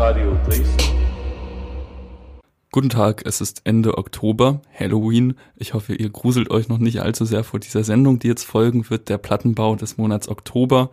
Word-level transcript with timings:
Radio 0.00 0.34
Dresden. 0.46 0.96
Guten 2.72 2.88
Tag, 2.88 3.22
es 3.26 3.42
ist 3.42 3.60
Ende 3.64 3.98
Oktober, 3.98 4.62
Halloween. 4.74 5.34
Ich 5.56 5.74
hoffe, 5.74 5.94
ihr 5.94 6.08
gruselt 6.08 6.50
euch 6.50 6.70
noch 6.70 6.78
nicht 6.78 7.02
allzu 7.02 7.26
sehr 7.26 7.44
vor 7.44 7.60
dieser 7.60 7.84
Sendung, 7.84 8.18
die 8.18 8.28
jetzt 8.28 8.44
folgen 8.44 8.88
wird, 8.88 9.10
der 9.10 9.18
Plattenbau 9.18 9.76
des 9.76 9.98
Monats 9.98 10.30
Oktober. 10.30 10.90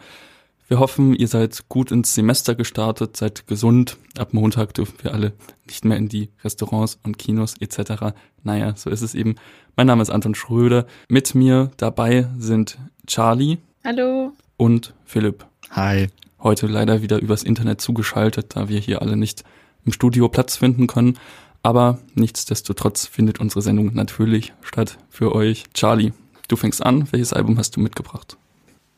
Wir 0.67 0.79
hoffen, 0.79 1.15
ihr 1.15 1.29
seid 1.29 1.69
gut 1.69 1.89
ins 1.93 2.15
Semester 2.15 2.53
gestartet, 2.53 3.15
seid 3.15 3.47
gesund. 3.47 3.95
Ab 4.17 4.33
Montag 4.33 4.73
dürfen 4.73 4.97
wir 5.01 5.13
alle 5.13 5.31
nicht 5.67 5.85
mehr 5.85 5.95
in 5.95 6.09
die 6.09 6.29
Restaurants 6.43 6.99
und 7.03 7.17
Kinos 7.17 7.55
etc. 7.61 8.13
Naja, 8.43 8.73
so 8.75 8.89
ist 8.89 9.03
es 9.03 9.15
eben. 9.15 9.35
Mein 9.77 9.87
Name 9.87 10.01
ist 10.01 10.09
Anton 10.09 10.35
Schröder. 10.35 10.85
Mit 11.07 11.33
mir 11.33 11.71
dabei 11.77 12.27
sind 12.37 12.77
Charlie. 13.05 13.59
Hallo. 13.85 14.33
Und 14.57 14.93
Philipp. 15.05 15.45
Hi. 15.71 16.07
Heute 16.41 16.67
leider 16.67 17.01
wieder 17.01 17.19
übers 17.19 17.43
Internet 17.43 17.81
zugeschaltet, 17.81 18.55
da 18.55 18.69
wir 18.69 18.79
hier 18.79 19.01
alle 19.01 19.17
nicht 19.17 19.43
im 19.85 19.91
Studio 19.91 20.29
Platz 20.29 20.57
finden 20.57 20.87
können. 20.87 21.17
Aber 21.63 21.99
nichtsdestotrotz 22.13 23.05
findet 23.05 23.39
unsere 23.39 23.61
Sendung 23.61 23.93
natürlich 23.93 24.53
statt 24.61 24.97
für 25.09 25.33
euch. 25.33 25.65
Charlie, 25.73 26.13
du 26.47 26.55
fängst 26.55 26.85
an. 26.85 27.11
Welches 27.11 27.33
Album 27.33 27.57
hast 27.57 27.75
du 27.75 27.79
mitgebracht? 27.79 28.37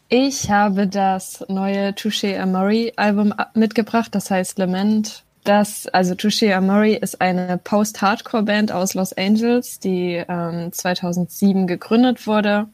Ich 0.10 0.50
habe 0.50 0.88
das 0.88 1.46
neue 1.50 1.91
Touché 1.91 2.40
Amori 2.40 2.94
Album 2.96 3.34
mitgebracht, 3.54 4.13
das 4.13 4.32
heißt 4.32 4.58
Lament. 4.58 5.24
Das, 5.44 5.88
also 5.88 6.16
Touché 6.16 6.54
Amori 6.54 6.96
ist 6.96 7.22
eine 7.22 7.60
Post-Hardcore-Band 7.63 8.72
aus 8.72 8.94
Los 8.94 9.13
Angeles, 9.13 9.80
die 9.80 10.24
ähm, 10.27 10.72
2007 10.72 11.68
gegründet 11.68 12.27
wurde. 12.27 12.68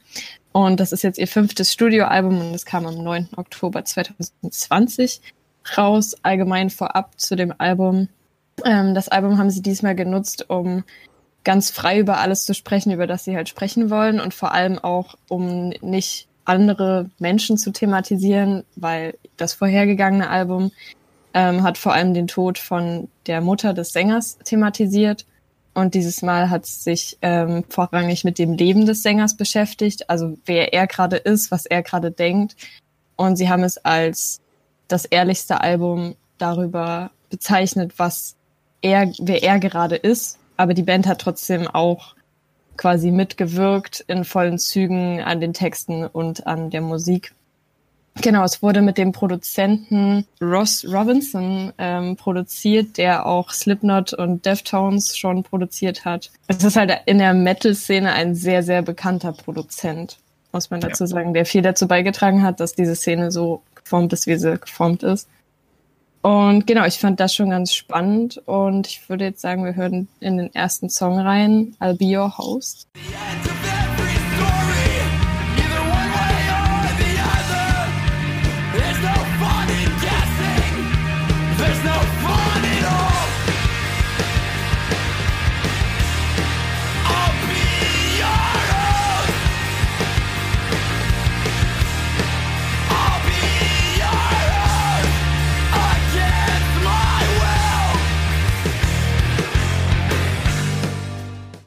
Und 0.56 0.80
das 0.80 0.94
ist 0.94 1.04
jetzt 1.04 1.20
ihr 1.20 1.28
fünftes 1.28 1.74
Studioalbum 1.74 2.40
und 2.40 2.56
es 2.56 2.64
kam 2.64 2.86
am 2.86 3.04
9. 3.04 3.32
Oktober 3.36 3.84
2020 3.84 5.20
raus. 5.78 6.16
Allgemein 6.24 6.70
vorab 6.70 7.20
zu 7.20 7.36
dem 7.36 7.54
Album. 7.58 8.08
Ähm, 8.64 8.96
das 8.96 9.10
Album 9.10 9.38
haben 9.38 9.50
sie 9.50 9.62
diesmal 9.62 9.96
genutzt, 9.96 10.50
um 10.50 10.86
ganz 11.44 11.72
frei 11.72 12.00
über 12.00 12.20
alles 12.20 12.46
zu 12.46 12.54
sprechen, 12.54 12.94
über 12.94 13.06
das 13.06 13.26
sie 13.26 13.36
halt 13.36 13.50
sprechen 13.50 13.90
wollen 13.90 14.22
und 14.22 14.34
vor 14.34 14.54
allem 14.54 14.80
auch, 14.80 15.16
um 15.28 15.72
nicht 15.82 16.30
andere 16.46 17.10
Menschen 17.20 17.58
zu 17.58 17.74
thematisieren, 17.74 18.64
weil 18.78 19.18
das 19.36 19.52
vorhergegangene 19.52 20.30
Album 20.30 20.72
ähm, 21.34 21.64
hat 21.64 21.78
vor 21.78 21.92
allem 21.92 22.14
den 22.14 22.28
Tod 22.28 22.60
von 22.60 23.10
der 23.28 23.42
Mutter 23.42 23.74
des 23.74 23.92
Sängers 23.92 24.38
thematisiert 24.46 25.26
und 25.76 25.94
dieses 25.94 26.22
Mal 26.22 26.50
hat 26.50 26.64
es 26.64 26.84
sich 26.84 27.18
ähm, 27.22 27.66
vorrangig 27.70 28.24
mit 28.24 28.40
dem 28.40 28.54
Leben 28.54 28.86
des 28.86 29.04
Sängers 29.04 29.36
beschäftigt, 29.36 30.10
also 30.10 30.38
wer 30.46 30.74
er 30.74 30.88
gerade 30.88 31.18
ist, 31.18 31.52
was 31.52 31.66
er 31.66 31.84
gerade 31.84 32.12
denkt. 32.12 32.56
Und 33.18 33.36
sie 33.36 33.50
haben 33.50 33.64
es 33.64 33.78
als 33.78 34.40
das 34.88 35.04
ehrlichste 35.06 35.62
Album 35.62 36.16
darüber 36.38 37.12
bezeichnet, 37.30 37.94
was 37.98 38.36
er, 38.82 39.12
wer 39.20 39.44
er 39.44 39.60
gerade 39.60 39.98
ist. 39.98 40.40
Aber 40.58 40.74
die 40.74 40.84
Band 40.84 41.08
hat 41.08 41.20
trotzdem 41.20 41.68
auch 41.68 42.16
quasi 42.78 43.12
mitgewirkt 43.12 44.04
in 44.08 44.24
vollen 44.24 44.58
Zügen 44.58 45.22
an 45.22 45.42
den 45.42 45.54
Texten 45.54 46.06
und 46.06 46.48
an 46.48 46.70
der 46.70 46.82
Musik. 46.82 47.34
Genau, 48.22 48.44
es 48.44 48.62
wurde 48.64 48.82
mit 48.82 48.98
dem 48.98 49.12
Produzenten 49.12 50.26
Ross 50.42 50.86
Robinson 50.88 51.74
ähm, 51.78 52.16
produziert, 52.16 52.98
der 52.98 53.26
auch 53.26 53.52
Slipknot 53.52 54.14
und 54.14 54.46
Deftones 54.46 55.18
schon 55.18 55.44
produziert 55.44 56.06
hat. 56.06 56.32
Es 56.48 56.64
ist 56.64 56.78
halt 56.78 56.94
in 57.06 57.18
der 57.18 57.34
Metal-Szene 57.34 58.14
ein 58.14 58.34
sehr, 58.34 58.64
sehr 58.64 58.82
bekannter 58.82 59.34
Produzent, 59.34 60.18
muss 60.54 60.70
man 60.70 60.80
dazu 60.80 61.04
ja. 61.04 61.08
sagen, 61.08 61.34
der 61.34 61.46
viel 61.46 61.62
dazu 61.62 61.88
beigetragen 61.88 62.42
hat, 62.42 62.60
dass 62.62 62.74
diese 62.74 62.96
Szene 62.96 63.32
so 63.32 63.62
geformt 63.76 64.14
ist, 64.14 64.28
wie 64.28 64.38
sie 64.38 64.58
geformt 64.58 65.04
ist. 65.04 65.28
Und 66.22 66.66
genau, 66.66 66.86
ich 66.86 66.98
fand 66.98 67.20
das 67.20 67.36
schon 67.36 67.52
ganz 67.52 67.74
spannend 67.74 68.42
und 68.48 68.88
ich 68.88 69.08
würde 69.10 69.26
jetzt 69.26 69.42
sagen, 69.42 69.64
wir 69.64 69.76
hören 69.76 70.08
in 70.20 70.38
den 70.38 70.56
ersten 70.56 70.90
Song 70.90 71.20
rein, 71.20 71.76
I'll 71.80 71.96
Be 71.96 72.18
Your 72.18 72.36
Host. 72.36 72.88
Yeah, 72.98 73.75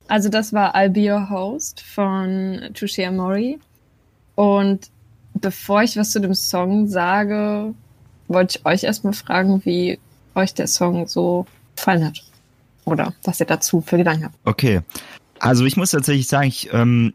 Also 0.08 0.30
das 0.30 0.52
war 0.52 0.74
I'll 0.74 0.88
Be 0.88 1.12
Your 1.12 1.30
Host 1.30 1.82
von 1.82 2.60
Touché 2.72 3.06
Amori. 3.06 3.58
Und 4.34 4.90
bevor 5.34 5.82
ich 5.82 5.96
was 5.96 6.10
zu 6.10 6.20
dem 6.20 6.34
Song 6.34 6.88
sage, 6.88 7.74
wollte 8.26 8.58
ich 8.58 8.66
euch 8.66 8.84
erstmal 8.84 9.12
fragen, 9.12 9.64
wie 9.64 9.98
euch 10.34 10.54
der 10.54 10.66
Song 10.66 11.06
so 11.06 11.46
gefallen 11.76 12.06
hat. 12.06 12.22
Oder 12.84 13.12
was 13.22 13.38
ihr 13.40 13.46
dazu 13.46 13.82
für 13.82 13.98
Gedanken 13.98 14.24
habt. 14.24 14.34
Okay. 14.44 14.80
Also 15.40 15.66
ich 15.66 15.76
muss 15.76 15.90
tatsächlich 15.90 16.26
sagen, 16.26 16.48
ich, 16.48 16.72
ähm, 16.72 17.12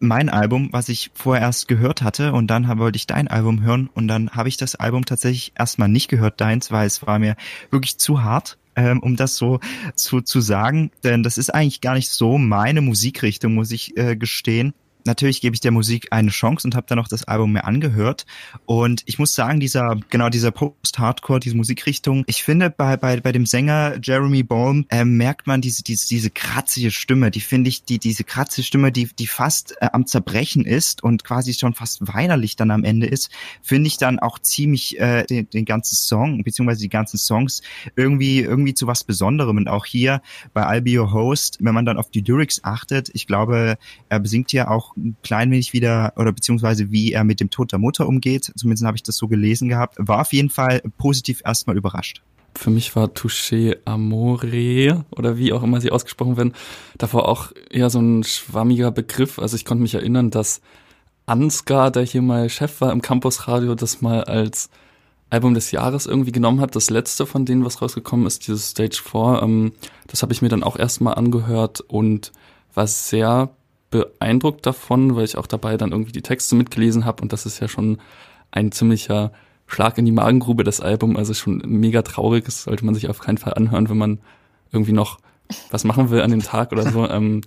mein 0.00 0.28
Album, 0.28 0.68
was 0.70 0.88
ich 0.88 1.10
vorerst 1.14 1.66
gehört 1.66 2.02
hatte 2.02 2.32
und 2.32 2.48
dann 2.48 2.78
wollte 2.78 2.96
ich 2.96 3.06
dein 3.06 3.26
Album 3.28 3.62
hören 3.62 3.90
und 3.94 4.06
dann 4.06 4.30
habe 4.30 4.48
ich 4.48 4.56
das 4.56 4.74
Album 4.74 5.04
tatsächlich 5.04 5.52
erstmal 5.58 5.88
nicht 5.88 6.08
gehört, 6.08 6.40
deins, 6.40 6.70
weil 6.70 6.86
es 6.86 7.04
war 7.06 7.18
mir 7.18 7.36
wirklich 7.70 7.98
zu 7.98 8.22
hart 8.22 8.58
ähm, 8.78 9.00
um 9.00 9.16
das 9.16 9.36
so 9.36 9.58
zu, 9.96 10.20
zu 10.20 10.40
sagen, 10.40 10.90
denn 11.02 11.22
das 11.22 11.36
ist 11.36 11.52
eigentlich 11.52 11.80
gar 11.80 11.94
nicht 11.94 12.10
so 12.10 12.38
meine 12.38 12.80
Musikrichtung, 12.80 13.54
muss 13.54 13.72
ich 13.72 13.96
äh, 13.96 14.16
gestehen 14.16 14.72
natürlich 15.08 15.40
gebe 15.40 15.54
ich 15.54 15.60
der 15.60 15.72
Musik 15.72 16.08
eine 16.12 16.30
Chance 16.30 16.68
und 16.68 16.76
habe 16.76 16.86
dann 16.86 16.98
noch 16.98 17.08
das 17.08 17.24
Album 17.24 17.52
mir 17.52 17.64
angehört. 17.64 18.26
Und 18.66 19.02
ich 19.06 19.18
muss 19.18 19.34
sagen, 19.34 19.58
dieser, 19.58 19.98
genau 20.10 20.28
dieser 20.28 20.52
Post-Hardcore, 20.52 21.40
diese 21.40 21.56
Musikrichtung, 21.56 22.22
ich 22.26 22.44
finde 22.44 22.70
bei, 22.70 22.96
bei, 22.96 23.20
bei 23.20 23.32
dem 23.32 23.46
Sänger 23.46 23.98
Jeremy 24.00 24.44
Baum 24.44 24.86
äh, 24.90 25.04
merkt 25.04 25.46
man 25.46 25.60
diese, 25.60 25.82
diese, 25.82 26.06
diese 26.06 26.30
kratzige 26.30 26.90
Stimme, 26.92 27.30
die 27.30 27.40
finde 27.40 27.68
ich, 27.68 27.84
die, 27.84 27.98
diese 27.98 28.22
kratzige 28.22 28.64
Stimme, 28.64 28.92
die, 28.92 29.08
die 29.18 29.26
fast 29.26 29.74
äh, 29.80 29.88
am 29.92 30.06
Zerbrechen 30.06 30.64
ist 30.64 31.02
und 31.02 31.24
quasi 31.24 31.54
schon 31.54 31.74
fast 31.74 32.06
weinerlich 32.06 32.56
dann 32.56 32.70
am 32.70 32.84
Ende 32.84 33.06
ist, 33.06 33.30
finde 33.62 33.88
ich 33.88 33.96
dann 33.96 34.18
auch 34.18 34.38
ziemlich 34.38 35.00
äh, 35.00 35.24
den, 35.24 35.50
den 35.50 35.64
ganzen 35.64 35.96
Song, 35.96 36.44
beziehungsweise 36.44 36.80
die 36.82 36.88
ganzen 36.88 37.18
Songs 37.18 37.62
irgendwie, 37.96 38.40
irgendwie 38.40 38.74
zu 38.74 38.86
was 38.86 39.04
Besonderem. 39.04 39.56
Und 39.56 39.68
auch 39.68 39.86
hier 39.86 40.20
bei 40.52 40.66
I'll 40.66 40.82
Be 40.82 41.00
Your 41.00 41.12
Host, 41.12 41.58
wenn 41.60 41.74
man 41.74 41.84
dann 41.84 41.96
auf 41.96 42.10
die 42.10 42.20
Lyrics 42.20 42.62
achtet, 42.62 43.10
ich 43.14 43.26
glaube, 43.26 43.78
er 44.08 44.20
besingt 44.20 44.52
ja 44.52 44.68
auch 44.68 44.92
ein 45.06 45.16
klein 45.22 45.50
wenig 45.50 45.72
wieder, 45.72 46.12
oder 46.16 46.32
beziehungsweise 46.32 46.90
wie 46.90 47.12
er 47.12 47.24
mit 47.24 47.40
dem 47.40 47.50
Tod 47.50 47.72
der 47.72 47.78
Mutter 47.78 48.06
umgeht, 48.06 48.52
zumindest 48.56 48.84
habe 48.84 48.96
ich 48.96 49.02
das 49.02 49.16
so 49.16 49.28
gelesen 49.28 49.68
gehabt, 49.68 49.96
war 49.98 50.20
auf 50.20 50.32
jeden 50.32 50.50
Fall 50.50 50.82
positiv 50.98 51.42
erstmal 51.44 51.76
überrascht. 51.76 52.22
Für 52.54 52.70
mich 52.70 52.96
war 52.96 53.06
Touché 53.08 53.76
Amore 53.84 55.04
oder 55.10 55.38
wie 55.38 55.52
auch 55.52 55.62
immer 55.62 55.80
sie 55.80 55.92
ausgesprochen 55.92 56.36
werden, 56.36 56.54
davor 56.96 57.28
auch 57.28 57.52
eher 57.70 57.88
so 57.88 58.00
ein 58.00 58.24
schwammiger 58.24 58.90
Begriff. 58.90 59.38
Also 59.38 59.56
ich 59.56 59.64
konnte 59.64 59.82
mich 59.82 59.94
erinnern, 59.94 60.30
dass 60.30 60.60
Ansgar, 61.26 61.90
der 61.90 62.02
hier 62.04 62.22
mal 62.22 62.48
Chef 62.48 62.80
war 62.80 62.90
im 62.90 63.02
Campusradio, 63.02 63.74
das 63.74 64.00
mal 64.00 64.24
als 64.24 64.70
Album 65.30 65.54
des 65.54 65.70
Jahres 65.70 66.06
irgendwie 66.06 66.32
genommen 66.32 66.60
hat. 66.60 66.74
Das 66.74 66.90
letzte 66.90 67.26
von 67.26 67.44
denen, 67.44 67.64
was 67.64 67.82
rausgekommen 67.82 68.26
ist, 68.26 68.46
dieses 68.48 68.70
Stage 68.70 69.00
4, 69.04 69.40
ähm, 69.42 69.72
das 70.06 70.22
habe 70.22 70.32
ich 70.32 70.42
mir 70.42 70.48
dann 70.48 70.62
auch 70.62 70.76
erstmal 70.76 71.14
angehört 71.14 71.80
und 71.80 72.32
war 72.74 72.86
sehr 72.86 73.50
beeindruckt 73.90 74.66
davon, 74.66 75.16
weil 75.16 75.24
ich 75.24 75.36
auch 75.36 75.46
dabei 75.46 75.76
dann 75.76 75.92
irgendwie 75.92 76.12
die 76.12 76.22
Texte 76.22 76.54
mitgelesen 76.54 77.04
habe 77.04 77.22
und 77.22 77.32
das 77.32 77.46
ist 77.46 77.60
ja 77.60 77.68
schon 77.68 77.98
ein 78.50 78.72
ziemlicher 78.72 79.32
Schlag 79.68 79.98
in 79.98 80.06
die 80.06 80.12
Magengrube, 80.12 80.64
das 80.64 80.80
Album. 80.80 81.16
Also 81.16 81.34
schon 81.34 81.62
mega 81.66 82.02
traurig. 82.02 82.44
Das 82.46 82.64
sollte 82.64 82.84
man 82.84 82.94
sich 82.94 83.08
auf 83.08 83.20
keinen 83.20 83.38
Fall 83.38 83.54
anhören, 83.54 83.88
wenn 83.88 83.98
man 83.98 84.18
irgendwie 84.72 84.92
noch 84.92 85.18
was 85.70 85.84
machen 85.84 86.10
will 86.10 86.22
an 86.22 86.30
dem 86.30 86.42
Tag 86.42 86.72
oder 86.72 86.90
so. 86.90 87.08
ähm, 87.10 87.42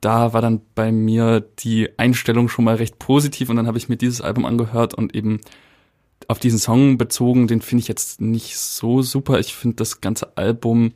da 0.00 0.32
war 0.32 0.40
dann 0.40 0.62
bei 0.74 0.92
mir 0.92 1.40
die 1.40 1.90
Einstellung 1.98 2.48
schon 2.48 2.64
mal 2.64 2.76
recht 2.76 2.98
positiv 2.98 3.50
und 3.50 3.56
dann 3.56 3.66
habe 3.66 3.76
ich 3.76 3.90
mir 3.90 3.96
dieses 3.96 4.22
Album 4.22 4.46
angehört 4.46 4.94
und 4.94 5.14
eben 5.14 5.40
auf 6.26 6.38
diesen 6.38 6.58
Song 6.58 6.96
bezogen, 6.96 7.48
den 7.48 7.60
finde 7.60 7.82
ich 7.82 7.88
jetzt 7.88 8.20
nicht 8.20 8.56
so 8.56 9.02
super. 9.02 9.38
Ich 9.40 9.54
finde 9.54 9.76
das 9.76 10.00
ganze 10.00 10.38
Album, 10.38 10.92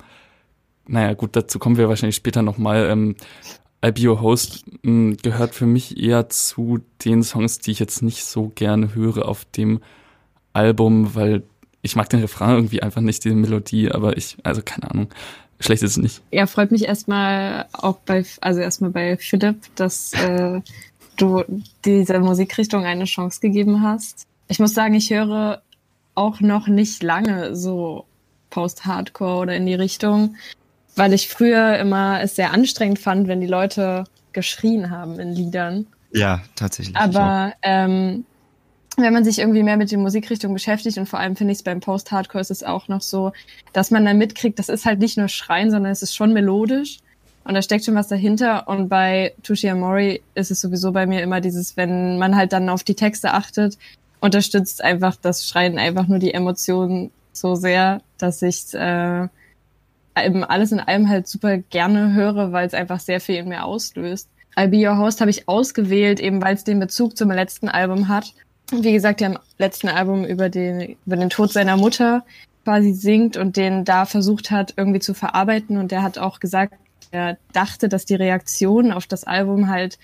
naja 0.87 1.13
gut, 1.13 1.37
dazu 1.37 1.59
kommen 1.59 1.77
wir 1.77 1.89
wahrscheinlich 1.89 2.17
später 2.17 2.41
nochmal, 2.41 2.89
ähm, 2.91 3.17
Albio 3.85 4.23
Host 4.23 4.65
hm, 4.83 5.19
gehört 5.23 5.55
für 5.55 5.67
mich 5.67 6.03
eher 6.03 6.31
zu 6.31 6.81
den 7.05 7.23
Songs, 7.23 7.59
die 7.59 7.71
ich 7.71 7.81
jetzt 7.81 8.01
nicht 8.01 8.25
so 8.25 8.51
gerne 8.55 8.95
höre 8.95 9.29
auf 9.29 9.45
dem 9.45 9.81
Album, 10.55 11.15
weil 11.15 11.43
ich 11.83 11.95
mag 11.95 12.09
den 12.09 12.21
Refrain 12.21 12.55
irgendwie 12.55 12.83
einfach 12.83 13.03
nicht, 13.03 13.25
die 13.25 13.35
Melodie, 13.35 13.91
aber 13.91 14.17
ich, 14.17 14.39
also 14.43 14.63
keine 14.65 14.91
Ahnung, 14.91 15.09
schlecht 15.61 15.83
ist 15.83 15.91
es 15.91 15.97
nicht. 15.99 16.23
Ja, 16.33 16.47
freut 16.47 16.71
mich 16.71 16.87
erstmal 16.87 17.67
auch 17.73 17.97
bei, 18.07 18.25
also 18.41 18.61
erstmal 18.61 18.89
bei 18.89 19.19
Philipp, 19.19 19.59
dass 19.75 20.15
äh, 20.15 20.63
du 21.19 21.45
dieser 21.85 22.21
Musikrichtung 22.21 22.87
eine 22.87 23.05
Chance 23.05 23.41
gegeben 23.43 23.83
hast. 23.83 24.27
Ich 24.49 24.61
muss 24.61 24.73
sagen, 24.73 24.95
ich 24.95 25.11
höre 25.11 25.61
auch 26.15 26.41
noch 26.41 26.69
nicht 26.69 27.03
lange 27.03 27.55
so 27.55 28.07
Post-Hardcore 28.49 29.43
oder 29.43 29.57
in 29.57 29.67
die 29.67 29.75
Richtung, 29.75 30.37
weil 30.97 31.13
ich 31.13 31.29
früher 31.29 31.79
immer 31.79 32.21
es 32.23 32.37
sehr 32.37 32.53
anstrengend 32.53 32.99
fand, 32.99 33.29
wenn 33.29 33.41
die 33.41 33.47
Leute 33.47 34.05
geschrien 34.33 34.91
haben 34.91 35.19
in 35.19 35.33
Liedern. 35.33 35.87
Ja, 36.13 36.43
tatsächlich. 36.55 36.97
Aber 36.97 37.55
ähm, 37.63 38.25
wenn 38.97 39.13
man 39.13 39.25
sich 39.25 39.39
irgendwie 39.39 39.63
mehr 39.63 39.77
mit 39.77 39.91
den 39.91 40.03
Musikrichtungen 40.03 40.55
beschäftigt 40.55 40.99
und 40.99 41.09
vor 41.09 41.19
allem 41.19 41.37
finde 41.37 41.53
ich 41.53 41.59
es 41.59 41.65
beim 41.65 41.81
Post-Hardcore 41.81 42.41
ist 42.41 42.51
es 42.51 42.63
auch 42.63 42.89
noch 42.89 43.01
so, 43.01 43.33
dass 43.73 43.91
man 43.91 44.05
dann 44.05 44.19
mitkriegt, 44.19 44.59
das 44.59 44.69
ist 44.69 44.85
halt 44.85 45.01
nicht 45.01 45.19
nur 45.19 45.29
Schreien, 45.29 45.71
sondern 45.71 45.91
es 45.91 46.03
ist 46.03 46.15
schon 46.15 46.33
melodisch 46.33 46.99
und 47.45 47.55
da 47.55 47.63
steckt 47.63 47.85
schon 47.85 47.97
was 47.97 48.09
dahinter 48.09 48.69
und 48.69 48.89
bei 48.89 49.35
Tushi 49.43 49.69
Amori 49.69 50.23
ist 50.35 50.51
es 50.51 50.61
sowieso 50.61 50.93
bei 50.93 51.07
mir 51.07 51.23
immer 51.23 51.41
dieses, 51.41 51.77
wenn 51.77 52.19
man 52.19 52.37
halt 52.37 52.53
dann 52.53 52.69
auf 52.69 52.85
die 52.85 52.95
Texte 52.95 53.33
achtet, 53.33 53.79
unterstützt 54.21 54.83
einfach 54.83 55.17
das 55.17 55.47
Schreien 55.47 55.79
einfach 55.79 56.07
nur 56.07 56.21
die 56.21 56.33
Emotionen 56.33 57.11
so 57.33 57.57
sehr, 57.57 58.01
dass 58.17 58.43
ich 58.43 58.73
äh, 58.75 59.29
alles 60.15 60.73
in 60.73 60.81
allem 60.81 61.09
halt 61.09 61.27
super 61.27 61.59
gerne 61.59 62.15
höre, 62.15 62.53
weil 62.53 62.67
es 62.67 62.75
einfach 62.75 63.01
sehr 63.01 63.21
viel 63.21 63.37
in 63.37 63.49
mir 63.49 63.65
auslöst. 63.65 64.29
I'll 64.57 64.69
Be 64.69 64.89
Your 64.89 64.99
Host 64.99 65.21
habe 65.21 65.31
ich 65.31 65.49
ausgewählt, 65.49 66.21
eben 66.21 66.41
weil 66.41 66.55
es 66.55 66.65
den 66.65 66.79
Bezug 66.79 67.17
zum 67.17 67.31
letzten 67.31 67.69
Album 67.69 68.09
hat 68.09 68.33
wie 68.71 68.93
gesagt, 68.93 69.21
der 69.21 69.29
im 69.29 69.39
letzten 69.59 69.89
Album 69.89 70.25
über 70.25 70.49
den, 70.49 70.97
über 71.07 71.17
den 71.17 71.31
Tod 71.31 71.53
seiner 71.53 71.77
Mutter 71.77 72.25
quasi 72.65 72.93
singt 72.93 73.37
und 73.37 73.57
den 73.57 73.85
da 73.85 74.07
versucht 74.07 74.51
hat, 74.51 74.75
irgendwie 74.77 75.01
zu 75.01 75.15
verarbeiten. 75.15 75.77
Und 75.77 75.91
der 75.91 76.03
hat 76.03 76.19
auch 76.19 76.41
gesagt, 76.41 76.75
er 77.11 77.37
dachte, 77.53 77.89
dass 77.89 78.07
die 78.07 78.15
Reaktionen 78.15 78.91
auf 78.91 79.07
das 79.07 79.25
Album 79.25 79.69
halt 79.69 79.99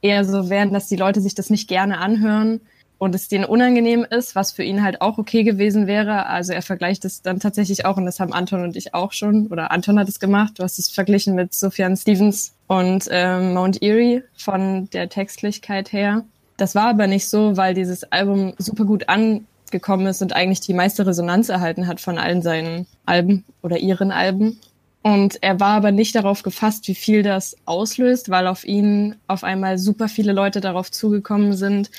eher 0.00 0.24
so 0.24 0.48
wären, 0.48 0.72
dass 0.72 0.88
die 0.88 0.96
Leute 0.96 1.20
sich 1.20 1.34
das 1.34 1.50
nicht 1.50 1.68
gerne 1.68 1.98
anhören 1.98 2.60
und 2.98 3.14
es 3.14 3.28
denen 3.28 3.44
unangenehm 3.44 4.06
ist, 4.08 4.34
was 4.34 4.52
für 4.52 4.62
ihn 4.62 4.82
halt 4.82 5.00
auch 5.00 5.18
okay 5.18 5.42
gewesen 5.42 5.86
wäre. 5.86 6.26
Also 6.26 6.52
er 6.52 6.62
vergleicht 6.62 7.04
es 7.04 7.22
dann 7.22 7.40
tatsächlich 7.40 7.84
auch, 7.84 7.96
und 7.96 8.06
das 8.06 8.20
haben 8.20 8.32
Anton 8.32 8.64
und 8.64 8.76
ich 8.76 8.94
auch 8.94 9.12
schon, 9.12 9.48
oder 9.48 9.70
Anton 9.70 9.98
hat 9.98 10.08
es 10.08 10.18
gemacht, 10.18 10.58
du 10.58 10.62
hast 10.62 10.78
es 10.78 10.88
verglichen 10.88 11.34
mit 11.34 11.54
Sufjan 11.54 11.96
Stevens 11.96 12.54
und 12.66 13.06
ähm, 13.10 13.54
Mount 13.54 13.82
Erie 13.82 14.22
von 14.36 14.88
der 14.90 15.08
Textlichkeit 15.08 15.92
her. 15.92 16.24
Das 16.56 16.74
war 16.74 16.88
aber 16.88 17.06
nicht 17.06 17.28
so, 17.28 17.56
weil 17.56 17.74
dieses 17.74 18.04
Album 18.12 18.54
super 18.56 18.84
gut 18.84 19.08
angekommen 19.08 20.06
ist 20.06 20.22
und 20.22 20.34
eigentlich 20.34 20.60
die 20.60 20.74
meiste 20.74 21.06
Resonanz 21.06 21.50
erhalten 21.50 21.86
hat 21.86 22.00
von 22.00 22.16
allen 22.16 22.40
seinen 22.40 22.86
Alben 23.04 23.44
oder 23.62 23.78
ihren 23.78 24.10
Alben. 24.10 24.58
Und 25.02 25.40
er 25.40 25.60
war 25.60 25.76
aber 25.76 25.92
nicht 25.92 26.16
darauf 26.16 26.42
gefasst, 26.42 26.88
wie 26.88 26.94
viel 26.96 27.22
das 27.22 27.56
auslöst, 27.64 28.28
weil 28.28 28.48
auf 28.48 28.64
ihn 28.64 29.14
auf 29.28 29.44
einmal 29.44 29.78
super 29.78 30.08
viele 30.08 30.32
Leute 30.32 30.60
darauf 30.60 30.90
zugekommen 30.90 31.52
sind, 31.52 31.90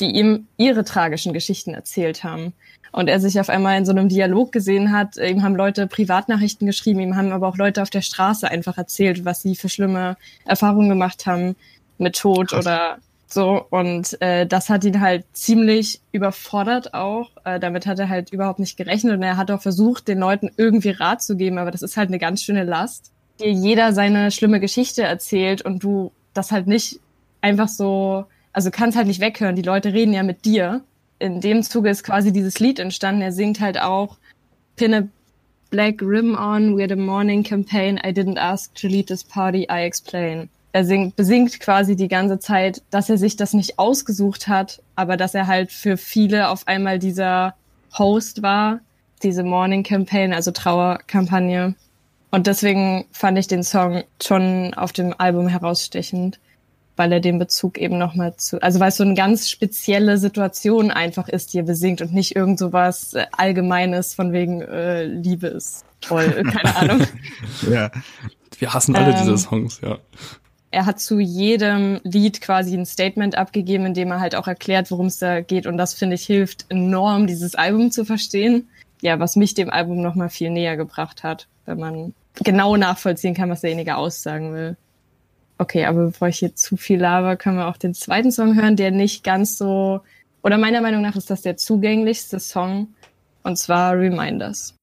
die 0.00 0.10
ihm 0.10 0.46
ihre 0.56 0.84
tragischen 0.84 1.32
Geschichten 1.32 1.74
erzählt 1.74 2.24
haben. 2.24 2.52
Und 2.92 3.08
er 3.08 3.20
sich 3.20 3.38
auf 3.40 3.50
einmal 3.50 3.76
in 3.76 3.84
so 3.84 3.92
einem 3.92 4.08
Dialog 4.08 4.52
gesehen 4.52 4.92
hat. 4.92 5.16
Ihm 5.16 5.42
haben 5.42 5.56
Leute 5.56 5.86
Privatnachrichten 5.86 6.66
geschrieben, 6.66 7.00
ihm 7.00 7.16
haben 7.16 7.32
aber 7.32 7.48
auch 7.48 7.56
Leute 7.56 7.82
auf 7.82 7.90
der 7.90 8.00
Straße 8.00 8.50
einfach 8.50 8.78
erzählt, 8.78 9.24
was 9.24 9.42
sie 9.42 9.54
für 9.54 9.68
schlimme 9.68 10.16
Erfahrungen 10.44 10.88
gemacht 10.88 11.26
haben 11.26 11.56
mit 11.98 12.16
Tod 12.16 12.48
Krass. 12.48 12.64
oder 12.64 12.98
so, 13.28 13.66
und 13.70 14.20
äh, 14.22 14.46
das 14.46 14.68
hat 14.70 14.84
ihn 14.84 15.00
halt 15.00 15.24
ziemlich 15.32 16.00
überfordert 16.12 16.94
auch. 16.94 17.30
Äh, 17.44 17.58
damit 17.58 17.86
hat 17.86 17.98
er 17.98 18.08
halt 18.08 18.32
überhaupt 18.32 18.60
nicht 18.60 18.76
gerechnet 18.76 19.14
und 19.14 19.22
er 19.22 19.36
hat 19.36 19.50
auch 19.50 19.60
versucht, 19.60 20.06
den 20.06 20.18
Leuten 20.18 20.50
irgendwie 20.56 20.90
Rat 20.90 21.22
zu 21.22 21.36
geben, 21.36 21.58
aber 21.58 21.72
das 21.72 21.82
ist 21.82 21.96
halt 21.96 22.08
eine 22.08 22.18
ganz 22.18 22.42
schöne 22.42 22.64
Last. 22.64 23.10
Dir 23.40 23.50
jeder 23.50 23.92
seine 23.92 24.30
schlimme 24.30 24.60
Geschichte 24.60 25.02
erzählt 25.02 25.62
und 25.62 25.82
du 25.82 26.12
das 26.34 26.52
halt 26.52 26.68
nicht 26.68 27.00
einfach 27.40 27.68
so, 27.68 28.26
also 28.56 28.70
kannst 28.70 28.96
halt 28.96 29.06
nicht 29.06 29.20
weghören. 29.20 29.56
Die 29.56 29.62
Leute 29.62 29.92
reden 29.92 30.12
ja 30.12 30.22
mit 30.22 30.44
dir. 30.44 30.82
In 31.18 31.40
dem 31.40 31.62
Zuge 31.62 31.90
ist 31.90 32.04
quasi 32.04 32.32
dieses 32.32 32.58
Lied 32.58 32.78
entstanden. 32.78 33.22
Er 33.22 33.32
singt 33.32 33.60
halt 33.60 33.80
auch 33.80 34.16
Pin 34.76 34.94
a 34.94 35.02
black 35.70 36.00
rim 36.02 36.34
on, 36.34 36.76
we're 36.76 36.88
the 36.88 36.96
morning 36.96 37.42
campaign. 37.42 37.98
I 37.98 38.10
didn't 38.10 38.38
ask 38.38 38.74
to 38.76 38.88
lead 38.88 39.08
this 39.08 39.22
party, 39.22 39.66
I 39.70 39.84
explain 39.84 40.48
er 40.76 40.84
singt, 40.84 41.16
besingt 41.16 41.58
quasi 41.58 41.96
die 41.96 42.06
ganze 42.06 42.38
Zeit, 42.38 42.82
dass 42.90 43.08
er 43.08 43.16
sich 43.16 43.36
das 43.36 43.54
nicht 43.54 43.78
ausgesucht 43.78 44.46
hat, 44.46 44.82
aber 44.94 45.16
dass 45.16 45.34
er 45.34 45.46
halt 45.46 45.72
für 45.72 45.96
viele 45.96 46.50
auf 46.50 46.68
einmal 46.68 46.98
dieser 46.98 47.54
Host 47.96 48.42
war, 48.42 48.80
diese 49.22 49.42
Morning 49.42 49.84
Campaign, 49.84 50.34
also 50.34 50.50
Trauerkampagne. 50.50 51.74
Und 52.30 52.46
deswegen 52.46 53.06
fand 53.10 53.38
ich 53.38 53.46
den 53.46 53.62
Song 53.62 54.04
schon 54.22 54.74
auf 54.74 54.92
dem 54.92 55.14
Album 55.16 55.48
herausstechend, 55.48 56.38
weil 56.96 57.12
er 57.12 57.20
den 57.20 57.38
Bezug 57.38 57.78
eben 57.78 57.98
nochmal 57.98 58.36
zu, 58.36 58.60
also 58.62 58.80
weil 58.80 58.88
es 58.88 58.96
so 58.96 59.04
eine 59.04 59.14
ganz 59.14 59.48
spezielle 59.48 60.18
Situation 60.18 60.90
einfach 60.90 61.28
ist, 61.28 61.52
die 61.52 61.58
er 61.58 61.64
besingt 61.64 62.00
und 62.02 62.12
nicht 62.12 62.34
irgend 62.34 62.58
so 62.58 62.72
was 62.72 63.14
äh, 63.14 63.26
Allgemeines 63.36 64.14
von 64.14 64.32
wegen 64.32 64.62
äh, 64.62 65.04
Liebe 65.04 65.48
ist 65.48 65.84
toll, 66.00 66.42
keine 66.44 66.76
Ahnung. 66.76 67.06
ja. 67.70 67.90
Wir 68.58 68.72
hassen 68.72 68.96
alle 68.96 69.10
ähm, 69.10 69.16
diese 69.18 69.36
Songs, 69.36 69.80
ja 69.82 69.98
er 70.76 70.84
hat 70.84 71.00
zu 71.00 71.18
jedem 71.18 72.00
Lied 72.02 72.42
quasi 72.42 72.76
ein 72.76 72.84
Statement 72.84 73.38
abgegeben, 73.38 73.86
in 73.86 73.94
dem 73.94 74.10
er 74.10 74.20
halt 74.20 74.34
auch 74.34 74.46
erklärt, 74.46 74.90
worum 74.90 75.06
es 75.06 75.18
da 75.18 75.40
geht. 75.40 75.66
Und 75.66 75.78
das, 75.78 75.94
finde 75.94 76.16
ich, 76.16 76.26
hilft 76.26 76.66
enorm, 76.68 77.26
dieses 77.26 77.54
Album 77.54 77.90
zu 77.90 78.04
verstehen. 78.04 78.68
Ja, 79.00 79.18
was 79.18 79.36
mich 79.36 79.54
dem 79.54 79.70
Album 79.70 80.02
nochmal 80.02 80.28
viel 80.28 80.50
näher 80.50 80.76
gebracht 80.76 81.22
hat, 81.22 81.48
wenn 81.64 81.78
man 81.78 82.14
genau 82.42 82.76
nachvollziehen 82.76 83.32
kann, 83.34 83.48
was 83.48 83.62
derjenige 83.62 83.96
aussagen 83.96 84.52
will. 84.52 84.76
Okay, 85.58 85.86
aber 85.86 86.06
bevor 86.06 86.28
ich 86.28 86.38
hier 86.38 86.54
zu 86.54 86.76
viel 86.76 87.00
laber, 87.00 87.36
können 87.36 87.56
wir 87.56 87.68
auch 87.68 87.78
den 87.78 87.94
zweiten 87.94 88.30
Song 88.30 88.60
hören, 88.60 88.76
der 88.76 88.90
nicht 88.90 89.24
ganz 89.24 89.56
so, 89.56 90.02
oder 90.42 90.58
meiner 90.58 90.82
Meinung 90.82 91.00
nach 91.00 91.16
ist 91.16 91.30
das 91.30 91.42
der 91.42 91.56
zugänglichste 91.56 92.40
Song, 92.40 92.88
und 93.42 93.56
zwar 93.56 93.98
Reminders. 93.98 94.74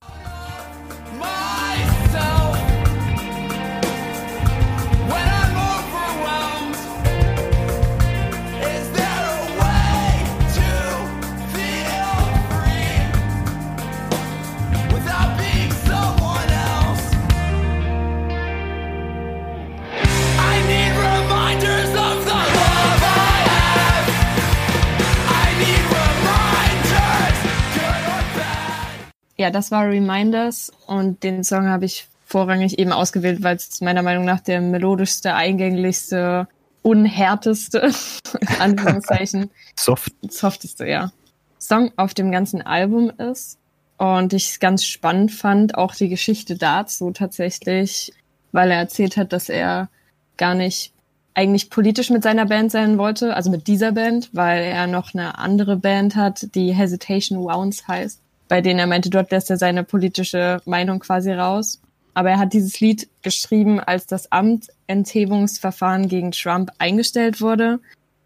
Ja, 29.43 29.51
das 29.51 29.71
war 29.71 29.89
Reminders 29.89 30.71
und 30.87 31.21
den 31.21 31.43
Song 31.43 31.67
habe 31.67 31.83
ich 31.83 32.07
vorrangig 32.25 32.79
eben 32.79 32.93
ausgewählt, 32.93 33.43
weil 33.43 33.57
es 33.57 33.81
meiner 33.81 34.01
Meinung 34.01 34.23
nach 34.23 34.39
der 34.39 34.61
melodischste, 34.61 35.35
eingänglichste, 35.35 36.47
unhärteste, 36.81 37.91
in 38.39 38.61
Anführungszeichen, 38.61 39.51
Soft. 39.75 40.13
softeste, 40.29 40.87
ja, 40.87 41.11
Song 41.59 41.91
auf 41.97 42.13
dem 42.13 42.31
ganzen 42.31 42.61
Album 42.61 43.09
ist. 43.17 43.59
Und 43.97 44.31
ich 44.31 44.51
es 44.51 44.59
ganz 44.61 44.85
spannend 44.85 45.33
fand, 45.33 45.75
auch 45.75 45.93
die 45.93 46.07
Geschichte 46.07 46.55
dazu 46.55 47.11
tatsächlich, 47.11 48.13
weil 48.53 48.71
er 48.71 48.77
erzählt 48.77 49.17
hat, 49.17 49.33
dass 49.33 49.49
er 49.49 49.89
gar 50.37 50.55
nicht 50.55 50.93
eigentlich 51.33 51.69
politisch 51.69 52.09
mit 52.09 52.23
seiner 52.23 52.45
Band 52.45 52.71
sein 52.71 52.97
wollte, 52.97 53.35
also 53.35 53.51
mit 53.51 53.67
dieser 53.67 53.91
Band, 53.91 54.29
weil 54.31 54.63
er 54.63 54.87
noch 54.87 55.13
eine 55.13 55.37
andere 55.37 55.75
Band 55.75 56.15
hat, 56.15 56.55
die 56.55 56.71
Hesitation 56.71 57.39
Wounds 57.39 57.89
heißt 57.89 58.22
bei 58.53 58.61
denen 58.61 58.77
er 58.77 58.85
meinte, 58.85 59.09
dort 59.09 59.31
lässt 59.31 59.49
er 59.49 59.57
seine 59.57 59.83
politische 59.83 60.61
Meinung 60.65 60.99
quasi 60.99 61.31
raus. 61.33 61.81
Aber 62.13 62.29
er 62.29 62.37
hat 62.37 62.53
dieses 62.53 62.79
Lied 62.79 63.09
geschrieben, 63.23 63.79
als 63.79 64.05
das 64.05 64.31
Amtenthebungsverfahren 64.31 66.07
gegen 66.07 66.29
Trump 66.29 66.69
eingestellt 66.77 67.41
wurde 67.41 67.79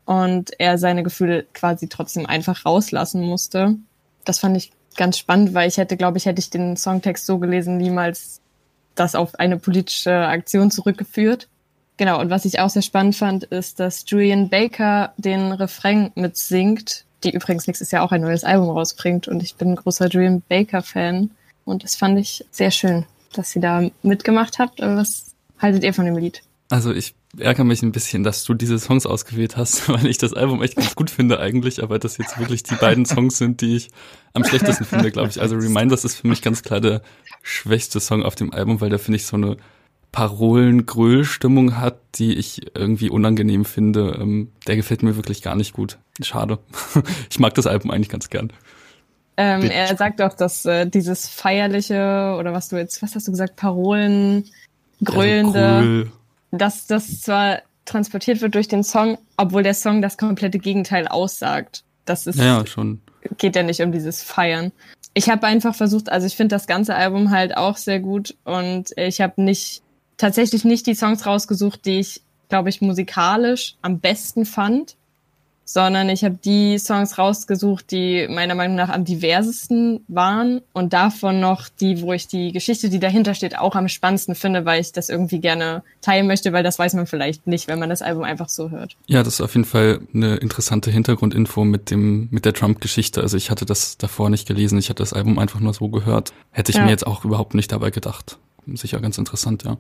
und 0.04 0.52
er 0.60 0.78
seine 0.80 1.04
Gefühle 1.04 1.46
quasi 1.54 1.88
trotzdem 1.88 2.26
einfach 2.26 2.66
rauslassen 2.66 3.22
musste. 3.22 3.78
Das 4.26 4.40
fand 4.40 4.58
ich 4.58 4.74
ganz 4.98 5.18
spannend, 5.18 5.54
weil 5.54 5.70
ich 5.70 5.78
hätte, 5.78 5.96
glaube 5.96 6.18
ich, 6.18 6.26
hätte 6.26 6.42
ich 6.42 6.50
den 6.50 6.76
Songtext 6.76 7.26
so 7.26 7.38
gelesen, 7.38 7.78
niemals 7.78 8.42
das 8.96 9.16
auf 9.16 9.36
eine 9.36 9.58
politische 9.58 10.28
Aktion 10.28 10.72
zurückgeführt. 10.72 11.48
Genau, 11.96 12.20
und 12.20 12.30
was 12.30 12.44
ich 12.44 12.60
auch 12.60 12.70
sehr 12.70 12.82
spannend 12.82 13.16
fand, 13.16 13.46
ist, 13.46 13.80
dass 13.80 14.04
Julian 14.06 14.50
Baker 14.50 15.14
den 15.16 15.54
Refrain 15.54 16.12
mitsingt 16.16 17.06
die 17.24 17.34
übrigens 17.34 17.68
nächstes 17.68 17.92
Jahr 17.92 18.04
auch 18.04 18.12
ein 18.12 18.22
neues 18.22 18.44
Album 18.44 18.70
rausbringt. 18.70 19.28
Und 19.28 19.44
ich 19.44 19.56
bin 19.56 19.70
ein 19.70 19.76
großer 19.76 20.10
Dream 20.10 20.42
Baker-Fan. 20.48 21.32
Und 21.66 21.84
das 21.84 21.96
fand 21.96 22.20
ich 22.20 22.46
sehr 22.52 22.72
schön, 22.72 23.06
dass 23.34 23.52
sie 23.52 23.60
da 23.60 23.90
mitgemacht 24.04 24.60
habt. 24.60 24.80
Was 24.80 25.36
haltet 25.60 25.84
ihr 25.84 25.94
von 25.94 26.06
dem 26.06 26.18
Lied? 26.18 26.44
Also 26.70 26.92
ich 26.92 27.16
ärgere 27.38 27.64
mich 27.64 27.82
ein 27.82 27.92
bisschen, 27.92 28.24
dass 28.24 28.44
du 28.44 28.54
diese 28.54 28.80
Songs 28.80 29.06
ausgewählt 29.06 29.58
hast, 29.58 29.90
weil 29.90 30.06
ich 30.08 30.18
das 30.18 30.34
Album 30.34 30.62
echt 30.62 30.76
ganz 30.76 30.96
gut 30.96 31.10
finde 31.10 31.40
eigentlich, 31.40 31.82
aber 31.82 32.00
das 32.00 32.18
jetzt 32.18 32.38
wirklich 32.40 32.64
die 32.64 32.76
beiden 32.76 33.06
Songs 33.06 33.38
sind, 33.38 33.62
die 33.62 33.76
ich 33.76 33.90
am 34.34 34.44
schlechtesten 34.44 34.86
finde, 34.86 35.12
glaube 35.12 35.30
ich. 35.30 35.42
Also 35.42 35.56
Reminders 35.56 36.06
ist 36.06 36.16
für 36.16 36.28
mich 36.28 36.42
ganz 36.42 36.64
klar 36.64 36.82
der 36.82 37.02
schwächste 37.42 38.00
Song 38.00 38.24
auf 38.24 38.36
dem 38.36 38.54
Album, 38.54 38.82
weil 38.82 38.90
da 38.90 38.98
finde 38.98 39.18
ich 39.18 39.26
so 39.26 39.38
eine 39.38 39.58
Parolen-Gröl-Stimmung 40.12 41.78
hat, 41.78 42.00
die 42.16 42.34
ich 42.34 42.76
irgendwie 42.76 43.10
unangenehm 43.10 43.66
finde. 43.66 44.18
Ähm, 44.20 44.52
der 44.66 44.76
gefällt 44.76 45.04
mir 45.04 45.16
wirklich 45.16 45.42
gar 45.42 45.56
nicht 45.56 45.74
gut. 45.74 45.98
Schade. 46.22 46.60
ich 47.30 47.40
mag 47.40 47.54
das 47.54 47.68
Album 47.68 47.92
eigentlich 47.92 48.10
ganz 48.10 48.30
gern. 48.30 48.52
Ähm, 49.40 49.70
er 49.70 49.96
sagt 49.96 50.22
auch, 50.22 50.34
dass 50.34 50.66
äh, 50.66 50.88
dieses 50.88 51.28
feierliche 51.28 52.36
oder 52.40 52.54
was 52.54 52.70
du 52.70 52.78
jetzt, 52.78 53.04
was 53.04 53.14
hast 53.14 53.28
du 53.28 53.32
gesagt, 53.32 53.56
Parolen, 53.56 54.46
grölende, 55.04 55.60
ja, 55.60 55.82
so 55.82 55.88
cool. 55.88 56.12
dass 56.52 56.88
das 56.88 57.22
zwar 57.22 57.60
transportiert 57.86 58.42
wird 58.42 58.56
durch 58.56 58.68
den 58.68 58.84
Song, 58.84 59.20
obwohl 59.38 59.62
der 59.62 59.76
Song 59.76 60.02
das 60.02 60.18
komplette 60.18 60.58
Gegenteil 60.58 61.08
aussagt. 61.08 61.84
Das 62.06 62.26
ist 62.26 62.40
ja, 62.40 62.66
schon. 62.66 63.02
geht 63.38 63.56
ja 63.56 63.62
nicht 63.62 63.82
um 63.82 63.92
dieses 63.92 64.24
Feiern. 64.24 64.72
Ich 65.14 65.30
habe 65.30 65.46
einfach 65.46 65.76
versucht, 65.76 66.10
also 66.10 66.26
ich 66.26 66.36
finde 66.36 66.56
das 66.56 66.66
ganze 66.66 66.96
Album 66.96 67.30
halt 67.30 67.56
auch 67.58 67.78
sehr 67.78 68.00
gut 68.00 68.36
und 68.44 68.86
ich 68.96 69.22
habe 69.22 69.42
nicht 69.42 69.84
tatsächlich 70.18 70.66
nicht 70.66 70.88
die 70.88 70.96
Songs 70.96 71.26
rausgesucht, 71.26 71.86
die 71.86 72.00
ich 72.00 72.22
glaube 72.50 72.70
ich 72.70 72.82
musikalisch 72.82 73.76
am 73.82 74.00
besten 74.00 74.46
fand, 74.46 74.96
sondern 75.68 76.08
ich 76.08 76.24
habe 76.24 76.40
die 76.44 76.80
Songs 76.80 77.18
rausgesucht, 77.18 77.92
die 77.92 78.28
meiner 78.30 78.56
Meinung 78.56 78.78
nach 78.78 78.88
am 78.88 79.04
diversesten 79.04 80.00
waren 80.08 80.62
und 80.72 80.94
davon 80.94 81.42
noch 81.42 81.68
die, 81.68 82.02
wo 82.02 82.14
ich 82.14 82.28
die 82.28 82.54
Geschichte, 82.54 82.90
die 82.90 83.00
dahinter 83.00 83.34
steht, 83.34 83.60
auch 83.60 83.76
am 83.76 83.90
spannendsten 83.90 84.34
finde, 84.34 84.64
weil 84.64 84.80
ich 84.80 84.94
das 84.94 85.10
irgendwie 85.10 85.40
gerne 85.40 85.84
teilen 86.02 86.26
möchte, 86.26 86.54
weil 86.54 86.64
das 86.64 86.80
weiß 86.80 86.94
man 86.94 87.06
vielleicht 87.06 87.48
nicht, 87.48 87.68
wenn 87.68 87.80
man 87.80 87.90
das 87.90 88.02
Album 88.02 88.24
einfach 88.24 88.48
so 88.48 88.70
hört. 88.70 88.96
Ja, 89.08 89.24
das 89.24 89.36
ist 89.36 89.42
auf 89.42 89.56
jeden 89.56 89.66
Fall 89.66 90.00
eine 90.14 90.38
interessante 90.38 90.90
Hintergrundinfo 90.90 91.66
mit 91.66 91.92
dem 91.92 92.30
mit 92.32 92.46
der 92.46 92.54
Trump-Geschichte. 92.54 93.22
Also 93.22 93.36
ich 93.36 93.52
hatte 93.52 93.66
das 93.66 93.98
davor 93.98 94.30
nicht 94.30 94.48
gelesen, 94.48 94.80
ich 94.80 94.90
hatte 94.90 95.04
das 95.04 95.12
Album 95.12 95.38
einfach 95.38 95.60
nur 95.60 95.74
so 95.74 95.90
gehört. 95.90 96.32
Hätte 96.52 96.72
ich 96.72 96.78
ja. 96.78 96.86
mir 96.86 96.92
jetzt 96.92 97.06
auch 97.06 97.26
überhaupt 97.26 97.56
nicht 97.56 97.74
dabei 97.74 97.92
gedacht. 97.92 98.38
Sicher 98.74 99.02
ganz 99.02 99.18
interessant, 99.18 99.64
ja 99.66 99.78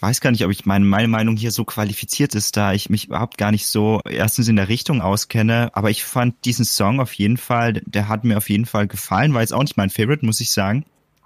weiß 0.00 0.20
gar 0.20 0.30
nicht, 0.30 0.44
ob 0.44 0.50
ich 0.50 0.66
meine, 0.66 0.84
meine 0.84 1.08
Meinung 1.08 1.36
hier 1.36 1.50
so 1.50 1.64
qualifiziert 1.64 2.34
ist, 2.34 2.56
da 2.56 2.72
ich 2.72 2.90
mich 2.90 3.06
überhaupt 3.06 3.38
gar 3.38 3.50
nicht 3.50 3.66
so 3.66 4.00
erstens 4.08 4.48
in 4.48 4.56
der 4.56 4.68
Richtung 4.68 5.00
auskenne. 5.00 5.70
Aber 5.72 5.90
ich 5.90 6.04
fand 6.04 6.44
diesen 6.44 6.64
Song 6.64 7.00
auf 7.00 7.12
jeden 7.14 7.36
Fall, 7.36 7.74
der 7.86 8.08
hat 8.08 8.24
mir 8.24 8.36
auf 8.36 8.50
jeden 8.50 8.66
Fall 8.66 8.86
gefallen. 8.86 9.34
War 9.34 9.40
jetzt 9.40 9.52
auch 9.52 9.62
nicht 9.62 9.76
mein 9.76 9.90
Favorite, 9.90 10.24
muss 10.24 10.40
ich 10.40 10.52
sagen. 10.52 10.84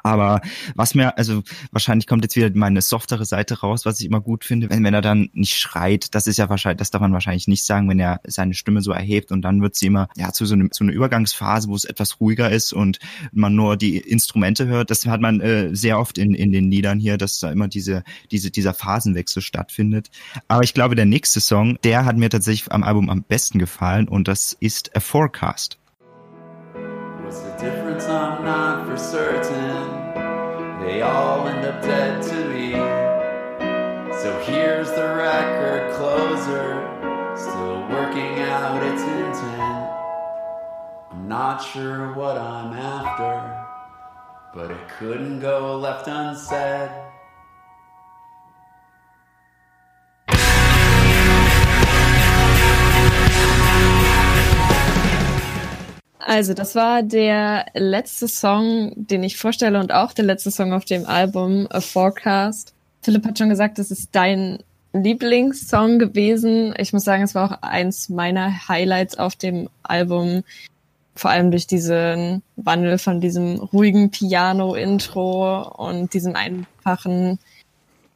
Aber 0.08 0.40
was 0.74 0.94
mir, 0.94 1.16
also 1.18 1.42
wahrscheinlich 1.70 2.06
kommt 2.06 2.24
jetzt 2.24 2.36
wieder 2.36 2.50
meine 2.54 2.82
softere 2.82 3.24
Seite 3.24 3.60
raus, 3.60 3.84
was 3.84 4.00
ich 4.00 4.06
immer 4.06 4.20
gut 4.20 4.44
finde, 4.44 4.70
wenn, 4.70 4.82
wenn 4.84 4.94
er 4.94 5.02
dann 5.02 5.28
nicht 5.32 5.56
schreit, 5.56 6.14
das 6.14 6.26
ist 6.26 6.38
ja 6.38 6.48
wahrscheinlich, 6.48 6.78
das 6.78 6.90
darf 6.90 7.00
man 7.00 7.12
wahrscheinlich 7.12 7.48
nicht 7.48 7.64
sagen, 7.64 7.88
wenn 7.88 7.98
er 7.98 8.20
seine 8.26 8.54
Stimme 8.54 8.80
so 8.80 8.92
erhebt 8.92 9.32
und 9.32 9.42
dann 9.42 9.60
wird 9.60 9.76
sie 9.76 9.86
immer, 9.86 10.08
ja, 10.16 10.32
zu 10.32 10.46
so, 10.46 10.54
einem, 10.54 10.70
zu 10.72 10.84
einer 10.84 10.92
Übergangsphase, 10.92 11.68
wo 11.68 11.74
es 11.74 11.84
etwas 11.84 12.20
ruhiger 12.20 12.50
ist 12.50 12.72
und 12.72 12.98
man 13.32 13.54
nur 13.54 13.76
die 13.76 13.98
Instrumente 13.98 14.66
hört. 14.66 14.90
Das 14.90 15.06
hat 15.06 15.20
man 15.20 15.40
äh, 15.40 15.74
sehr 15.74 15.98
oft 15.98 16.18
in, 16.18 16.34
in 16.34 16.52
den 16.52 16.70
Liedern 16.70 16.98
hier, 16.98 17.18
dass 17.18 17.38
da 17.40 17.50
immer 17.50 17.68
diese, 17.68 18.02
diese, 18.30 18.50
dieser 18.50 18.74
Phasenwechsel 18.74 19.42
stattfindet. 19.42 20.08
Aber 20.48 20.62
ich 20.62 20.74
glaube, 20.74 20.94
der 20.94 21.06
nächste 21.06 21.40
Song, 21.40 21.78
der 21.84 22.04
hat 22.04 22.16
mir 22.16 22.30
tatsächlich 22.30 22.72
am 22.72 22.82
Album 22.82 23.10
am 23.10 23.22
besten 23.22 23.58
gefallen 23.58 24.08
und 24.08 24.28
das 24.28 24.56
ist 24.60 24.96
A 24.96 25.00
Forecast. 25.00 25.78
What's 27.28 27.42
the 27.42 27.50
difference? 27.62 28.06
I'm 28.06 28.42
not 28.42 28.86
for 28.86 28.96
certain. 28.96 29.77
All 31.02 31.47
end 31.49 31.64
up 31.64 31.81
dead 31.83 32.23
to 32.23 32.45
me. 32.49 32.73
So 34.21 34.38
here's 34.47 34.90
the 34.90 35.14
record 35.14 35.95
closer, 35.95 36.85
still 37.37 37.81
working 37.88 38.38
out 38.40 38.83
its 38.83 39.02
intent. 39.02 39.90
I'm 41.11 41.28
not 41.28 41.59
sure 41.59 42.12
what 42.14 42.37
I'm 42.37 42.73
after, 42.73 43.64
but 44.55 44.71
it 44.71 44.88
couldn't 44.99 45.40
go 45.40 45.76
left 45.76 46.09
unsaid. 46.09 47.07
Also, 56.28 56.52
das 56.52 56.75
war 56.75 57.02
der 57.02 57.64
letzte 57.73 58.28
Song, 58.28 58.92
den 58.97 59.23
ich 59.23 59.38
vorstelle 59.38 59.80
und 59.80 59.92
auch 59.92 60.12
der 60.12 60.26
letzte 60.26 60.50
Song 60.50 60.75
auf 60.75 60.85
dem 60.85 61.06
Album 61.06 61.66
A 61.70 61.80
Forecast. 61.80 62.75
Philipp 63.00 63.25
hat 63.25 63.38
schon 63.38 63.49
gesagt, 63.49 63.78
das 63.78 63.90
ist 63.90 64.11
dein 64.12 64.58
Lieblingssong 64.92 65.99
gewesen. 65.99 66.75
Ich 66.76 66.92
muss 66.92 67.04
sagen, 67.04 67.23
es 67.23 67.35
war 67.35 67.50
auch 67.50 67.62
eins 67.62 68.11
meiner 68.11 68.68
Highlights 68.68 69.18
auf 69.18 69.37
dem 69.37 69.70
Album. 69.82 70.44
Vor 71.14 71.30
allem 71.30 71.50
durch 71.50 71.66
diesen 71.66 72.42
Wandel 72.56 72.99
von 72.99 73.23
diesem 73.23 73.61
ruhigen 73.61 74.11
Piano-Intro 74.11 75.62
und 75.62 76.12
diesem 76.12 76.37
einfachen 76.37 77.38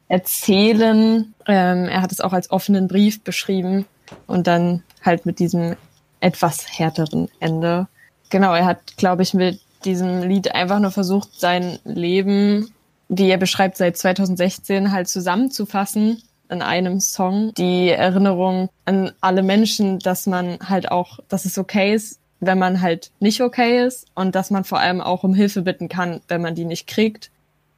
Erzählen. 0.07 1.33
Ähm, 1.47 1.85
er 1.85 2.03
hat 2.03 2.11
es 2.11 2.21
auch 2.21 2.33
als 2.33 2.51
offenen 2.51 2.87
Brief 2.87 3.23
beschrieben 3.23 3.87
und 4.27 4.45
dann 4.45 4.83
halt 5.01 5.25
mit 5.25 5.39
diesem 5.39 5.77
etwas 6.19 6.77
härteren 6.77 7.27
Ende. 7.39 7.87
Genau, 8.33 8.55
er 8.55 8.65
hat, 8.65 8.97
glaube 8.97 9.21
ich, 9.21 9.35
mit 9.35 9.59
diesem 9.85 10.23
Lied 10.23 10.55
einfach 10.55 10.79
nur 10.79 10.89
versucht, 10.89 11.39
sein 11.39 11.77
Leben, 11.83 12.73
wie 13.07 13.29
er 13.29 13.37
beschreibt, 13.37 13.77
seit 13.77 13.95
2016 13.95 14.91
halt 14.91 15.07
zusammenzufassen 15.07 16.23
in 16.49 16.63
einem 16.63 16.99
Song. 16.99 17.53
Die 17.53 17.89
Erinnerung 17.89 18.69
an 18.85 19.11
alle 19.21 19.43
Menschen, 19.43 19.99
dass 19.99 20.25
man 20.25 20.57
halt 20.67 20.89
auch, 20.89 21.19
dass 21.29 21.45
es 21.45 21.59
okay 21.59 21.93
ist, 21.93 22.19
wenn 22.39 22.57
man 22.57 22.81
halt 22.81 23.11
nicht 23.19 23.39
okay 23.39 23.85
ist 23.85 24.07
und 24.15 24.33
dass 24.33 24.49
man 24.49 24.63
vor 24.63 24.79
allem 24.79 24.99
auch 24.99 25.23
um 25.23 25.35
Hilfe 25.35 25.61
bitten 25.61 25.87
kann, 25.87 26.21
wenn 26.27 26.41
man 26.41 26.55
die 26.55 26.65
nicht 26.65 26.87
kriegt. 26.87 27.29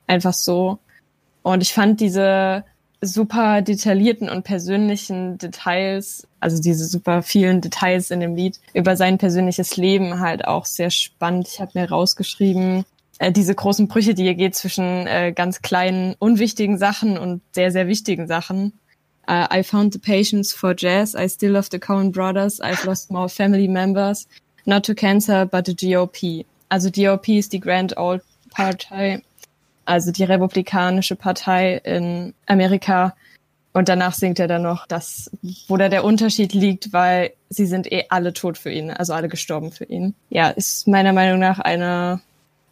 Einfach 0.07 0.33
so. 0.33 0.79
Und 1.43 1.63
ich 1.63 1.73
fand 1.73 1.99
diese 1.99 2.63
super 3.05 3.61
detaillierten 3.61 4.29
und 4.29 4.43
persönlichen 4.43 5.37
Details, 5.37 6.27
also 6.39 6.61
diese 6.61 6.85
super 6.85 7.23
vielen 7.23 7.61
Details 7.61 8.11
in 8.11 8.19
dem 8.19 8.35
Lied 8.35 8.59
über 8.73 8.95
sein 8.95 9.17
persönliches 9.17 9.77
Leben 9.77 10.19
halt 10.19 10.47
auch 10.47 10.65
sehr 10.65 10.89
spannend. 10.89 11.47
Ich 11.47 11.61
habe 11.61 11.71
mir 11.73 11.89
rausgeschrieben, 11.89 12.85
äh, 13.19 13.31
diese 13.31 13.55
großen 13.55 13.87
Brüche, 13.87 14.13
die 14.13 14.23
hier 14.23 14.35
geht 14.35 14.55
zwischen 14.55 15.07
äh, 15.07 15.33
ganz 15.33 15.61
kleinen, 15.61 16.15
unwichtigen 16.19 16.77
Sachen 16.77 17.17
und 17.17 17.41
sehr, 17.51 17.71
sehr 17.71 17.87
wichtigen 17.87 18.27
Sachen. 18.27 18.73
Uh, 19.27 19.47
I 19.51 19.63
found 19.63 19.91
the 19.91 19.99
patience 19.99 20.53
for 20.53 20.75
jazz. 20.77 21.15
I 21.15 21.27
still 21.27 21.53
love 21.53 21.69
the 21.71 21.79
Coen 21.79 22.11
Brothers. 22.11 22.61
I've 22.61 22.85
lost 22.85 23.09
more 23.09 23.27
family 23.27 23.67
members. 23.67 24.27
Not 24.65 24.85
to 24.85 24.93
cancer, 24.93 25.47
but 25.47 25.65
the 25.65 25.73
GOP. 25.73 26.45
Also 26.69 26.91
GOP 26.91 27.39
ist 27.39 27.51
die 27.51 27.59
Grand 27.59 27.97
Old 27.97 28.21
Party 28.51 29.23
also 29.85 30.11
die 30.11 30.23
Republikanische 30.23 31.15
Partei 31.15 31.77
in 31.77 32.33
Amerika. 32.45 33.15
Und 33.73 33.89
danach 33.89 34.13
singt 34.13 34.39
er 34.39 34.47
dann 34.47 34.61
noch, 34.61 34.87
dass, 34.87 35.29
wo 35.67 35.75
da 35.75 35.89
der 35.89 36.03
Unterschied 36.03 36.53
liegt, 36.53 36.93
weil 36.93 37.33
sie 37.49 37.65
sind 37.65 37.91
eh 37.91 38.05
alle 38.09 38.33
tot 38.33 38.57
für 38.57 38.71
ihn, 38.71 38.89
also 38.89 39.13
alle 39.13 39.27
gestorben 39.27 39.71
für 39.71 39.85
ihn. 39.85 40.15
Ja, 40.29 40.49
ist 40.49 40.87
meiner 40.87 41.11
Meinung 41.11 41.39
nach 41.39 41.59
einer 41.59 42.21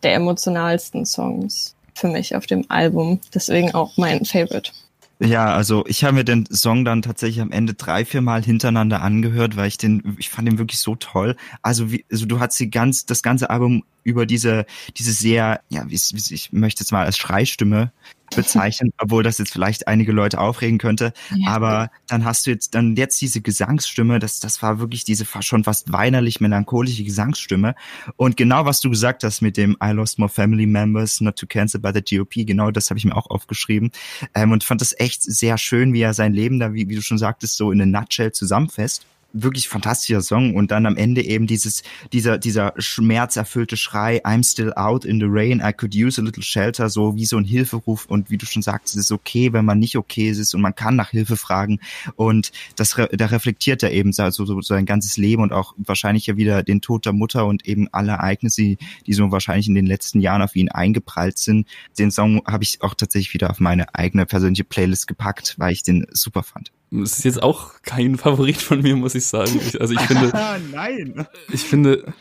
der 0.01 0.15
emotionalsten 0.15 1.05
Songs 1.05 1.75
für 1.93 2.07
mich 2.07 2.35
auf 2.35 2.45
dem 2.45 2.65
Album. 2.69 3.19
Deswegen 3.33 3.73
auch 3.73 3.97
mein 3.97 4.25
Favorite. 4.25 4.71
Ja, 5.19 5.53
also 5.53 5.85
ich 5.87 6.03
habe 6.03 6.15
mir 6.15 6.23
den 6.23 6.45
Song 6.47 6.83
dann 6.85 7.01
tatsächlich 7.01 7.41
am 7.41 7.51
Ende 7.51 7.75
drei, 7.75 8.03
vier 8.03 8.21
Mal 8.21 8.43
hintereinander 8.43 9.01
angehört, 9.01 9.55
weil 9.55 9.67
ich 9.67 9.77
den, 9.77 10.15
ich 10.19 10.29
fand 10.29 10.47
den 10.47 10.57
wirklich 10.57 10.79
so 10.79 10.95
toll. 10.95 11.35
Also 11.61 11.91
wie, 11.91 12.03
also 12.11 12.25
du 12.25 12.39
hast 12.39 12.59
die 12.59 12.69
ganz, 12.69 13.05
das 13.05 13.23
ganze 13.23 13.49
Album 13.49 13.83
über 14.03 14.25
diese, 14.25 14.65
diese 14.97 15.13
sehr, 15.13 15.61
ja, 15.69 15.85
wie, 15.87 15.95
wie 15.95 16.33
ich 16.33 16.51
möchte 16.51 16.83
es 16.83 16.91
mal 16.91 17.05
als 17.05 17.17
Schreistimme 17.17 17.91
bezeichnen, 18.35 18.91
obwohl 18.97 19.23
das 19.23 19.37
jetzt 19.37 19.51
vielleicht 19.51 19.87
einige 19.87 20.11
Leute 20.11 20.39
aufregen 20.39 20.77
könnte. 20.77 21.13
Ja. 21.35 21.49
Aber 21.49 21.89
dann 22.07 22.25
hast 22.25 22.45
du 22.45 22.51
jetzt 22.51 22.75
dann 22.75 22.95
jetzt 22.95 23.21
diese 23.21 23.41
Gesangsstimme, 23.41 24.19
das, 24.19 24.39
das 24.39 24.61
war 24.61 24.79
wirklich 24.79 25.03
diese 25.03 25.25
schon 25.41 25.63
fast 25.63 25.91
weinerlich 25.91 26.41
melancholische 26.41 27.03
Gesangsstimme. 27.03 27.75
Und 28.15 28.37
genau 28.37 28.65
was 28.65 28.79
du 28.79 28.89
gesagt 28.89 29.23
hast 29.23 29.41
mit 29.41 29.57
dem 29.57 29.77
I 29.83 29.91
lost 29.91 30.19
more 30.19 30.29
family 30.29 30.65
members, 30.65 31.21
not 31.21 31.37
to 31.37 31.45
cancel 31.47 31.79
by 31.79 31.91
the 31.93 32.01
GOP, 32.01 32.45
genau 32.45 32.71
das 32.71 32.89
habe 32.89 32.97
ich 32.97 33.05
mir 33.05 33.15
auch 33.15 33.29
aufgeschrieben. 33.29 33.91
Ähm, 34.35 34.51
und 34.51 34.63
fand 34.63 34.81
das 34.81 34.97
echt 34.99 35.23
sehr 35.23 35.57
schön, 35.57 35.93
wie 35.93 36.01
er 36.01 36.13
sein 36.13 36.33
Leben 36.33 36.59
da, 36.59 36.73
wie, 36.73 36.89
wie 36.89 36.95
du 36.95 37.01
schon 37.01 37.17
sagtest, 37.17 37.57
so 37.57 37.71
in 37.71 37.81
a 37.81 37.85
nutshell 37.85 38.31
zusammenfasst 38.31 39.05
wirklich 39.33 39.67
fantastischer 39.67 40.21
Song 40.21 40.55
und 40.55 40.71
dann 40.71 40.85
am 40.85 40.95
Ende 40.95 41.25
eben 41.25 41.47
dieses 41.47 41.81
dieser 42.13 42.37
dieser 42.37 42.73
schmerzerfüllte 42.77 43.75
Schrei 43.77 44.23
I'm 44.23 44.49
still 44.49 44.73
out 44.73 45.05
in 45.05 45.19
the 45.19 45.25
rain 45.27 45.61
I 45.65 45.73
could 45.73 45.95
use 45.95 46.21
a 46.21 46.23
little 46.23 46.43
shelter 46.43 46.89
so 46.89 47.15
wie 47.15 47.25
so 47.25 47.37
ein 47.37 47.43
Hilferuf 47.43 48.05
und 48.05 48.29
wie 48.29 48.37
du 48.37 48.45
schon 48.45 48.61
sagst 48.61 48.93
es 48.95 49.01
ist 49.01 49.11
okay 49.11 49.51
wenn 49.51 49.65
man 49.65 49.79
nicht 49.79 49.97
okay 49.97 50.29
ist 50.29 50.53
und 50.53 50.61
man 50.61 50.75
kann 50.75 50.95
nach 50.95 51.09
Hilfe 51.09 51.35
fragen 51.35 51.79
und 52.15 52.51
das 52.75 52.95
da 53.11 53.25
reflektiert 53.25 53.81
er 53.81 53.91
eben 53.91 54.13
so, 54.13 54.29
so 54.29 54.61
sein 54.61 54.85
ganzes 54.85 55.17
Leben 55.17 55.41
und 55.41 55.51
auch 55.51 55.73
wahrscheinlich 55.77 56.27
ja 56.27 56.37
wieder 56.37 56.61
den 56.61 56.81
Tod 56.81 57.05
der 57.05 57.13
Mutter 57.13 57.47
und 57.47 57.65
eben 57.65 57.87
alle 57.91 58.13
Ereignisse 58.13 58.77
die 59.07 59.13
so 59.13 59.31
wahrscheinlich 59.31 59.67
in 59.67 59.75
den 59.75 59.87
letzten 59.87 60.21
Jahren 60.21 60.41
auf 60.41 60.55
ihn 60.55 60.69
eingeprallt 60.69 61.37
sind. 61.37 61.67
Den 61.97 62.11
Song 62.11 62.43
habe 62.45 62.63
ich 62.63 62.81
auch 62.81 62.93
tatsächlich 62.93 63.33
wieder 63.33 63.49
auf 63.49 63.59
meine 63.59 63.95
eigene 63.95 64.25
persönliche 64.25 64.63
Playlist 64.63 65.07
gepackt 65.07 65.55
weil 65.57 65.73
ich 65.73 65.81
den 65.81 66.05
super 66.11 66.43
fand 66.43 66.71
es 67.01 67.17
ist 67.17 67.25
jetzt 67.25 67.41
auch 67.41 67.71
kein 67.83 68.17
Favorit 68.17 68.57
von 68.57 68.81
mir, 68.81 68.95
muss 68.95 69.15
ich 69.15 69.25
sagen. 69.25 69.59
Ich, 69.65 69.79
also 69.79 69.93
ich 69.93 70.01
finde, 70.01 70.31
nein. 70.71 71.27
Ich 71.51 71.63
finde, 71.63 72.13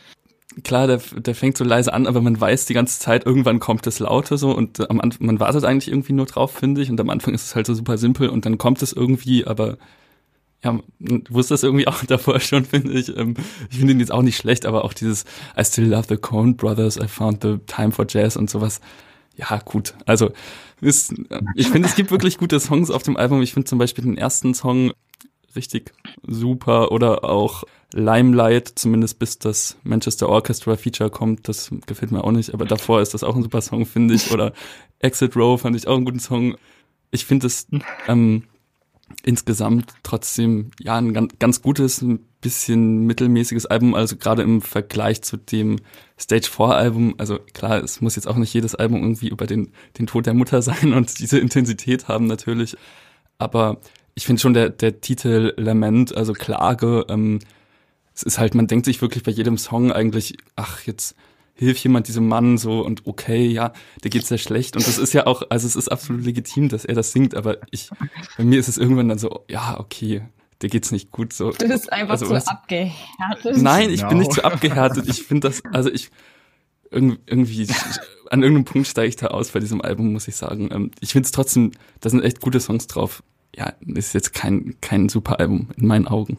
klar, 0.63 0.87
der, 0.87 0.97
der 0.97 1.35
fängt 1.35 1.57
so 1.57 1.63
leise 1.63 1.93
an, 1.93 2.07
aber 2.07 2.21
man 2.21 2.39
weiß 2.39 2.65
die 2.65 2.73
ganze 2.73 2.99
Zeit, 2.99 3.25
irgendwann 3.25 3.59
kommt 3.59 3.85
das 3.85 3.99
Laute 3.99 4.37
so 4.37 4.51
und 4.55 4.89
am 4.89 5.01
Anfang, 5.01 5.25
man 5.25 5.39
wartet 5.39 5.63
eigentlich 5.63 5.89
irgendwie 5.89 6.13
nur 6.13 6.25
drauf, 6.25 6.51
finde 6.51 6.81
ich. 6.81 6.89
Und 6.89 6.99
am 6.99 7.09
Anfang 7.09 7.33
ist 7.33 7.45
es 7.45 7.55
halt 7.55 7.67
so 7.67 7.73
super 7.73 7.97
simpel 7.97 8.29
und 8.29 8.45
dann 8.45 8.57
kommt 8.57 8.81
es 8.81 8.93
irgendwie, 8.93 9.45
aber 9.45 9.77
ja, 10.63 10.79
wusste 11.29 11.53
das 11.53 11.63
irgendwie 11.63 11.87
auch 11.89 12.03
davor 12.05 12.39
schon, 12.39 12.65
finde 12.65 12.93
ich. 12.93 13.15
Ähm, 13.15 13.35
ich 13.69 13.77
finde 13.77 13.93
ihn 13.93 13.99
jetzt 13.99 14.11
auch 14.11 14.21
nicht 14.21 14.37
schlecht, 14.37 14.65
aber 14.65 14.85
auch 14.85 14.93
dieses 14.93 15.25
I 15.57 15.63
still 15.63 15.85
love 15.85 16.07
the 16.07 16.17
Coen 16.17 16.55
Brothers, 16.55 16.97
I 16.97 17.07
found 17.07 17.43
the 17.43 17.57
time 17.67 17.91
for 17.91 18.05
jazz 18.07 18.35
und 18.35 18.49
sowas. 18.49 18.79
Ja, 19.35 19.57
gut. 19.65 19.95
Also, 20.05 20.31
ist, 20.83 21.13
ich 21.55 21.69
finde, 21.69 21.87
es 21.87 21.95
gibt 21.95 22.11
wirklich 22.11 22.37
gute 22.37 22.59
Songs 22.59 22.91
auf 22.91 23.03
dem 23.03 23.17
Album. 23.17 23.41
Ich 23.41 23.53
finde 23.53 23.67
zum 23.67 23.79
Beispiel 23.79 24.03
den 24.03 24.17
ersten 24.17 24.53
Song 24.53 24.91
richtig 25.55 25.91
super 26.25 26.91
oder 26.91 27.23
auch 27.23 27.63
Limelight, 27.93 28.73
zumindest 28.75 29.19
bis 29.19 29.37
das 29.37 29.77
Manchester 29.83 30.27
Orchestra 30.29 30.75
Feature 30.75 31.09
kommt, 31.09 31.47
das 31.47 31.69
gefällt 31.85 32.11
mir 32.11 32.23
auch 32.23 32.31
nicht, 32.31 32.53
aber 32.53 32.65
davor 32.65 33.01
ist 33.01 33.13
das 33.13 33.23
auch 33.23 33.35
ein 33.35 33.43
super 33.43 33.61
Song, 33.61 33.85
finde 33.85 34.15
ich. 34.15 34.31
Oder 34.31 34.53
Exit 34.99 35.35
Row 35.35 35.59
fand 35.59 35.75
ich 35.75 35.87
auch 35.87 35.95
einen 35.95 36.05
guten 36.05 36.19
Song. 36.19 36.55
Ich 37.11 37.25
finde 37.25 37.47
es 37.47 37.67
ähm, 38.07 38.43
insgesamt 39.23 39.93
trotzdem 40.01 40.71
ja 40.79 40.97
ein 40.97 41.13
ganz, 41.13 41.33
ganz 41.37 41.61
gutes, 41.61 42.01
ein 42.01 42.25
bisschen 42.43 43.05
mittelmäßiges 43.07 43.65
Album, 43.65 43.95
also 43.95 44.15
gerade 44.17 44.43
im 44.43 44.61
Vergleich 44.61 45.23
zu 45.23 45.37
dem 45.37 45.79
Stage 46.19 46.47
4 46.47 46.65
Album. 46.67 47.15
Also 47.17 47.39
klar, 47.53 47.83
es 47.83 48.01
muss 48.01 48.15
jetzt 48.15 48.27
auch 48.27 48.35
nicht 48.35 48.53
jedes 48.53 48.75
Album 48.75 49.01
irgendwie 49.01 49.29
über 49.29 49.47
den, 49.47 49.71
den 49.97 50.05
Tod 50.05 50.27
der 50.27 50.35
Mutter 50.35 50.61
sein 50.61 50.93
und 50.93 51.17
diese 51.19 51.39
Intensität 51.39 52.07
haben 52.07 52.27
natürlich. 52.27 52.77
Aber 53.39 53.79
ich 54.13 54.25
finde 54.25 54.41
schon 54.41 54.53
der, 54.53 54.69
der 54.69 55.01
Titel 55.01 55.53
Lament, 55.57 56.15
also 56.15 56.33
Klage, 56.33 57.05
ähm, 57.09 57.39
es 58.13 58.21
ist 58.21 58.37
halt, 58.37 58.53
man 58.53 58.67
denkt 58.67 58.85
sich 58.85 59.01
wirklich 59.01 59.23
bei 59.23 59.31
jedem 59.31 59.57
Song 59.57 59.91
eigentlich, 59.91 60.37
ach, 60.55 60.81
jetzt 60.83 61.15
hilft 61.55 61.83
jemand 61.83 62.07
diesem 62.07 62.27
Mann 62.27 62.57
so 62.57 62.85
und 62.85 63.05
okay, 63.05 63.47
ja, 63.47 63.73
der 64.03 64.11
geht 64.11 64.25
sehr 64.25 64.37
schlecht 64.37 64.75
und 64.75 64.85
das 64.87 64.97
ist 64.97 65.13
ja 65.13 65.25
auch, 65.25 65.43
also 65.49 65.65
es 65.65 65.75
ist 65.75 65.91
absolut 65.91 66.23
legitim, 66.23 66.69
dass 66.69 66.85
er 66.85 66.95
das 66.95 67.11
singt, 67.11 67.35
aber 67.35 67.57
ich, 67.71 67.89
bei 68.37 68.43
mir 68.43 68.59
ist 68.59 68.67
es 68.67 68.77
irgendwann 68.77 69.09
dann 69.09 69.19
so, 69.19 69.45
ja, 69.49 69.79
okay, 69.79 70.23
der 70.61 70.69
geht's 70.69 70.91
nicht 70.91 71.11
gut 71.11 71.33
so. 71.33 71.51
Du 71.51 71.67
bist 71.67 71.91
einfach 71.91 72.13
also, 72.13 72.27
zu 72.27 72.31
was, 72.31 72.47
abgehärtet. 72.47 73.57
Nein, 73.57 73.89
ich 73.89 74.01
no. 74.01 74.09
bin 74.09 74.19
nicht 74.19 74.33
zu 74.33 74.43
abgehärtet. 74.43 75.07
Ich 75.07 75.23
finde 75.23 75.49
das, 75.49 75.63
also 75.71 75.89
ich 75.89 76.09
irgendwie 76.91 77.67
an 78.29 78.41
irgendeinem 78.41 78.65
Punkt 78.65 78.87
steige 78.87 79.09
ich 79.09 79.15
da 79.15 79.27
aus 79.27 79.49
bei 79.49 79.59
diesem 79.59 79.81
Album, 79.81 80.13
muss 80.13 80.27
ich 80.27 80.35
sagen. 80.35 80.69
Ähm, 80.71 80.91
ich 80.99 81.11
finde 81.11 81.25
es 81.25 81.31
trotzdem, 81.31 81.71
da 82.01 82.09
sind 82.09 82.23
echt 82.23 82.41
gute 82.41 82.59
Songs 82.59 82.87
drauf. 82.87 83.23
Ja, 83.55 83.73
ist 83.85 84.13
jetzt 84.13 84.33
kein 84.33 84.75
kein 84.81 85.09
super 85.09 85.39
Album 85.39 85.69
in 85.77 85.85
meinen 85.85 86.07
Augen. 86.07 86.37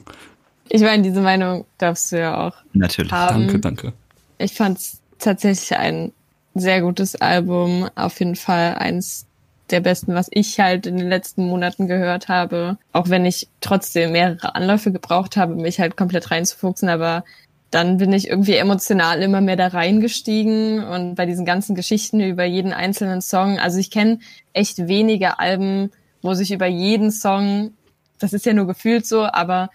Ich 0.68 0.82
meine, 0.82 1.02
diese 1.02 1.20
Meinung 1.20 1.64
darfst 1.78 2.10
du 2.10 2.18
ja 2.18 2.46
auch. 2.46 2.56
Natürlich. 2.72 3.12
Haben. 3.12 3.46
Danke, 3.46 3.60
danke. 3.60 3.92
Ich 4.38 4.54
fand's 4.54 5.00
tatsächlich 5.18 5.76
ein 5.76 6.12
sehr 6.54 6.80
gutes 6.80 7.16
Album. 7.16 7.88
Auf 7.94 8.18
jeden 8.18 8.36
Fall 8.36 8.74
eins 8.76 9.26
der 9.70 9.80
besten, 9.80 10.14
was 10.14 10.28
ich 10.30 10.60
halt 10.60 10.86
in 10.86 10.96
den 10.96 11.08
letzten 11.08 11.46
Monaten 11.46 11.86
gehört 11.86 12.28
habe. 12.28 12.78
Auch 12.92 13.08
wenn 13.08 13.24
ich 13.24 13.48
trotzdem 13.60 14.12
mehrere 14.12 14.54
Anläufe 14.54 14.92
gebraucht 14.92 15.36
habe, 15.36 15.54
mich 15.54 15.80
halt 15.80 15.96
komplett 15.96 16.30
reinzufuchsen, 16.30 16.88
aber 16.88 17.24
dann 17.70 17.96
bin 17.96 18.12
ich 18.12 18.28
irgendwie 18.28 18.54
emotional 18.54 19.20
immer 19.20 19.40
mehr 19.40 19.56
da 19.56 19.66
reingestiegen 19.66 20.84
und 20.84 21.16
bei 21.16 21.26
diesen 21.26 21.44
ganzen 21.44 21.74
Geschichten 21.74 22.20
über 22.20 22.44
jeden 22.44 22.72
einzelnen 22.72 23.20
Song. 23.20 23.58
Also 23.58 23.78
ich 23.78 23.90
kenne 23.90 24.20
echt 24.52 24.86
wenige 24.86 25.40
Alben, 25.40 25.90
wo 26.22 26.34
sich 26.34 26.52
über 26.52 26.66
jeden 26.66 27.10
Song, 27.10 27.72
das 28.20 28.32
ist 28.32 28.46
ja 28.46 28.52
nur 28.52 28.68
gefühlt 28.68 29.06
so, 29.06 29.24
aber 29.24 29.70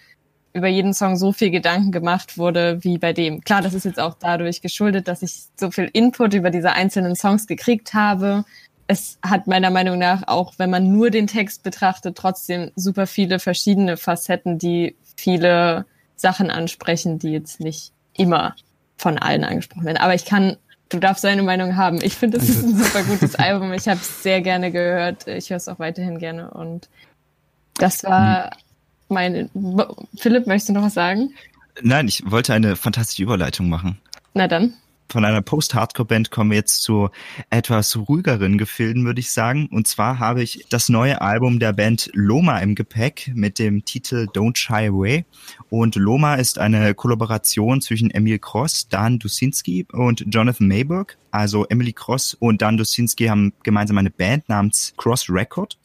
über 0.54 0.68
jeden 0.68 0.94
Song 0.94 1.18
so 1.18 1.32
viel 1.32 1.52
Gedanken 1.52 1.92
gemacht 1.92 2.38
wurde 2.38 2.84
wie 2.84 2.98
bei 2.98 3.14
dem. 3.14 3.42
Klar, 3.42 3.62
das 3.62 3.74
ist 3.74 3.86
jetzt 3.86 4.00
auch 4.00 4.16
dadurch 4.20 4.62
geschuldet, 4.62 5.08
dass 5.08 5.22
ich 5.22 5.44
so 5.58 5.70
viel 5.70 5.90
Input 5.92 6.34
über 6.34 6.50
diese 6.52 6.72
einzelnen 6.72 7.16
Songs 7.16 7.48
gekriegt 7.48 7.94
habe. 7.94 8.46
Es 8.92 9.20
hat 9.22 9.46
meiner 9.46 9.70
Meinung 9.70 10.00
nach 10.00 10.24
auch, 10.28 10.54
wenn 10.58 10.72
man 10.72 10.92
nur 10.92 11.12
den 11.12 11.28
Text 11.28 11.62
betrachtet, 11.62 12.18
trotzdem 12.18 12.72
super 12.76 13.06
viele 13.06 13.38
verschiedene 13.38 13.98
Facetten, 13.98 14.58
die 14.58 14.96
viele 15.16 15.86
Sachen 16.16 16.50
ansprechen, 16.50 17.20
die 17.20 17.30
jetzt 17.30 17.60
nicht 17.60 17.92
immer 18.18 18.56
von 18.98 19.20
allen 19.20 19.44
angesprochen 19.44 19.86
werden. 19.86 19.98
Aber 19.98 20.16
ich 20.16 20.26
kann, 20.26 20.58
du 20.90 20.98
darfst 20.98 21.24
deine 21.24 21.44
Meinung 21.44 21.76
haben. 21.76 22.00
Ich 22.02 22.16
finde, 22.16 22.40
es 22.40 22.50
ist 22.50 22.64
ein 22.64 22.76
super 22.76 23.04
gutes 23.04 23.36
Album. 23.36 23.74
Ich 23.74 23.88
habe 23.88 24.00
es 24.00 24.24
sehr 24.24 24.42
gerne 24.42 24.72
gehört. 24.72 25.28
Ich 25.28 25.52
höre 25.52 25.58
es 25.58 25.68
auch 25.68 25.78
weiterhin 25.78 26.18
gerne. 26.18 26.50
Und 26.50 26.90
das 27.76 28.04
war 28.04 28.58
meine. 29.08 29.52
Philipp, 30.18 30.48
möchtest 30.48 30.70
du 30.70 30.74
noch 30.74 30.82
was 30.82 30.96
sagen? 30.96 31.36
Nein, 31.84 32.08
ich 32.08 32.24
wollte 32.26 32.56
eine 32.56 32.76
fantastische 32.76 33.22
Überleitung 33.22 33.70
machen. 33.70 34.00
Na 34.34 34.48
dann. 34.48 34.74
Von 35.12 35.26
einer 35.26 35.42
Post-Hardcore-Band 35.42 36.30
kommen 36.30 36.52
wir 36.52 36.58
jetzt 36.58 36.84
zu 36.84 37.10
etwas 37.50 37.98
ruhigeren 37.98 38.60
Gefilden, 38.60 39.06
würde 39.06 39.20
ich 39.20 39.32
sagen. 39.32 39.68
Und 39.72 39.88
zwar 39.88 40.20
habe 40.20 40.44
ich 40.44 40.68
das 40.70 40.88
neue 40.88 41.20
Album 41.20 41.60
der 41.60 41.74
Band 41.74 42.12
Loma 42.14 42.60
im 42.60 42.76
Gepäck 42.76 43.32
mit 43.34 43.58
dem 43.58 43.84
Titel 43.86 44.28
Don't 44.32 44.56
Shy 44.56 44.88
Away. 44.88 45.26
Und 45.72 45.96
Loma 45.96 46.36
ist 46.36 46.60
eine 46.60 46.94
Kollaboration 46.94 47.82
zwischen 47.82 48.12
Emil 48.12 48.38
Cross, 48.38 48.90
Dan 48.90 49.18
Dusinski 49.18 49.88
und 49.92 50.26
Jonathan 50.30 50.68
Mayberg. 50.68 51.18
Also 51.32 51.66
Emily 51.66 51.94
Cross 51.94 52.36
und 52.36 52.62
Dan 52.62 52.78
Dusinski 52.78 53.26
haben 53.26 53.54
gemeinsam 53.64 53.98
eine 53.98 54.12
Band 54.12 54.48
namens 54.48 54.94
Cross 54.96 55.28
Record 55.28 55.80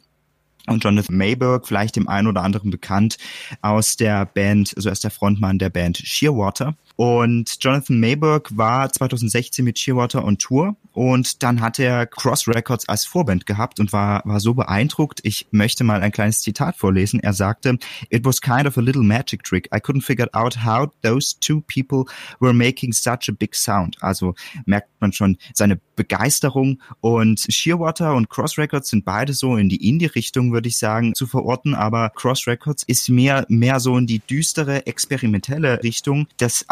und 0.66 0.82
Jonathan 0.82 1.16
Mayberg, 1.16 1.66
vielleicht 1.66 1.96
dem 1.96 2.08
einen 2.08 2.28
oder 2.28 2.42
anderen 2.42 2.70
bekannt 2.70 3.18
aus 3.60 3.96
der 3.96 4.24
Band, 4.26 4.72
also 4.76 4.88
als 4.88 5.00
der 5.00 5.10
Frontmann 5.10 5.58
der 5.58 5.70
Band 5.70 5.98
Shearwater. 5.98 6.74
Und 6.96 7.56
Jonathan 7.60 7.98
Mayberg 7.98 8.56
war 8.56 8.92
2016 8.92 9.64
mit 9.64 9.78
Shearwater 9.78 10.24
on 10.24 10.38
Tour 10.38 10.76
und 10.92 11.42
dann 11.42 11.60
hat 11.60 11.80
er 11.80 12.06
Cross 12.06 12.46
Records 12.46 12.88
als 12.88 13.04
Vorband 13.04 13.46
gehabt 13.46 13.80
und 13.80 13.92
war, 13.92 14.22
war 14.24 14.38
so 14.38 14.54
beeindruckt. 14.54 15.18
Ich 15.24 15.48
möchte 15.50 15.82
mal 15.82 16.00
ein 16.02 16.12
kleines 16.12 16.40
Zitat 16.40 16.76
vorlesen. 16.76 17.18
Er 17.18 17.32
sagte, 17.32 17.78
It 18.10 18.24
was 18.24 18.40
kind 18.40 18.66
of 18.66 18.78
a 18.78 18.80
little 18.80 19.02
magic 19.02 19.42
trick. 19.42 19.68
I 19.74 19.78
couldn't 19.78 20.02
figure 20.02 20.28
out 20.32 20.64
how 20.64 20.88
those 21.02 21.36
two 21.40 21.62
people 21.62 22.04
were 22.38 22.54
making 22.54 22.92
such 22.92 23.28
a 23.28 23.32
big 23.32 23.56
sound. 23.56 23.96
Also 24.00 24.34
merkt 24.66 24.88
man 25.00 25.12
schon 25.12 25.36
seine 25.52 25.80
Begeisterung 25.96 26.80
und 27.00 27.44
Shearwater 27.48 28.14
und 28.14 28.30
Cross 28.30 28.58
Records 28.58 28.90
sind 28.90 29.04
beide 29.04 29.32
so 29.32 29.56
in 29.56 29.68
die 29.68 29.88
Indie-Richtung, 29.88 30.52
würde 30.52 30.68
ich 30.68 30.78
sagen, 30.78 31.14
zu 31.14 31.26
verorten, 31.26 31.74
aber 31.74 32.10
Cross 32.10 32.46
Records 32.46 32.82
ist 32.84 33.08
mehr, 33.08 33.46
mehr 33.48 33.80
so 33.80 33.96
in 33.96 34.06
die 34.06 34.20
düstere, 34.20 34.86
experimentelle 34.86 35.82
Richtung. 35.82 36.26
Das 36.36 36.68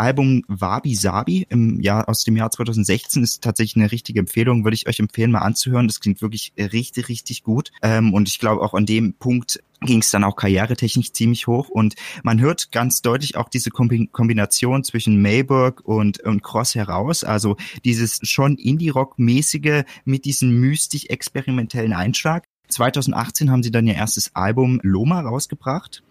Wabi 0.48 0.94
Sabi 0.94 1.46
im 1.48 1.80
Jahr, 1.80 2.08
aus 2.08 2.24
dem 2.24 2.36
Jahr 2.36 2.50
2016 2.50 3.22
ist 3.22 3.42
tatsächlich 3.42 3.76
eine 3.76 3.92
richtige 3.92 4.20
Empfehlung, 4.20 4.64
würde 4.64 4.74
ich 4.74 4.88
euch 4.88 4.98
empfehlen, 4.98 5.30
mal 5.30 5.40
anzuhören. 5.40 5.86
Das 5.86 6.00
klingt 6.00 6.22
wirklich 6.22 6.52
richtig, 6.56 7.08
richtig 7.08 7.42
gut. 7.42 7.70
Ähm, 7.82 8.14
und 8.14 8.28
ich 8.28 8.38
glaube 8.38 8.62
auch 8.62 8.74
an 8.74 8.86
dem 8.86 9.14
Punkt 9.14 9.62
ging 9.80 10.00
es 10.00 10.10
dann 10.10 10.24
auch 10.24 10.36
karrieretechnisch 10.36 11.12
ziemlich 11.12 11.46
hoch 11.46 11.68
und 11.68 11.94
man 12.22 12.40
hört 12.40 12.70
ganz 12.70 13.02
deutlich 13.02 13.36
auch 13.36 13.48
diese 13.48 13.70
Kombination 13.70 14.84
zwischen 14.84 15.20
Mayberg 15.20 15.80
und, 15.80 16.20
und 16.20 16.42
Cross 16.42 16.74
heraus, 16.76 17.24
also 17.24 17.56
dieses 17.84 18.20
schon 18.22 18.56
Indie-Rock-mäßige 18.56 19.82
mit 20.04 20.24
diesem 20.24 20.60
mystisch-experimentellen 20.60 21.92
Einschlag. 21.92 22.44
2018 22.68 23.50
haben 23.50 23.62
sie 23.62 23.70
dann 23.70 23.86
ihr 23.86 23.94
erstes 23.94 24.34
Album 24.34 24.80
Loma 24.82 25.20
rausgebracht 25.20 26.02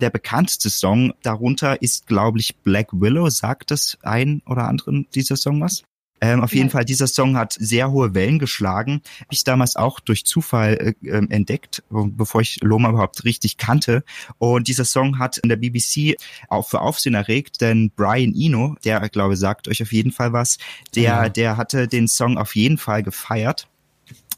der 0.00 0.10
bekannteste 0.10 0.70
Song 0.70 1.12
darunter 1.22 1.82
ist, 1.82 2.06
glaube 2.06 2.38
ich, 2.40 2.56
Black 2.56 2.88
Willow. 2.92 3.28
Sagt 3.30 3.70
das 3.70 3.98
ein 4.02 4.42
oder 4.46 4.68
anderen 4.68 5.06
dieser 5.14 5.36
Song 5.36 5.60
was? 5.60 5.82
Ähm, 6.20 6.42
auf 6.42 6.52
ja. 6.52 6.58
jeden 6.58 6.70
Fall, 6.70 6.84
dieser 6.84 7.06
Song 7.06 7.36
hat 7.36 7.52
sehr 7.58 7.90
hohe 7.90 8.14
Wellen 8.14 8.38
geschlagen. 8.38 9.02
Habe 9.20 9.28
ich 9.30 9.44
damals 9.44 9.76
auch 9.76 10.00
durch 10.00 10.24
Zufall 10.24 10.96
äh, 11.02 11.08
ähm, 11.08 11.30
entdeckt, 11.30 11.82
bevor 11.90 12.40
ich 12.40 12.60
Loma 12.62 12.90
überhaupt 12.90 13.24
richtig 13.24 13.56
kannte. 13.56 14.02
Und 14.38 14.68
dieser 14.68 14.84
Song 14.84 15.18
hat 15.18 15.38
in 15.38 15.48
der 15.48 15.56
BBC 15.56 16.16
auch 16.48 16.68
für 16.68 16.80
Aufsehen 16.80 17.14
erregt, 17.14 17.60
denn 17.60 17.90
Brian 17.94 18.34
Eno, 18.34 18.76
der 18.84 19.08
glaube 19.08 19.36
sagt 19.36 19.68
euch 19.68 19.82
auf 19.82 19.92
jeden 19.92 20.12
Fall 20.12 20.32
was, 20.32 20.58
der, 20.94 21.02
ja. 21.02 21.28
der 21.28 21.56
hatte 21.56 21.86
den 21.88 22.08
Song 22.08 22.36
auf 22.36 22.56
jeden 22.56 22.78
Fall 22.78 23.02
gefeiert 23.02 23.68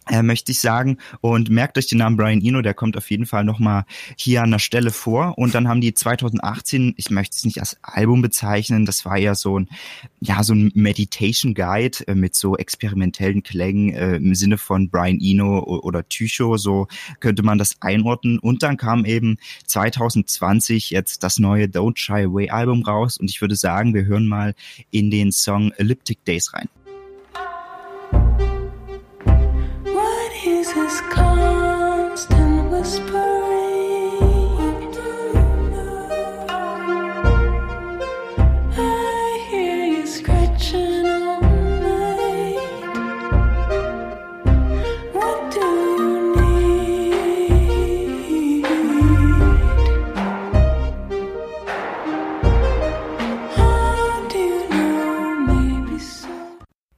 äh, 0.08 0.22
möchte 0.22 0.52
ich 0.52 0.60
sagen. 0.60 0.98
Und 1.20 1.50
merkt 1.50 1.78
euch 1.78 1.86
den 1.86 1.98
Namen 1.98 2.16
Brian 2.16 2.42
Eno, 2.42 2.62
der 2.62 2.74
kommt 2.74 2.96
auf 2.96 3.10
jeden 3.10 3.26
Fall 3.26 3.44
nochmal 3.44 3.84
hier 4.16 4.42
an 4.42 4.50
der 4.50 4.58
Stelle 4.58 4.90
vor. 4.90 5.36
Und 5.38 5.54
dann 5.54 5.68
haben 5.68 5.80
die 5.80 5.94
2018, 5.94 6.94
ich 6.96 7.10
möchte 7.10 7.36
es 7.36 7.44
nicht 7.44 7.60
als 7.60 7.76
Album 7.82 8.22
bezeichnen, 8.22 8.86
das 8.86 9.04
war 9.04 9.18
ja 9.18 9.34
so 9.34 9.58
ein, 9.58 9.68
ja, 10.20 10.42
so 10.42 10.54
ein 10.54 10.70
Meditation 10.74 11.54
Guide 11.54 12.06
äh, 12.06 12.14
mit 12.14 12.34
so 12.34 12.56
experimentellen 12.56 13.42
Klängen 13.42 13.94
äh, 13.94 14.16
im 14.16 14.34
Sinne 14.34 14.58
von 14.58 14.90
Brian 14.90 15.20
Eno 15.20 15.60
oder 15.60 16.08
Tycho, 16.08 16.56
so 16.56 16.88
könnte 17.20 17.42
man 17.42 17.58
das 17.58 17.76
einordnen. 17.80 18.38
Und 18.38 18.62
dann 18.62 18.76
kam 18.76 19.04
eben 19.04 19.38
2020 19.66 20.90
jetzt 20.90 21.22
das 21.22 21.38
neue 21.38 21.66
Don't 21.66 21.98
Shy 21.98 22.24
Away 22.24 22.50
Album 22.50 22.82
raus. 22.82 23.16
Und 23.18 23.30
ich 23.30 23.40
würde 23.40 23.56
sagen, 23.56 23.94
wir 23.94 24.04
hören 24.04 24.26
mal 24.26 24.54
in 24.90 25.10
den 25.10 25.32
Song 25.32 25.72
Elliptic 25.72 26.24
Days 26.24 26.52
rein. 26.54 26.68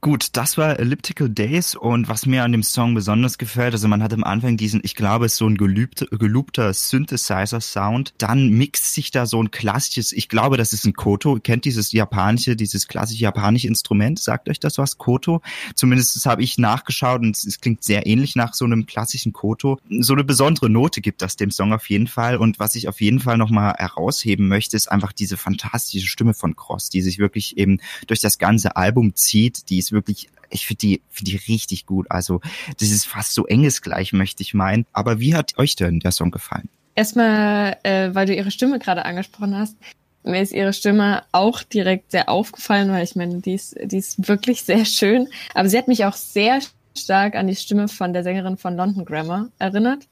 Gut, 0.03 0.31
das 0.33 0.57
war 0.57 0.81
Elliptical 0.81 1.29
Days 1.29 1.75
und 1.75 2.09
was 2.09 2.25
mir 2.25 2.43
an 2.43 2.51
dem 2.51 2.61
Song 2.61 2.93
besonders 2.93 3.37
gefällt, 3.37 3.71
also 3.71 3.87
man 3.87 4.03
hat 4.03 4.11
am 4.11 4.25
Anfang 4.25 4.57
diesen, 4.57 4.81
ich 4.83 4.95
glaube, 4.95 5.27
es 5.27 5.31
ist 5.31 5.37
so 5.37 5.47
ein 5.47 5.55
gelübter, 5.55 6.07
geloopter 6.07 6.73
Synthesizer-Sound, 6.73 8.13
dann 8.17 8.49
mixt 8.49 8.93
sich 8.93 9.11
da 9.11 9.25
so 9.25 9.41
ein 9.41 9.49
klassisches, 9.49 10.11
ich 10.11 10.27
glaube, 10.27 10.57
das 10.57 10.73
ist 10.73 10.83
ein 10.83 10.91
Koto, 10.91 11.39
kennt 11.41 11.63
dieses 11.63 11.93
japanische, 11.93 12.57
dieses 12.57 12.89
klassische 12.89 13.21
japanische 13.21 13.69
Instrument, 13.69 14.19
sagt 14.19 14.49
euch 14.49 14.59
das 14.59 14.77
was, 14.77 14.97
Koto? 14.97 15.41
Zumindest 15.73 16.17
das 16.17 16.25
habe 16.25 16.43
ich 16.43 16.57
nachgeschaut 16.57 17.21
und 17.21 17.37
es 17.37 17.61
klingt 17.61 17.81
sehr 17.81 18.05
ähnlich 18.05 18.35
nach 18.35 18.55
so 18.55 18.65
einem 18.65 18.85
klassischen 18.85 19.31
Koto. 19.31 19.79
So 20.01 20.11
eine 20.11 20.25
besondere 20.25 20.69
Note 20.69 20.99
gibt 20.99 21.21
das 21.21 21.37
dem 21.37 21.49
Song 21.49 21.71
auf 21.71 21.89
jeden 21.89 22.07
Fall 22.07 22.35
und 22.35 22.59
was 22.59 22.75
ich 22.75 22.89
auf 22.89 22.99
jeden 22.99 23.21
Fall 23.21 23.37
nochmal 23.37 23.75
herausheben 23.77 24.49
möchte, 24.49 24.75
ist 24.75 24.91
einfach 24.91 25.13
diese 25.13 25.37
fantastische 25.37 26.07
Stimme 26.07 26.33
von 26.33 26.57
Cross, 26.57 26.89
die 26.89 27.01
sich 27.01 27.19
wirklich 27.19 27.55
eben 27.55 27.79
durch 28.07 28.19
das 28.19 28.37
ganze 28.37 28.75
Album 28.75 29.15
zieht, 29.15 29.69
die 29.69 29.77
ist 29.77 29.92
wirklich 29.93 30.29
ich 30.53 30.67
finde 30.67 30.79
die, 30.79 31.01
finde 31.09 31.31
die 31.31 31.51
richtig 31.51 31.85
gut. 31.85 32.07
Also, 32.09 32.41
das 32.79 32.91
ist 32.91 33.05
fast 33.05 33.33
so 33.33 33.45
engesgleich, 33.45 34.13
möchte 34.13 34.43
ich 34.43 34.53
meinen. 34.53 34.85
Aber 34.93 35.19
wie 35.19 35.35
hat 35.35 35.57
euch 35.57 35.75
denn 35.75 35.99
der 35.99 36.11
Song 36.11 36.31
gefallen? 36.31 36.69
Erstmal, 36.95 37.77
äh, 37.83 38.13
weil 38.13 38.27
du 38.27 38.35
ihre 38.35 38.51
Stimme 38.51 38.79
gerade 38.79 39.05
angesprochen 39.05 39.57
hast. 39.57 39.77
Mir 40.23 40.41
ist 40.41 40.53
ihre 40.53 40.71
Stimme 40.71 41.23
auch 41.31 41.63
direkt 41.63 42.11
sehr 42.11 42.29
aufgefallen, 42.29 42.89
weil 42.91 43.03
ich 43.03 43.15
meine, 43.15 43.41
die 43.41 43.55
ist, 43.55 43.75
die 43.83 43.97
ist 43.97 44.27
wirklich 44.27 44.61
sehr 44.63 44.85
schön. 44.85 45.27
Aber 45.53 45.67
sie 45.67 45.77
hat 45.77 45.87
mich 45.87 46.05
auch 46.05 46.13
sehr 46.13 46.59
stark 46.95 47.35
an 47.35 47.47
die 47.47 47.55
Stimme 47.55 47.87
von 47.87 48.13
der 48.13 48.23
Sängerin 48.23 48.57
von 48.57 48.77
London 48.77 49.05
Grammar 49.05 49.49
erinnert. 49.59 50.07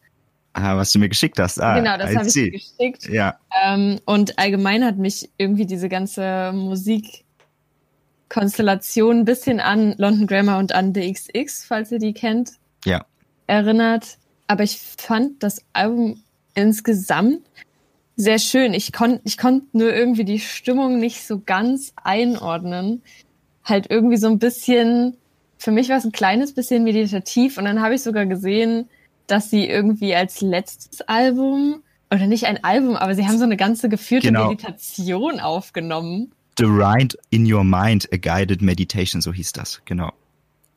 Ah, 0.54 0.76
was 0.76 0.92
du 0.92 1.00
mir 1.00 1.08
geschickt 1.08 1.40
hast. 1.40 1.62
Ah, 1.62 1.80
genau, 1.80 1.98
das 1.98 2.14
habe 2.14 2.28
ich 2.28 2.34
dir 2.34 2.52
geschickt. 2.52 3.08
Ja. 3.08 3.38
Ähm, 3.64 4.02
und 4.06 4.38
allgemein 4.38 4.84
hat 4.84 4.98
mich 4.98 5.30
irgendwie 5.38 5.66
diese 5.66 5.88
ganze 5.88 6.52
Musik 6.52 7.24
Konstellation 8.32 9.20
ein 9.20 9.26
bisschen 9.26 9.60
an 9.60 9.94
London 9.98 10.26
Grammar 10.26 10.58
und 10.58 10.74
an 10.74 10.94
DXX, 10.94 11.66
falls 11.66 11.92
ihr 11.92 12.00
die 12.00 12.14
kennt. 12.14 12.54
Ja. 12.86 13.06
Erinnert. 13.46 14.18
Aber 14.48 14.64
ich 14.64 14.80
fand 14.80 15.44
das 15.44 15.64
Album 15.74 16.24
insgesamt 16.54 17.42
sehr 18.16 18.40
schön. 18.40 18.74
Ich 18.74 18.94
konnte 18.94 19.22
ich 19.26 19.38
konnt 19.38 19.74
nur 19.74 19.94
irgendwie 19.94 20.24
die 20.24 20.40
Stimmung 20.40 21.00
nicht 21.00 21.26
so 21.26 21.42
ganz 21.46 21.94
einordnen. 22.04 23.02
Halt 23.64 23.88
irgendwie 23.90 24.18
so 24.18 24.28
ein 24.28 24.40
bisschen, 24.40 25.18
für 25.58 25.72
mich 25.72 25.90
war 25.90 25.98
es 25.98 26.06
ein 26.06 26.12
kleines 26.12 26.54
bisschen 26.54 26.84
meditativ 26.84 27.58
und 27.58 27.66
dann 27.66 27.82
habe 27.82 27.96
ich 27.96 28.04
sogar 28.04 28.26
gesehen, 28.26 28.90
dass 29.28 29.50
sie 29.50 29.68
irgendwie 29.68 30.16
als 30.16 30.42
letztes 30.42 31.02
Album 31.02 31.84
oder 32.14 32.28
nicht 32.28 32.46
ein 32.46 32.64
Album, 32.64 32.96
aber 32.96 33.16
sie 33.16 33.28
haben 33.28 33.38
so 33.38 33.44
eine 33.44 33.58
ganze 33.58 33.90
geführte 33.90 34.28
genau. 34.28 34.50
Meditation 34.50 35.40
aufgenommen. 35.40 36.34
The 36.62 36.68
Ride 36.68 37.18
in 37.32 37.52
Your 37.52 37.64
Mind, 37.64 38.08
a 38.14 38.18
Guided 38.18 38.62
Meditation, 38.62 39.20
so 39.20 39.34
hieß 39.34 39.52
das, 39.54 39.82
genau. 39.86 40.14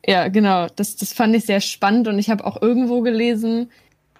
Ja, 0.03 0.29
genau. 0.29 0.65
Das, 0.75 0.95
das 0.95 1.13
fand 1.13 1.35
ich 1.35 1.45
sehr 1.45 1.61
spannend 1.61 2.07
und 2.07 2.17
ich 2.17 2.31
habe 2.31 2.43
auch 2.43 2.59
irgendwo 2.59 3.01
gelesen, 3.01 3.69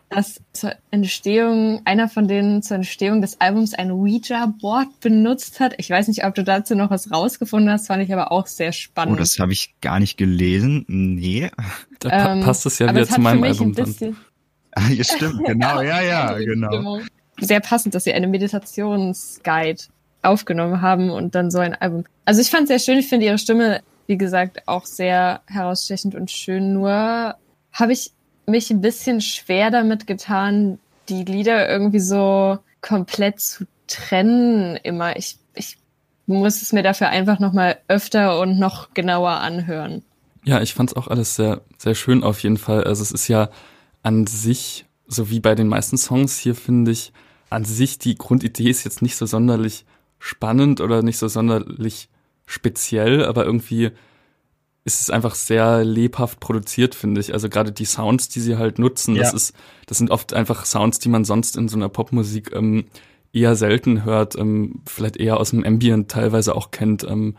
dass 0.09 0.41
zur 0.53 0.73
Entstehung, 0.91 1.81
einer 1.85 2.07
von 2.07 2.27
denen 2.27 2.61
zur 2.61 2.75
Entstehung 2.75 3.19
des 3.19 3.41
Albums 3.41 3.73
ein 3.73 3.89
Ouija-Board 3.89 4.99
benutzt 4.99 5.59
hat. 5.59 5.73
Ich 5.79 5.89
weiß 5.89 6.07
nicht, 6.07 6.23
ob 6.23 6.35
du 6.35 6.43
dazu 6.43 6.75
noch 6.75 6.91
was 6.91 7.11
rausgefunden 7.11 7.71
hast, 7.71 7.87
fand 7.87 8.03
ich 8.03 8.13
aber 8.13 8.31
auch 8.31 8.45
sehr 8.45 8.71
spannend. 8.71 9.15
Oh, 9.15 9.17
das 9.17 9.39
habe 9.39 9.51
ich 9.51 9.73
gar 9.81 9.99
nicht 9.99 10.17
gelesen. 10.17 10.85
Nee. 10.87 11.49
Da 11.97 12.09
pa 12.09 12.33
ähm, 12.33 12.41
passt 12.41 12.67
es 12.67 12.77
ja 12.77 12.91
wieder 12.91 13.07
zu 13.07 13.19
meinem 13.19 13.43
Album 13.43 13.73
dann. 13.73 13.95
Ah, 14.73 14.87
ja, 14.89 15.03
stimmt, 15.03 15.43
genau, 15.43 15.81
ja, 15.81 16.03
ja, 16.03 16.33
genau. 16.37 16.99
Sehr 17.39 17.59
passend, 17.59 17.95
dass 17.95 18.03
sie 18.03 18.13
eine 18.13 18.27
Meditationsguide 18.27 19.81
aufgenommen 20.25 20.81
haben 20.81 21.09
und 21.09 21.35
dann 21.35 21.51
so 21.51 21.59
ein 21.59 21.75
Album. 21.75 22.05
Also 22.25 22.41
ich 22.41 22.49
fand 22.49 22.63
es 22.63 22.67
sehr 22.69 22.79
schön. 22.79 22.99
Ich 22.99 23.07
finde 23.07 23.25
ihre 23.25 23.37
Stimme, 23.37 23.81
wie 24.07 24.17
gesagt, 24.17 24.67
auch 24.67 24.85
sehr 24.85 25.41
herausstechend 25.47 26.15
und 26.15 26.31
schön. 26.31 26.73
Nur 26.73 27.35
habe 27.71 27.93
ich 27.93 28.11
mich 28.45 28.69
ein 28.71 28.81
bisschen 28.81 29.21
schwer 29.21 29.71
damit 29.71 30.07
getan, 30.07 30.79
die 31.09 31.23
Lieder 31.23 31.69
irgendwie 31.69 31.99
so 31.99 32.59
komplett 32.81 33.39
zu 33.39 33.65
trennen 33.87 34.77
immer. 34.77 35.15
Ich, 35.17 35.37
ich 35.53 35.77
muss 36.25 36.61
es 36.61 36.73
mir 36.73 36.83
dafür 36.83 37.09
einfach 37.09 37.39
nochmal 37.39 37.77
öfter 37.87 38.39
und 38.39 38.59
noch 38.59 38.93
genauer 38.93 39.31
anhören. 39.31 40.03
Ja, 40.43 40.61
ich 40.61 40.73
fand 40.73 40.91
es 40.91 40.95
auch 40.95 41.07
alles 41.07 41.35
sehr, 41.35 41.61
sehr 41.77 41.95
schön 41.95 42.23
auf 42.23 42.39
jeden 42.43 42.57
Fall. 42.57 42.83
Also 42.83 43.01
es 43.01 43.11
ist 43.11 43.27
ja 43.27 43.49
an 44.03 44.27
sich, 44.27 44.85
so 45.07 45.29
wie 45.29 45.39
bei 45.39 45.55
den 45.55 45.67
meisten 45.67 45.97
Songs 45.97 46.37
hier, 46.37 46.55
finde 46.55 46.91
ich, 46.91 47.11
an 47.49 47.65
sich 47.65 47.99
die 47.99 48.15
Grundidee 48.15 48.69
ist 48.69 48.83
jetzt 48.83 49.01
nicht 49.01 49.15
so 49.15 49.25
sonderlich 49.25 49.85
spannend 50.19 50.81
oder 50.81 51.01
nicht 51.01 51.17
so 51.17 51.27
sonderlich 51.27 52.09
speziell, 52.45 53.25
aber 53.25 53.45
irgendwie 53.45 53.91
ist 54.83 55.01
es 55.01 55.09
einfach 55.09 55.33
sehr 55.33 55.83
lebhaft 55.83 56.39
produziert, 56.39 56.93
finde 56.93 57.19
ich. 57.19 57.33
Also 57.33 57.49
gerade 57.49 57.71
die 57.71 57.85
Sounds, 57.85 58.29
die 58.29 58.39
sie 58.39 58.57
halt 58.57 58.77
nutzen, 58.77 59.15
ja. 59.15 59.23
das 59.23 59.33
ist, 59.33 59.55
das 59.87 59.97
sind 59.97 60.11
oft 60.11 60.33
einfach 60.33 60.65
Sounds, 60.65 60.99
die 60.99 61.09
man 61.09 61.25
sonst 61.25 61.57
in 61.57 61.67
so 61.67 61.75
einer 61.75 61.89
Popmusik 61.89 62.53
ähm, 62.53 62.85
eher 63.33 63.55
selten 63.55 64.05
hört, 64.05 64.37
ähm, 64.37 64.81
vielleicht 64.85 65.17
eher 65.17 65.37
aus 65.37 65.49
dem 65.49 65.63
Ambient 65.63 66.09
teilweise 66.09 66.55
auch 66.55 66.69
kennt. 66.69 67.03
Ähm, 67.03 67.35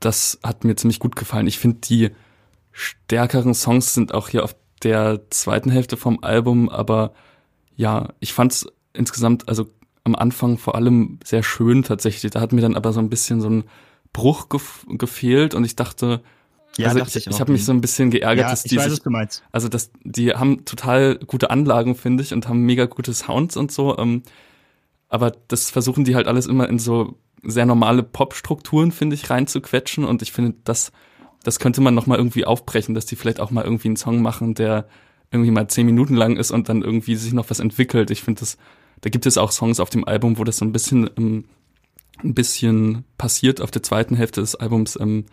das 0.00 0.40
hat 0.42 0.64
mir 0.64 0.74
ziemlich 0.74 0.98
gut 0.98 1.14
gefallen. 1.14 1.46
Ich 1.46 1.60
finde 1.60 1.78
die 1.78 2.10
stärkeren 2.72 3.54
Songs 3.54 3.94
sind 3.94 4.12
auch 4.12 4.28
hier 4.28 4.42
auf 4.42 4.56
der 4.82 5.30
zweiten 5.30 5.70
Hälfte 5.70 5.96
vom 5.96 6.24
Album, 6.24 6.68
aber 6.68 7.12
ja, 7.76 8.08
ich 8.18 8.32
fand's 8.32 8.66
insgesamt 8.92 9.48
also 9.48 9.68
am 10.04 10.14
Anfang 10.14 10.58
vor 10.58 10.74
allem 10.74 11.18
sehr 11.24 11.42
schön 11.42 11.82
tatsächlich. 11.82 12.32
Da 12.32 12.40
hat 12.40 12.52
mir 12.52 12.60
dann 12.60 12.76
aber 12.76 12.92
so 12.92 13.00
ein 13.00 13.10
bisschen 13.10 13.40
so 13.40 13.48
ein 13.48 13.64
Bruch 14.12 14.48
gef 14.48 14.86
gefehlt 14.88 15.54
und 15.54 15.64
ich 15.64 15.76
dachte, 15.76 16.22
ja, 16.76 16.88
also 16.88 17.00
ich, 17.00 17.16
ich, 17.16 17.26
ich 17.26 17.40
habe 17.40 17.52
mich 17.52 17.64
so 17.64 17.72
ein 17.72 17.80
bisschen 17.80 18.10
geärgert, 18.10 18.44
ja, 18.44 18.50
dass 18.50 18.62
die 18.62 18.76
weiß, 18.76 18.94
sich, 18.94 19.42
also 19.52 19.68
dass 19.68 19.90
die 20.04 20.34
haben 20.34 20.64
total 20.64 21.18
gute 21.18 21.50
Anlagen 21.50 21.94
finde 21.94 22.22
ich 22.22 22.32
und 22.32 22.48
haben 22.48 22.62
mega 22.62 22.86
gute 22.86 23.12
Sounds 23.12 23.56
und 23.56 23.70
so, 23.70 23.98
ähm, 23.98 24.22
aber 25.08 25.32
das 25.48 25.70
versuchen 25.70 26.04
die 26.04 26.14
halt 26.14 26.26
alles 26.26 26.46
immer 26.46 26.68
in 26.68 26.78
so 26.78 27.18
sehr 27.42 27.66
normale 27.66 28.02
Pop-Strukturen 28.02 28.92
finde 28.92 29.14
ich 29.14 29.28
reinzuquetschen 29.28 30.04
und 30.04 30.22
ich 30.22 30.32
finde 30.32 30.54
das 30.64 30.92
das 31.42 31.58
könnte 31.58 31.80
man 31.80 31.94
noch 31.94 32.06
mal 32.06 32.18
irgendwie 32.18 32.44
aufbrechen, 32.44 32.94
dass 32.94 33.06
die 33.06 33.16
vielleicht 33.16 33.40
auch 33.40 33.50
mal 33.50 33.64
irgendwie 33.64 33.88
einen 33.88 33.96
Song 33.96 34.22
machen, 34.22 34.54
der 34.54 34.86
irgendwie 35.30 35.50
mal 35.50 35.68
zehn 35.68 35.86
Minuten 35.86 36.14
lang 36.14 36.36
ist 36.36 36.50
und 36.50 36.68
dann 36.68 36.82
irgendwie 36.82 37.16
sich 37.16 37.32
noch 37.32 37.50
was 37.50 37.60
entwickelt. 37.60 38.10
Ich 38.10 38.22
finde 38.22 38.40
das 38.40 38.58
da 39.02 39.10
gibt 39.10 39.26
es 39.26 39.36
auch 39.36 39.52
Songs 39.52 39.78
auf 39.80 39.90
dem 39.90 40.06
Album, 40.06 40.38
wo 40.38 40.44
das 40.44 40.56
so 40.56 40.64
ein 40.64 40.72
bisschen, 40.72 41.10
ähm, 41.18 41.44
ein 42.22 42.34
bisschen 42.34 43.04
passiert 43.18 43.60
auf 43.60 43.70
der 43.70 43.82
zweiten 43.82 44.16
Hälfte 44.16 44.40
des 44.40 44.54
Albums. 44.54 44.98
Ähm, 44.98 45.26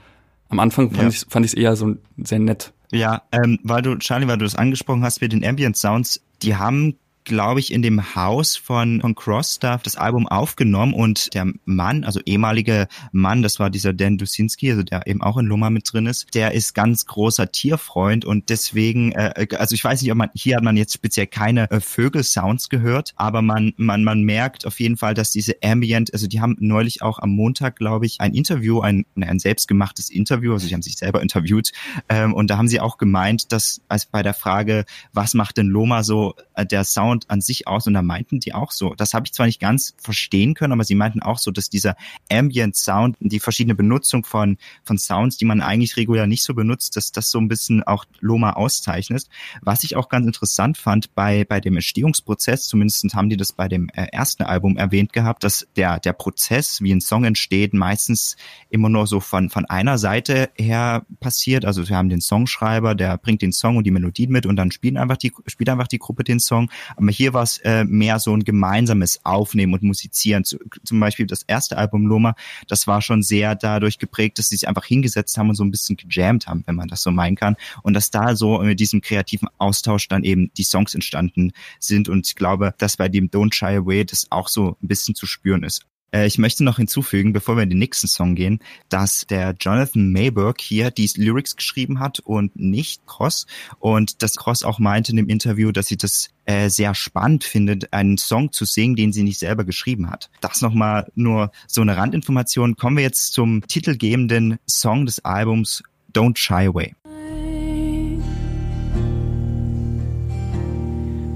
am 0.50 0.60
Anfang 0.60 0.92
fand 0.92 1.04
ja. 1.04 1.08
ich 1.10 1.26
fand 1.30 1.46
ich 1.46 1.54
es 1.54 1.58
eher 1.58 1.76
so 1.76 1.96
sehr 2.18 2.40
nett. 2.40 2.74
Ja, 2.92 3.22
ähm, 3.32 3.60
weil 3.64 3.84
du 3.84 3.96
Charlie, 3.98 4.28
weil 4.28 4.40
du 4.40 4.46
das 4.46 4.56
angesprochen 4.56 5.04
hast 5.04 5.22
mit 5.22 5.32
den 5.32 5.46
Ambient 5.46 5.78
Sounds, 5.78 6.22
die 6.42 6.56
haben 6.56 6.96
glaube 7.30 7.60
ich, 7.62 7.72
in 7.72 7.82
dem 7.82 8.16
Haus 8.16 8.58
von, 8.58 9.00
von 9.00 9.16
Crossstaff 9.16 9.84
das 9.84 9.96
Album 9.96 10.28
aufgenommen 10.28 10.94
und 10.94 11.34
der 11.36 11.54
Mann, 11.64 12.04
also 12.04 12.20
ehemalige 12.26 12.88
Mann, 13.14 13.42
das 13.44 13.60
war 13.60 13.70
dieser 13.70 13.94
Dan 13.94 14.18
Dusinski, 14.18 14.72
also 14.72 14.84
der 14.84 15.08
eben 15.08 15.22
auch 15.22 15.38
in 15.38 15.46
Loma 15.46 15.70
mit 15.70 15.92
drin 15.94 16.08
ist, 16.08 16.34
der 16.34 16.54
ist 16.54 16.74
ganz 16.74 17.06
großer 17.06 17.52
Tierfreund 17.52 18.26
und 18.26 18.50
deswegen, 18.50 19.12
äh, 19.14 19.48
also 19.58 19.76
ich 19.76 19.84
weiß 19.84 20.02
nicht, 20.02 20.12
ob 20.12 20.18
man, 20.18 20.30
hier 20.34 20.58
hat 20.58 20.64
man 20.64 20.76
jetzt 20.76 20.94
speziell 20.94 21.28
keine 21.28 21.70
äh, 21.72 21.80
Vögelsounds 21.80 22.68
gehört, 22.68 23.14
aber 23.16 23.42
man, 23.42 23.74
man, 23.78 24.04
man 24.04 24.24
merkt 24.24 24.66
auf 24.66 24.80
jeden 24.80 24.98
Fall, 24.98 25.14
dass 25.14 25.32
diese 25.32 25.54
Ambient, 25.64 26.12
also 26.14 26.28
die 26.28 26.42
haben 26.42 26.58
neulich 26.60 27.04
auch 27.04 27.20
am 27.20 27.30
Montag, 27.30 27.76
glaube 27.76 28.08
ich, 28.08 28.20
ein 28.22 28.34
Interview, 28.34 28.82
ein, 28.82 29.06
ein 29.16 29.38
selbstgemachtes 29.38 30.10
Interview, 30.10 30.54
also 30.54 30.68
sie 30.68 30.74
haben 30.74 30.82
sich 30.82 30.98
selber 30.98 31.22
interviewt 31.22 31.72
ähm, 32.10 32.34
und 32.34 32.50
da 32.50 32.58
haben 32.58 32.68
sie 32.68 32.80
auch 32.80 32.98
gemeint, 32.98 33.52
dass 33.52 33.82
als 33.88 34.08
bei 34.08 34.24
der 34.24 34.34
Frage, 34.34 34.86
was 35.14 35.36
macht 35.36 35.58
denn 35.58 35.68
Loma 35.68 36.04
so, 36.04 36.34
äh, 36.56 36.66
der 36.66 36.84
Sound 36.84 37.19
Sound 37.20 37.30
an 37.30 37.42
sich 37.42 37.68
aus 37.68 37.88
und 37.88 37.94
da 37.94 38.02
meinten 38.02 38.40
die 38.40 38.54
auch 38.54 38.72
so, 38.72 38.94
das 38.96 39.14
habe 39.14 39.26
ich 39.26 39.34
zwar 39.34 39.46
nicht 39.46 39.60
ganz 39.60 39.94
verstehen 39.98 40.54
können, 40.54 40.74
aber 40.74 40.84
sie 40.84 40.96
meinten 40.96 41.22
auch 41.22 41.38
so, 41.38 41.52
dass 41.52 41.70
dieser 41.70 41.96
Ambient 42.32 42.76
Sound, 42.76 43.18
die 43.20 43.40
verschiedene 43.40 43.76
Benutzung 43.76 44.24
von, 44.24 44.58
von 44.84 44.98
Sounds, 44.98 45.38
die 45.38 45.46
man 45.46 45.62
eigentlich 45.62 45.98
regulär 45.98 46.28
nicht 46.28 46.44
so 46.44 46.54
benutzt, 46.54 46.96
dass 46.96 47.12
das 47.12 47.30
so 47.30 47.40
ein 47.40 47.48
bisschen 47.48 47.84
auch 47.84 48.06
Loma 48.20 48.54
auszeichnet. 48.54 49.28
Was 49.62 49.84
ich 49.84 49.96
auch 49.96 50.10
ganz 50.10 50.26
interessant 50.26 50.78
fand 50.78 51.14
bei, 51.16 51.46
bei 51.46 51.60
dem 51.60 51.76
Entstehungsprozess, 51.76 52.68
zumindest 52.68 53.14
haben 53.14 53.30
die 53.30 53.38
das 53.38 53.54
bei 53.54 53.68
dem 53.68 53.90
äh, 53.90 54.08
ersten 54.12 54.44
Album 54.44 54.78
erwähnt 54.78 55.14
gehabt, 55.14 55.44
dass 55.44 55.68
der, 55.76 56.00
der 56.00 56.14
Prozess, 56.14 56.82
wie 56.82 56.92
ein 56.92 57.02
Song 57.02 57.24
entsteht, 57.24 57.74
meistens 57.74 58.36
immer 58.70 58.90
nur 58.90 59.08
so 59.08 59.20
von, 59.20 59.50
von 59.50 59.66
einer 59.66 59.98
Seite 59.98 60.50
her 60.58 61.06
passiert. 61.20 61.66
Also 61.66 61.88
wir 61.88 61.96
haben 61.96 62.10
den 62.10 62.22
Songschreiber, 62.22 62.96
der 62.96 63.18
bringt 63.18 63.42
den 63.42 63.52
Song 63.52 63.78
und 63.78 63.86
die 63.86 63.92
Melodie 63.92 64.28
mit 64.28 64.46
und 64.46 64.56
dann 64.56 64.72
spielt 64.72 64.98
einfach 64.98 65.18
die, 65.18 65.32
spielt 65.48 65.70
einfach 65.70 65.88
die 65.88 66.00
Gruppe 66.00 66.24
den 66.24 66.40
Song. 66.40 66.70
Aber 66.96 67.06
hier 67.10 67.34
war 67.34 67.44
es 67.44 67.58
äh, 67.60 67.84
mehr 67.84 68.20
so 68.20 68.36
ein 68.36 68.44
gemeinsames 68.44 69.24
Aufnehmen 69.26 69.74
und 69.74 69.84
Musizieren. 69.84 70.44
zum 70.44 71.00
Beispiel 71.00 71.26
das 71.26 71.44
erste 71.44 71.78
Album 71.78 72.08
Loma, 72.08 72.36
das 72.68 72.88
war 72.88 73.02
schon 73.02 73.24
sehr 73.24 73.56
dadurch 73.56 74.00
geprägt, 74.00 74.40
dass 74.40 74.50
sie 74.50 74.58
sich 74.58 74.68
einfach 74.68 74.86
hingesetzt 74.86 75.38
haben 75.38 75.50
und 75.50 75.56
so 75.56 75.64
ein 75.64 75.72
bisschen 75.72 75.98
gejammt 75.98 76.48
haben, 76.48 76.64
wenn 76.66 76.76
man 76.76 76.88
das 76.88 77.02
so 77.02 77.12
meinen 77.12 77.36
kann. 77.36 77.56
Und 77.84 77.94
dass 77.94 78.12
da 78.12 78.36
so 78.36 78.60
mit 78.60 78.80
diesem 78.80 79.02
kreativen 79.02 79.50
Austausch 79.58 80.08
dann 80.08 80.24
eben 80.24 80.52
die 80.58 80.64
Songs 80.64 80.96
entstanden 80.96 81.52
sind. 81.80 82.10
Und 82.10 82.28
ich 82.28 82.36
glaube, 82.36 82.74
dass 82.78 82.98
bei 82.98 83.10
dem 83.10 83.30
Don't 83.30 83.54
Shy 83.54 83.78
Away 83.78 84.06
das 84.06 84.28
auch 84.32 84.48
so 84.48 84.78
ein 84.82 84.88
bisschen 84.88 85.16
zu 85.16 85.26
spüren 85.26 85.64
ist. 85.64 85.86
Äh, 86.12 86.28
ich 86.28 86.38
möchte 86.38 86.64
noch 86.64 86.78
hinzufügen, 86.78 87.34
bevor 87.34 87.56
wir 87.56 87.64
in 87.64 87.70
den 87.70 87.80
nächsten 87.80 88.08
Song 88.08 88.36
gehen, 88.36 88.60
dass 88.90 89.26
der 89.28 89.56
Jonathan 89.60 90.12
Mayberg 90.12 90.62
hier 90.62 90.92
die 90.92 91.10
Lyrics 91.16 91.56
geschrieben 91.56 92.00
hat 92.00 92.20
und 92.20 92.56
nicht 92.56 93.06
Cross. 93.06 93.46
Und 93.80 94.22
dass 94.24 94.36
Cross 94.36 94.64
auch 94.64 94.80
meinte 94.80 95.12
in 95.12 95.18
dem 95.18 95.30
Interview, 95.30 95.72
dass 95.72 95.88
sie 95.88 95.98
das 95.98 96.30
äh, 96.50 96.70
sehr 96.70 96.96
spannend 96.96 97.44
findet, 97.44 97.94
einen 97.94 98.18
Song 98.18 98.52
zu 98.52 98.66
singen, 98.66 98.96
den 98.96 99.14
sie 99.14 99.22
nicht 99.22 99.38
selber 99.38 99.66
geschrieben 99.66 100.10
hat. 100.10 100.32
Das 100.42 100.64
nochmal 100.64 101.12
nur 101.14 101.52
so 101.68 101.82
eine 101.82 101.96
Randinformation. 101.96 102.76
Kommen 102.76 102.98
wir 102.98 103.04
jetzt 103.04 103.34
zum 103.34 103.62
titelgebenden 103.68 104.58
Song 104.66 105.06
des 105.06 105.24
Albums 105.24 105.84
Don't 106.12 106.38
Shy 106.38 106.66
Away. 106.66 106.96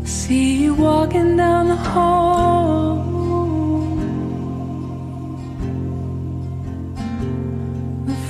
See 0.04 0.66
you 0.66 0.76
walking 0.76 1.38
down 1.38 1.68
the 1.68 1.78
hall 1.94 2.98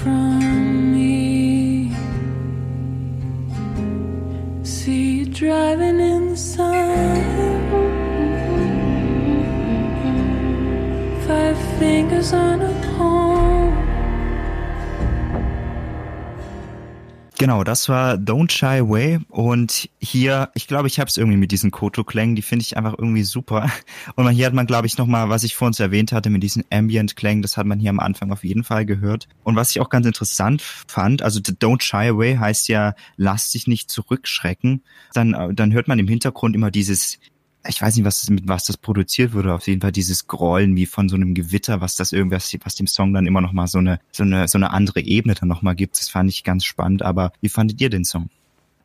from 0.04 0.42
driving 5.34 6.00
in 6.00 6.30
the 6.30 6.38
sun. 6.38 7.24
Five 11.26 11.58
fingers 11.80 12.34
on 12.34 12.62
a 12.62 12.83
Genau, 17.43 17.65
das 17.65 17.89
war 17.89 18.13
Don't 18.13 18.53
Shy 18.53 18.79
Away 18.79 19.19
und 19.27 19.89
hier, 19.99 20.49
ich 20.56 20.65
glaube, 20.65 20.88
ich 20.88 20.97
habe 20.97 21.10
es 21.10 21.17
irgendwie 21.17 21.36
mit 21.36 21.51
diesen 21.51 21.71
Koto-Klängen, 21.71 22.38
die 22.38 22.41
finde 22.41 22.63
ich 22.63 22.77
einfach 22.77 22.95
irgendwie 22.97 23.23
super. 23.23 23.69
Und 24.15 24.29
hier 24.29 24.45
hat 24.45 24.53
man, 24.53 24.65
glaube 24.65 24.88
ich, 24.88 24.97
nochmal, 24.97 25.27
was 25.27 25.43
ich 25.43 25.53
vorhin 25.53 25.77
erwähnt 25.77 26.13
hatte, 26.13 26.29
mit 26.29 26.41
diesen 26.41 26.63
Ambient-Klängen, 26.71 27.41
das 27.41 27.58
hat 27.58 27.65
man 27.65 27.79
hier 27.79 27.89
am 27.89 27.99
Anfang 27.99 28.32
auf 28.32 28.45
jeden 28.45 28.63
Fall 28.63 28.86
gehört. 28.86 29.27
Und 29.43 29.58
was 29.58 29.71
ich 29.71 29.82
auch 29.82 29.89
ganz 29.89 30.06
interessant 30.06 30.62
fand, 30.62 31.21
also 31.21 31.41
Don't 31.41 31.82
Shy 31.82 32.08
Away 32.08 32.38
heißt 32.38 32.69
ja, 32.69 32.93
lass 33.17 33.51
dich 33.51 33.67
nicht 33.67 33.91
zurückschrecken. 33.91 34.82
Dann, 35.13 35.53
dann 35.53 35.73
hört 35.73 35.89
man 35.89 35.99
im 35.99 36.08
Hintergrund 36.08 36.56
immer 36.56 36.71
dieses 36.71 37.19
ich 37.67 37.82
weiß 37.82 37.95
nicht, 37.95 38.06
was 38.06 38.21
das, 38.21 38.30
mit 38.30 38.47
was 38.47 38.65
das 38.65 38.78
produziert 38.78 39.34
wurde, 39.34 39.54
auf 39.54 39.67
jeden 39.67 39.82
Fall 39.82 39.91
dieses 39.91 40.28
Grollen 40.28 40.76
wie 40.76 40.86
von 40.86 41.08
so 41.08 41.15
einem 41.15 41.34
Gewitter, 41.34 41.82
was 41.82 41.95
das 41.95 42.12
irgendwas, 42.12 42.54
was 42.63 42.76
dem 42.76 42.88
Song 42.88 43.13
dann 43.13 43.26
immer 43.26 43.41
noch 43.41 43.54
mal 43.54 43.67
so 43.67 43.78
eine, 43.78 43.99
so 44.12 44.23
eine, 44.23 44.47
so 44.47 44.58
eine 44.58 44.71
andere 44.71 44.99
Ebene 45.02 45.36
dann 45.36 45.47
noch 45.47 45.62
mal 45.62 45.73
gibt. 45.73 45.97
Das 45.99 46.10
fand 46.10 46.30
ich 46.30 46.43
ganz 46.43 46.65
spannend. 46.65 47.04
Aber 47.04 47.32
wie 47.41 47.49
fandet 47.49 47.80
ihr 47.80 47.89
den 47.89 48.04
Song? 48.04 48.30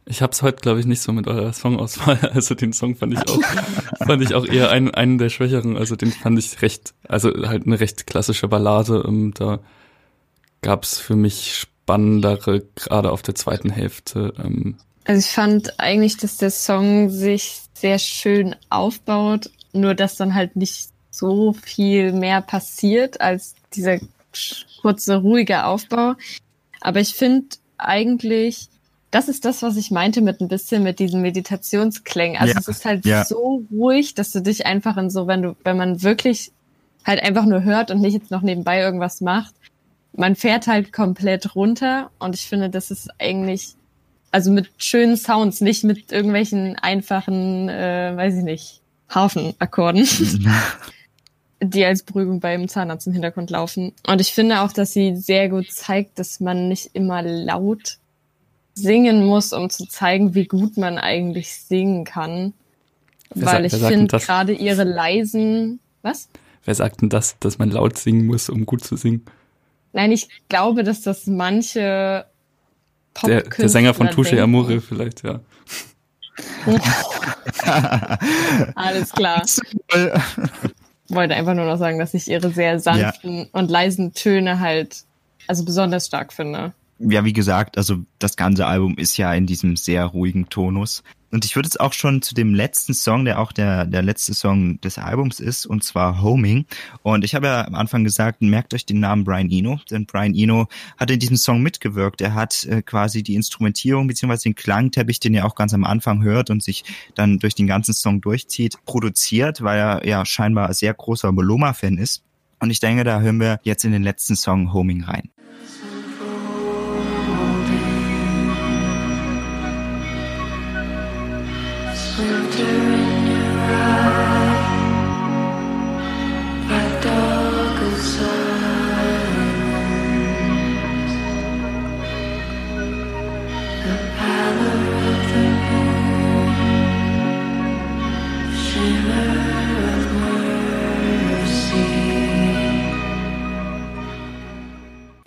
Ich 0.07 0.23
hab's 0.23 0.43
heute, 0.43 0.63
glaube 0.63 0.81
ich, 0.81 0.87
nicht 0.87 1.03
so 1.03 1.13
mit 1.13 1.27
eurer 1.27 1.53
Songauswahl. 1.53 2.19
Also 2.33 2.55
den 2.55 2.73
Song 2.73 2.97
fand 2.97 3.15
ich 3.15 3.29
auch, 3.29 3.43
fand 4.07 4.23
ich 4.23 4.35
auch 4.35 4.47
eher 4.47 4.71
einen, 4.71 4.91
einen 4.93 5.19
der 5.19 5.29
schwächeren. 5.29 5.77
Also 5.77 5.97
den 5.97 6.13
fand 6.13 6.39
ich 6.39 6.63
recht, 6.63 6.95
also 7.07 7.31
halt 7.47 7.67
eine 7.67 7.81
recht 7.81 8.07
klassische 8.07 8.49
Ballade. 8.49 9.05
Ähm, 9.07 9.35
da 9.35 9.59
gab's 10.63 10.99
für 10.99 11.17
mich 11.17 11.55
spannendere, 11.57 12.65
gerade 12.75 13.11
auf 13.11 13.23
der 13.23 13.35
zweiten 13.35 13.71
Hälfte. 13.71 14.33
Ähm. 14.39 14.77
Also 15.05 15.21
ich 15.21 15.33
fand 15.33 15.79
eigentlich, 15.81 16.17
dass 16.17 16.39
der 16.39 16.51
Song 16.51 17.11
sich 17.11 17.68
sehr 17.81 17.99
schön 17.99 18.57
aufbaut, 18.71 19.51
nur 19.73 19.95
dass 19.95 20.17
dann 20.17 20.35
halt 20.35 20.57
nicht 20.57 20.89
so 21.11 21.53
viel 21.53 22.13
mehr 22.13 22.41
passiert 22.41 23.21
als 23.21 23.55
dieser 23.75 23.99
kurze, 24.81 25.17
ruhige 25.17 25.65
Aufbau. 25.65 26.15
Aber 26.81 27.01
ich 27.01 27.15
finde 27.15 27.49
eigentlich, 27.77 28.69
das 29.11 29.29
ist 29.29 29.45
das, 29.45 29.63
was 29.63 29.77
ich 29.77 29.91
meinte 29.91 30.21
mit 30.21 30.41
ein 30.41 30.49
bisschen 30.49 30.83
mit 30.83 30.99
diesen 30.99 31.23
Meditationsklängen. 31.23 32.41
Also 32.41 32.55
ja, 32.55 32.61
es 32.61 32.69
ist 32.69 32.85
halt 32.85 33.05
ja. 33.07 33.25
so 33.25 33.65
ruhig, 33.73 34.15
dass 34.15 34.33
du 34.33 34.41
dich 34.41 34.67
einfach 34.67 34.97
in 34.97 35.11
so, 35.11 35.27
wenn 35.27 35.43
du, 35.43 35.57
wenn 35.65 35.77
man 35.77 36.03
wirklich 36.03 36.53
halt 37.05 37.23
einfach 37.23 37.47
nur 37.47 37.63
hört 37.63 37.91
und 37.91 38.01
nicht 38.01 38.15
jetzt 38.15 38.31
noch 38.31 38.43
nebenbei 38.43 38.81
irgendwas 38.81 39.21
macht, 39.21 39.55
man 40.13 40.37
fährt 40.37 40.67
halt 40.67 40.93
komplett 40.93 41.55
runter 41.55 42.11
und 42.19 42.35
ich 42.35 42.47
finde, 42.47 42.71
das 42.71 42.91
ist 42.91 43.09
eigentlich 43.19 43.75
also 44.31 44.51
mit 44.51 44.69
schönen 44.79 45.17
Sounds, 45.17 45.61
nicht 45.61 45.85
mit 45.85 46.13
irgendwelchen 46.13 46.77
einfachen, 46.77 47.69
äh, 47.69 48.13
weiß 48.15 48.37
ich 48.37 48.45
nicht, 48.45 48.81
Hafenakkorden, 49.09 50.07
die 51.63 51.85
als 51.85 52.03
Beruhigung 52.03 52.41
beim 52.41 52.69
Zahnarzt 52.69 53.07
im 53.07 53.15
Hintergrund 53.15 53.51
laufen. 53.51 53.93
Und 54.07 54.21
ich 54.21 54.33
finde 54.33 54.61
auch, 54.61 54.73
dass 54.73 54.93
sie 54.93 55.17
sehr 55.17 55.49
gut 55.49 55.71
zeigt, 55.73 56.19
dass 56.19 56.41
man 56.41 56.69
nicht 56.69 56.91
immer 56.93 57.23
laut 57.23 57.99
singen 58.75 59.27
muss, 59.27 59.53
um 59.53 59.71
zu 59.71 59.87
zeigen, 59.87 60.35
wie 60.35 60.47
gut 60.47 60.77
man 60.77 60.99
eigentlich 60.99 61.53
singen 61.53 62.05
kann. 62.05 62.53
Wer 63.35 63.47
Weil 63.47 63.65
ich 63.65 63.75
finde 63.75 64.19
gerade 64.19 64.53
ihre 64.53 64.85
leisen, 64.85 65.81
was? 66.03 66.29
Wer 66.65 66.75
sagt 66.75 67.03
denn 67.03 67.09
das, 67.09 67.37
dass 67.41 67.59
man 67.59 67.71
laut 67.71 67.99
singen 67.99 68.27
muss, 68.27 68.49
um 68.49 68.67
gut 68.67 68.85
zu 68.85 68.97
singen? 68.97 69.25
Nein, 69.93 70.13
ich 70.13 70.29
glaube, 70.49 70.85
dass 70.85 71.01
das 71.01 71.27
manche 71.27 72.27
der, 73.27 73.43
der 73.43 73.69
Sänger 73.69 73.95
von 73.95 74.09
Touche 74.11 74.43
Amore 74.43 74.81
vielleicht, 74.81 75.23
ja. 75.25 75.41
Alles 78.75 79.11
klar. 79.13 79.43
Wollte 81.09 81.35
einfach 81.35 81.55
nur 81.55 81.65
noch 81.65 81.79
sagen, 81.79 81.99
dass 81.99 82.15
ich 82.15 82.29
ihre 82.29 82.51
sehr 82.51 82.79
sanften 82.79 83.39
ja. 83.39 83.47
und 83.53 83.71
leisen 83.71 84.13
Töne 84.13 84.61
halt 84.61 85.05
also 85.47 85.65
besonders 85.65 86.07
stark 86.07 86.33
finde 86.33 86.73
ja, 86.99 87.25
wie 87.25 87.33
gesagt, 87.33 87.79
also 87.79 87.99
das 88.19 88.37
ganze 88.37 88.67
Album 88.67 88.97
ist 88.97 89.17
ja 89.17 89.33
in 89.33 89.47
diesem 89.47 89.77
sehr 89.77 90.05
ruhigen 90.05 90.49
Tonus. 90.49 91.03
Und 91.31 91.45
ich 91.45 91.55
würde 91.55 91.67
jetzt 91.67 91.81
auch 91.81 91.93
schon 91.93 92.23
zu 92.23 92.35
dem 92.35 92.55
letzten 92.55 92.95
Song, 92.95 93.27
der 93.27 93.39
auch 93.39 93.53
der, 93.53 93.85
der 93.85 94.03
letzte 94.03 94.33
Song 94.33 94.81
des 94.81 94.97
Albums 94.97 95.41
ist, 95.41 95.67
und 95.67 95.85
zwar 95.85 96.23
Homing. 96.23 96.65
Und 97.03 97.23
ich 97.23 97.35
habe 97.35 97.47
ja 97.47 97.67
am 97.67 97.75
Anfang 97.75 98.03
gesagt, 98.03 98.41
merkt 98.41 98.73
euch 98.73 98.87
den 98.87 99.01
Namen 99.01 99.25
Brian 99.25 99.51
Eno, 99.51 99.79
denn 99.91 100.07
Brian 100.07 100.35
Eno 100.35 100.69
hat 100.97 101.11
in 101.11 101.21
diesem 101.21 101.37
Song 101.37 101.61
mitgewirkt. 101.63 102.23
Er 102.23 102.35
hat 102.35 102.65
äh, 102.65 102.81
quasi 102.81 103.23
die 103.23 103.35
Instrumentierung 103.35 104.07
beziehungsweise 104.07 104.45
den 104.45 104.55
Klangteppich, 104.55 105.21
den 105.21 105.35
ihr 105.35 105.45
auch 105.45 105.55
ganz 105.55 105.75
am 105.75 105.85
Anfang 105.85 106.23
hört 106.23 106.49
und 106.49 106.63
sich 106.63 106.85
dann 107.15 107.39
durch 107.39 107.55
den 107.55 107.67
ganzen 107.67 107.93
Song 107.93 108.23
durchzieht, 108.23 108.79
produziert, 108.87 109.63
weil 109.63 109.79
er 109.79 110.07
ja 110.07 110.25
scheinbar 110.25 110.73
sehr 110.73 110.95
großer 110.95 111.31
Moloma-Fan 111.31 111.99
ist. 111.99 112.23
Und 112.59 112.71
ich 112.71 112.81
denke, 112.81 113.05
da 113.05 113.21
hören 113.21 113.39
wir 113.39 113.61
jetzt 113.65 113.85
in 113.85 113.93
den 113.93 114.03
letzten 114.03 114.35
Song 114.35 114.73
Homing 114.73 115.05
rein. 115.05 115.31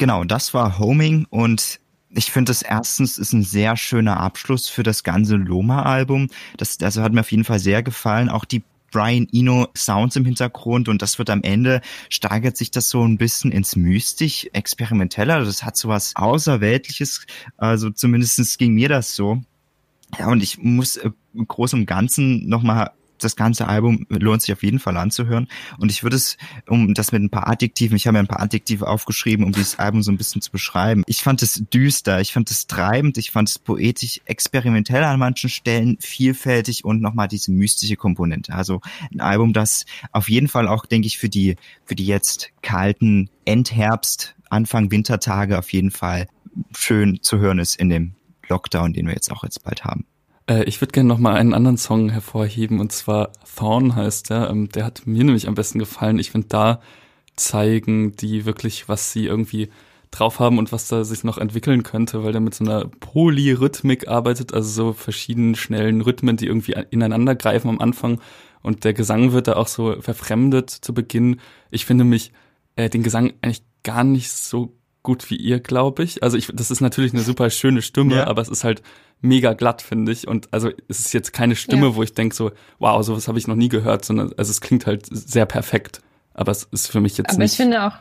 Genau, 0.01 0.23
das 0.23 0.55
war 0.55 0.79
Homing 0.79 1.27
und 1.29 1.79
ich 2.09 2.31
finde 2.31 2.49
das 2.49 2.63
erstens 2.63 3.19
ist 3.19 3.33
ein 3.33 3.43
sehr 3.43 3.77
schöner 3.77 4.19
Abschluss 4.19 4.67
für 4.67 4.81
das 4.81 5.03
ganze 5.03 5.35
Loma-Album. 5.35 6.29
Das 6.57 6.81
also 6.81 7.03
hat 7.03 7.13
mir 7.13 7.19
auf 7.19 7.29
jeden 7.29 7.43
Fall 7.43 7.59
sehr 7.59 7.83
gefallen. 7.83 8.27
Auch 8.27 8.43
die 8.43 8.63
Brian 8.89 9.27
Eno 9.31 9.67
Sounds 9.77 10.15
im 10.15 10.25
Hintergrund 10.25 10.89
und 10.89 11.03
das 11.03 11.19
wird 11.19 11.29
am 11.29 11.43
Ende 11.43 11.81
steigert 12.09 12.57
sich 12.57 12.71
das 12.71 12.89
so 12.89 13.03
ein 13.03 13.19
bisschen 13.19 13.51
ins 13.51 13.75
mystisch 13.75 14.47
experimenteller. 14.53 15.45
Das 15.45 15.61
hat 15.61 15.77
so 15.77 15.89
was 15.89 16.15
Außerweltliches. 16.15 17.27
Also 17.57 17.91
zumindestens 17.91 18.57
ging 18.57 18.73
mir 18.73 18.89
das 18.89 19.15
so. 19.15 19.43
Ja, 20.17 20.29
und 20.29 20.41
ich 20.41 20.57
muss 20.57 20.95
äh, 20.95 21.11
im 21.35 21.47
Großen 21.47 21.79
und 21.79 21.85
Ganzen 21.85 22.49
nochmal 22.49 22.89
das 23.23 23.35
ganze 23.35 23.67
Album 23.67 24.05
lohnt 24.09 24.41
sich 24.41 24.53
auf 24.53 24.63
jeden 24.63 24.79
Fall 24.79 24.97
anzuhören. 24.97 25.47
Und 25.77 25.91
ich 25.91 26.03
würde 26.03 26.15
es, 26.15 26.37
um 26.67 26.93
das 26.93 27.11
mit 27.11 27.21
ein 27.21 27.29
paar 27.29 27.47
Adjektiven, 27.47 27.95
ich 27.95 28.07
habe 28.07 28.13
mir 28.13 28.19
ein 28.19 28.27
paar 28.27 28.41
Adjektive 28.41 28.87
aufgeschrieben, 28.87 29.45
um 29.45 29.51
dieses 29.51 29.79
Album 29.79 30.03
so 30.03 30.11
ein 30.11 30.17
bisschen 30.17 30.41
zu 30.41 30.51
beschreiben. 30.51 31.03
Ich 31.07 31.21
fand 31.21 31.41
es 31.41 31.63
düster, 31.73 32.21
ich 32.21 32.33
fand 32.33 32.51
es 32.51 32.67
treibend, 32.67 33.17
ich 33.17 33.31
fand 33.31 33.49
es 33.49 33.59
poetisch, 33.59 34.21
experimentell 34.25 35.03
an 35.03 35.19
manchen 35.19 35.49
Stellen, 35.49 35.97
vielfältig 35.99 36.85
und 36.85 37.01
nochmal 37.01 37.27
diese 37.27 37.51
mystische 37.51 37.95
Komponente. 37.95 38.53
Also 38.53 38.81
ein 39.11 39.21
Album, 39.21 39.53
das 39.53 39.85
auf 40.11 40.29
jeden 40.29 40.47
Fall 40.47 40.67
auch, 40.67 40.85
denke 40.85 41.07
ich, 41.07 41.17
für 41.17 41.29
die, 41.29 41.55
für 41.85 41.95
die 41.95 42.05
jetzt 42.05 42.51
kalten 42.61 43.29
Endherbst, 43.45 44.35
Anfang 44.49 44.91
Wintertage 44.91 45.57
auf 45.57 45.71
jeden 45.71 45.91
Fall 45.91 46.27
schön 46.75 47.19
zu 47.21 47.39
hören 47.39 47.59
ist 47.59 47.77
in 47.77 47.89
dem 47.89 48.13
Lockdown, 48.49 48.93
den 48.93 49.07
wir 49.07 49.13
jetzt 49.13 49.31
auch 49.31 49.43
jetzt 49.43 49.63
bald 49.63 49.85
haben. 49.85 50.05
Äh, 50.51 50.63
ich 50.65 50.81
würde 50.81 50.91
gerne 50.91 51.07
noch 51.07 51.17
mal 51.17 51.35
einen 51.35 51.53
anderen 51.53 51.77
Song 51.77 52.09
hervorheben 52.09 52.79
und 52.79 52.91
zwar 52.91 53.31
Thorn 53.55 53.95
heißt 53.95 54.29
der. 54.29 54.49
Ähm, 54.49 54.69
der 54.69 54.85
hat 54.85 55.03
mir 55.05 55.23
nämlich 55.23 55.47
am 55.47 55.55
besten 55.55 55.79
gefallen. 55.79 56.19
Ich 56.19 56.31
finde, 56.31 56.47
da 56.47 56.81
zeigen 57.35 58.15
die 58.17 58.45
wirklich, 58.45 58.89
was 58.89 59.13
sie 59.13 59.25
irgendwie 59.25 59.69
drauf 60.11 60.39
haben 60.39 60.57
und 60.57 60.73
was 60.73 60.89
da 60.89 61.05
sich 61.05 61.23
noch 61.23 61.37
entwickeln 61.37 61.83
könnte, 61.83 62.23
weil 62.23 62.33
der 62.33 62.41
mit 62.41 62.53
so 62.53 62.65
einer 62.65 62.85
Polyrhythmik 62.99 64.09
arbeitet, 64.09 64.53
also 64.53 64.69
so 64.69 64.93
verschiedenen 64.93 65.55
schnellen 65.55 66.01
Rhythmen, 66.01 66.35
die 66.35 66.47
irgendwie 66.47 66.75
ineinander 66.89 67.35
greifen 67.35 67.69
am 67.69 67.79
Anfang 67.79 68.19
und 68.61 68.83
der 68.83 68.93
Gesang 68.93 69.31
wird 69.31 69.47
da 69.47 69.55
auch 69.55 69.67
so 69.67 69.95
verfremdet 70.01 70.69
zu 70.69 70.93
Beginn. 70.93 71.39
Ich 71.71 71.85
finde 71.85 72.03
mich 72.03 72.33
äh, 72.75 72.89
den 72.89 73.03
Gesang 73.03 73.31
eigentlich 73.41 73.63
gar 73.83 74.03
nicht 74.03 74.31
so 74.31 74.73
gut 75.03 75.29
wie 75.29 75.35
ihr, 75.35 75.59
glaube 75.59 76.03
ich. 76.03 76.23
Also 76.23 76.37
ich, 76.37 76.51
das 76.53 76.71
ist 76.71 76.81
natürlich 76.81 77.13
eine 77.13 77.21
super 77.21 77.49
schöne 77.49 77.81
Stimme, 77.81 78.17
ja. 78.17 78.27
aber 78.27 78.41
es 78.41 78.49
ist 78.49 78.63
halt 78.63 78.81
mega 79.21 79.53
glatt, 79.53 79.81
finde 79.81 80.11
ich. 80.11 80.27
Und 80.27 80.47
also 80.51 80.69
es 80.87 80.99
ist 80.99 81.13
jetzt 81.13 81.33
keine 81.33 81.55
Stimme, 81.55 81.87
ja. 81.87 81.95
wo 81.95 82.03
ich 82.03 82.13
denke 82.13 82.35
so, 82.35 82.51
wow, 82.79 83.03
sowas 83.03 83.27
habe 83.27 83.39
ich 83.39 83.47
noch 83.47 83.55
nie 83.55 83.69
gehört, 83.69 84.05
sondern 84.05 84.33
also 84.37 84.51
es 84.51 84.61
klingt 84.61 84.85
halt 84.85 85.05
sehr 85.09 85.45
perfekt. 85.45 86.01
Aber 86.33 86.51
es 86.51 86.63
ist 86.71 86.87
für 86.87 87.01
mich 87.01 87.17
jetzt 87.17 87.31
aber 87.31 87.39
nicht. 87.39 87.53
Aber 87.59 87.69
ich 87.69 87.73
finde 87.73 87.85
auch, 87.85 87.93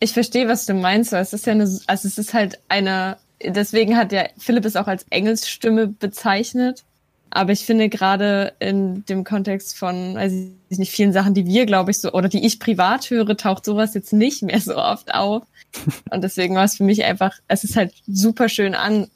ich 0.00 0.12
verstehe, 0.12 0.48
was 0.48 0.66
du 0.66 0.74
meinst. 0.74 1.12
Es 1.12 1.32
ist 1.32 1.46
ja 1.46 1.52
eine, 1.52 1.64
also 1.86 2.08
es 2.08 2.18
ist 2.18 2.34
halt 2.34 2.58
eine, 2.68 3.16
deswegen 3.44 3.96
hat 3.96 4.12
ja 4.12 4.24
Philipp 4.38 4.64
es 4.64 4.76
auch 4.76 4.86
als 4.86 5.04
Engelsstimme 5.10 5.86
bezeichnet. 5.88 6.84
Aber 7.30 7.52
ich 7.52 7.64
finde 7.64 7.88
gerade 7.88 8.54
in 8.58 9.04
dem 9.06 9.22
Kontext 9.24 9.78
von, 9.78 10.16
also 10.16 10.50
nicht 10.68 10.90
vielen 10.90 11.12
Sachen, 11.12 11.32
die 11.32 11.46
wir, 11.46 11.64
glaube 11.64 11.92
ich, 11.92 12.00
so, 12.00 12.12
oder 12.12 12.28
die 12.28 12.44
ich 12.44 12.58
privat 12.58 13.08
höre, 13.08 13.36
taucht 13.36 13.64
sowas 13.64 13.94
jetzt 13.94 14.12
nicht 14.12 14.42
mehr 14.42 14.60
so 14.60 14.76
oft 14.76 15.14
auf. 15.14 15.44
Und 16.10 16.24
deswegen 16.24 16.56
war 16.56 16.64
es 16.64 16.76
für 16.76 16.84
mich 16.84 17.04
einfach, 17.04 17.38
es 17.46 17.62
ist 17.62 17.76
halt 17.76 17.94
super 18.08 18.48
schön 18.48 18.74
an 18.74 19.06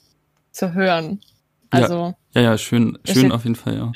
zu 0.51 0.73
hören. 0.73 1.19
Also. 1.69 2.15
Ja, 2.33 2.41
ja, 2.41 2.41
ja 2.41 2.57
schön, 2.57 2.97
schön 3.05 3.31
auf 3.31 3.43
jeden 3.43 3.55
Fall, 3.55 3.75
ja. 3.75 3.91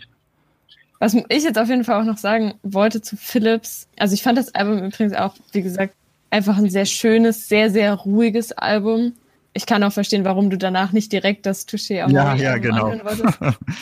Was 0.99 1.13
ich 1.13 1.43
jetzt 1.43 1.57
auf 1.57 1.69
jeden 1.69 1.85
Fall 1.85 2.01
auch 2.01 2.05
noch 2.05 2.17
sagen 2.17 2.55
wollte 2.61 3.01
zu 3.01 3.15
Philips, 3.15 3.87
also 3.97 4.13
ich 4.13 4.21
fand 4.21 4.37
das 4.37 4.53
Album 4.53 4.83
übrigens 4.83 5.13
auch, 5.13 5.33
wie 5.53 5.61
gesagt, 5.61 5.95
einfach 6.29 6.57
ein 6.57 6.69
sehr 6.69 6.85
schönes, 6.85 7.47
sehr, 7.47 7.71
sehr 7.71 7.93
ruhiges 7.93 8.51
Album. 8.51 9.13
Ich 9.53 9.65
kann 9.65 9.83
auch 9.83 9.91
verstehen, 9.91 10.25
warum 10.25 10.49
du 10.49 10.57
danach 10.57 10.91
nicht 10.91 11.11
direkt 11.11 11.45
das 11.45 11.67
Touché 11.67 12.03
auf 12.03 12.11
ja, 12.11 12.35
ja, 12.35 12.57
genau. 12.57 12.93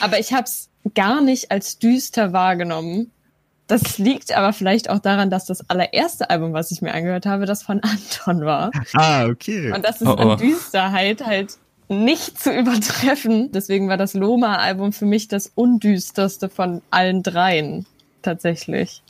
Aber 0.00 0.18
ich 0.18 0.32
habe 0.32 0.44
es 0.44 0.70
gar 0.94 1.20
nicht 1.20 1.50
als 1.50 1.78
düster 1.78 2.32
wahrgenommen. 2.32 3.10
Das 3.66 3.98
liegt 3.98 4.34
aber 4.34 4.54
vielleicht 4.54 4.88
auch 4.88 4.98
daran, 4.98 5.28
dass 5.28 5.44
das 5.44 5.68
allererste 5.68 6.30
Album, 6.30 6.54
was 6.54 6.70
ich 6.70 6.80
mir 6.80 6.94
angehört 6.94 7.26
habe, 7.26 7.44
das 7.44 7.62
von 7.62 7.80
Anton 7.82 8.44
war. 8.44 8.70
Ah, 8.94 9.26
okay. 9.26 9.72
Und 9.72 9.84
das 9.84 10.00
ist 10.00 10.08
oh, 10.08 10.16
oh. 10.18 10.30
an 10.30 10.38
Düsterheit 10.38 11.24
halt 11.24 11.58
nicht 11.88 12.38
zu 12.38 12.50
übertreffen. 12.50 13.52
Deswegen 13.52 13.88
war 13.88 13.98
das 13.98 14.14
Loma-Album 14.14 14.92
für 14.92 15.06
mich 15.06 15.28
das 15.28 15.52
undüsterste 15.54 16.48
von 16.48 16.82
allen 16.90 17.22
dreien. 17.22 17.86
Tatsächlich. 18.22 19.02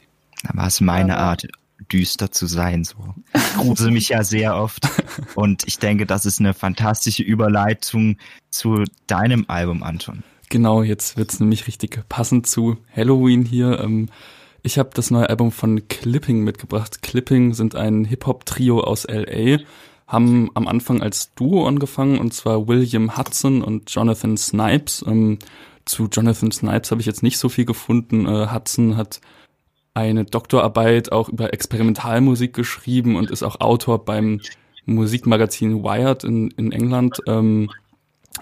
Da 0.42 0.50
war 0.54 0.66
es 0.66 0.80
meine 0.80 1.16
aber 1.16 1.22
Art, 1.22 1.48
düster 1.92 2.30
zu 2.30 2.46
sein. 2.46 2.84
So. 2.84 2.96
Ich 3.34 3.54
grusel 3.54 3.90
mich 3.90 4.10
ja 4.10 4.22
sehr 4.24 4.56
oft. 4.56 4.88
Und 5.34 5.66
ich 5.66 5.78
denke, 5.78 6.06
das 6.06 6.26
ist 6.26 6.40
eine 6.40 6.54
fantastische 6.54 7.22
Überleitung 7.22 8.16
zu 8.50 8.84
deinem 9.06 9.44
Album, 9.48 9.82
Anton. 9.82 10.22
Genau, 10.48 10.82
jetzt 10.82 11.16
wird's 11.16 11.40
nämlich 11.40 11.66
richtig 11.66 12.08
passend 12.08 12.46
zu 12.46 12.78
Halloween 12.94 13.44
hier. 13.44 13.80
Ähm, 13.80 14.08
ich 14.62 14.78
habe 14.78 14.90
das 14.94 15.10
neue 15.10 15.28
Album 15.28 15.52
von 15.52 15.86
Clipping 15.88 16.42
mitgebracht. 16.42 17.02
Clipping 17.02 17.54
sind 17.54 17.74
ein 17.74 18.04
Hip-Hop-Trio 18.04 18.80
aus 18.80 19.06
LA, 19.08 19.58
haben 20.06 20.50
am 20.54 20.66
Anfang 20.66 21.02
als 21.02 21.34
Duo 21.34 21.66
angefangen, 21.66 22.18
und 22.18 22.32
zwar 22.32 22.66
William 22.66 23.16
Hudson 23.16 23.62
und 23.62 23.90
Jonathan 23.90 24.36
Snipes. 24.36 25.04
Ähm, 25.06 25.38
zu 25.84 26.08
Jonathan 26.10 26.50
Snipes 26.50 26.90
habe 26.90 27.00
ich 27.00 27.06
jetzt 27.06 27.22
nicht 27.22 27.38
so 27.38 27.48
viel 27.48 27.64
gefunden. 27.64 28.26
Äh, 28.26 28.48
Hudson 28.52 28.96
hat 28.96 29.20
eine 29.98 30.24
Doktorarbeit 30.24 31.12
auch 31.12 31.28
über 31.28 31.52
Experimentalmusik 31.52 32.52
geschrieben 32.52 33.16
und 33.16 33.30
ist 33.30 33.42
auch 33.42 33.60
Autor 33.60 34.04
beim 34.04 34.40
Musikmagazin 34.86 35.82
Wired 35.82 36.24
in, 36.24 36.50
in 36.52 36.72
England. 36.72 37.20
Ähm, 37.26 37.70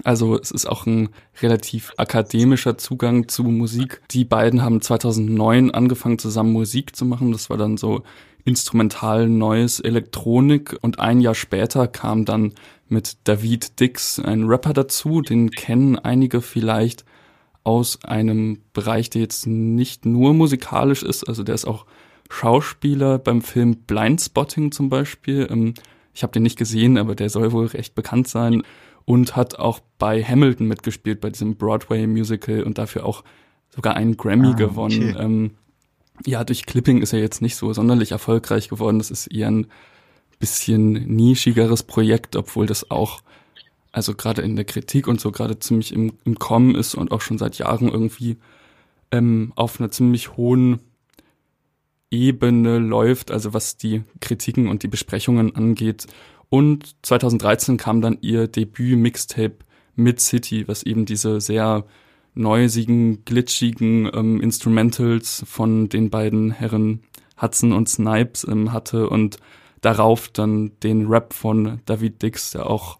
also 0.04 0.38
es 0.38 0.50
ist 0.50 0.66
auch 0.66 0.86
ein 0.86 1.08
relativ 1.40 1.92
akademischer 1.96 2.78
Zugang 2.78 3.28
zu 3.28 3.44
Musik. 3.44 4.02
Die 4.10 4.24
beiden 4.24 4.62
haben 4.62 4.80
2009 4.80 5.70
angefangen 5.70 6.18
zusammen 6.18 6.52
Musik 6.52 6.94
zu 6.94 7.04
machen. 7.04 7.32
Das 7.32 7.50
war 7.50 7.56
dann 7.56 7.76
so 7.76 8.02
instrumental 8.44 9.28
neues 9.28 9.80
Elektronik 9.80 10.76
und 10.80 11.00
ein 11.00 11.20
Jahr 11.20 11.34
später 11.34 11.88
kam 11.88 12.24
dann 12.24 12.52
mit 12.88 13.16
David 13.24 13.80
Dix 13.80 14.20
ein 14.20 14.44
Rapper 14.44 14.72
dazu, 14.72 15.20
den 15.20 15.50
kennen 15.50 15.98
einige 15.98 16.40
vielleicht 16.40 17.04
aus 17.66 18.04
einem 18.04 18.60
Bereich, 18.72 19.10
der 19.10 19.22
jetzt 19.22 19.48
nicht 19.48 20.06
nur 20.06 20.34
musikalisch 20.34 21.02
ist, 21.02 21.24
also 21.24 21.42
der 21.42 21.56
ist 21.56 21.64
auch 21.64 21.84
Schauspieler 22.30 23.18
beim 23.18 23.42
Film 23.42 23.76
Blindspotting 23.76 24.70
zum 24.70 24.88
Beispiel. 24.88 25.48
Ähm, 25.50 25.74
ich 26.14 26.22
habe 26.22 26.32
den 26.32 26.44
nicht 26.44 26.56
gesehen, 26.56 26.96
aber 26.96 27.16
der 27.16 27.28
soll 27.28 27.50
wohl 27.50 27.66
recht 27.66 27.96
bekannt 27.96 28.28
sein 28.28 28.62
und 29.04 29.34
hat 29.34 29.58
auch 29.58 29.80
bei 29.98 30.22
Hamilton 30.22 30.68
mitgespielt, 30.68 31.20
bei 31.20 31.30
diesem 31.30 31.56
Broadway-Musical 31.56 32.62
und 32.62 32.78
dafür 32.78 33.04
auch 33.04 33.24
sogar 33.74 33.96
einen 33.96 34.16
Grammy 34.16 34.52
ah, 34.52 34.56
gewonnen. 34.56 35.10
Okay. 35.10 35.24
Ähm, 35.24 35.50
ja, 36.24 36.44
durch 36.44 36.66
Clipping 36.66 37.02
ist 37.02 37.12
er 37.12 37.18
jetzt 37.18 37.42
nicht 37.42 37.56
so 37.56 37.72
sonderlich 37.72 38.12
erfolgreich 38.12 38.68
geworden. 38.68 38.98
Das 38.98 39.10
ist 39.10 39.26
eher 39.26 39.48
ein 39.48 39.66
bisschen 40.38 40.92
nischigeres 40.92 41.82
Projekt, 41.82 42.36
obwohl 42.36 42.66
das 42.66 42.92
auch 42.92 43.22
also 43.96 44.14
gerade 44.14 44.42
in 44.42 44.56
der 44.56 44.66
Kritik 44.66 45.08
und 45.08 45.22
so 45.22 45.32
gerade 45.32 45.58
ziemlich 45.58 45.90
im, 45.94 46.12
im 46.26 46.38
Kommen 46.38 46.74
ist 46.74 46.94
und 46.94 47.12
auch 47.12 47.22
schon 47.22 47.38
seit 47.38 47.56
Jahren 47.56 47.88
irgendwie 47.88 48.36
ähm, 49.10 49.54
auf 49.56 49.80
einer 49.80 49.90
ziemlich 49.90 50.36
hohen 50.36 50.80
Ebene 52.10 52.78
läuft, 52.78 53.30
also 53.30 53.54
was 53.54 53.78
die 53.78 54.02
Kritiken 54.20 54.68
und 54.68 54.82
die 54.82 54.88
Besprechungen 54.88 55.56
angeht. 55.56 56.06
Und 56.50 56.94
2013 57.06 57.78
kam 57.78 58.02
dann 58.02 58.18
ihr 58.20 58.48
Debüt-Mixtape 58.48 59.56
Mid 59.94 60.20
City, 60.20 60.68
was 60.68 60.82
eben 60.82 61.06
diese 61.06 61.40
sehr 61.40 61.86
neusigen, 62.34 63.24
glitschigen 63.24 64.10
ähm, 64.12 64.42
Instrumentals 64.42 65.42
von 65.46 65.88
den 65.88 66.10
beiden 66.10 66.50
Herren 66.50 67.00
Hudson 67.40 67.72
und 67.72 67.88
Snipes 67.88 68.46
ähm, 68.46 68.74
hatte 68.74 69.08
und 69.08 69.38
darauf 69.80 70.28
dann 70.28 70.72
den 70.82 71.06
Rap 71.06 71.32
von 71.32 71.80
David 71.86 72.20
Dix, 72.20 72.50
der 72.50 72.68
auch 72.68 72.98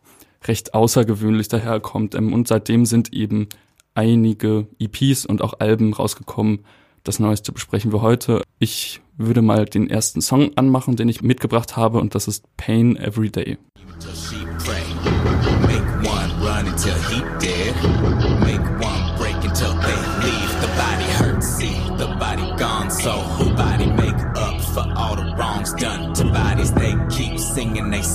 recht 0.48 0.74
außergewöhnlich 0.74 1.48
daherkommt. 1.48 2.14
Ähm, 2.14 2.32
und 2.32 2.48
seitdem 2.48 2.86
sind 2.86 3.12
eben 3.12 3.48
einige 3.94 4.66
EPs 4.78 5.26
und 5.26 5.42
auch 5.42 5.54
Alben 5.58 5.92
rausgekommen. 5.92 6.60
Das 7.04 7.18
Neueste 7.18 7.52
besprechen 7.52 7.92
wir 7.92 8.02
heute. 8.02 8.42
Ich 8.58 9.00
würde 9.16 9.42
mal 9.42 9.64
den 9.64 9.88
ersten 9.88 10.20
Song 10.20 10.50
anmachen, 10.56 10.96
den 10.96 11.08
ich 11.08 11.22
mitgebracht 11.22 11.76
habe, 11.76 11.98
und 11.98 12.14
das 12.14 12.28
ist 12.28 12.44
Pain 12.56 12.96
Every 12.96 13.30
Day. 13.30 13.58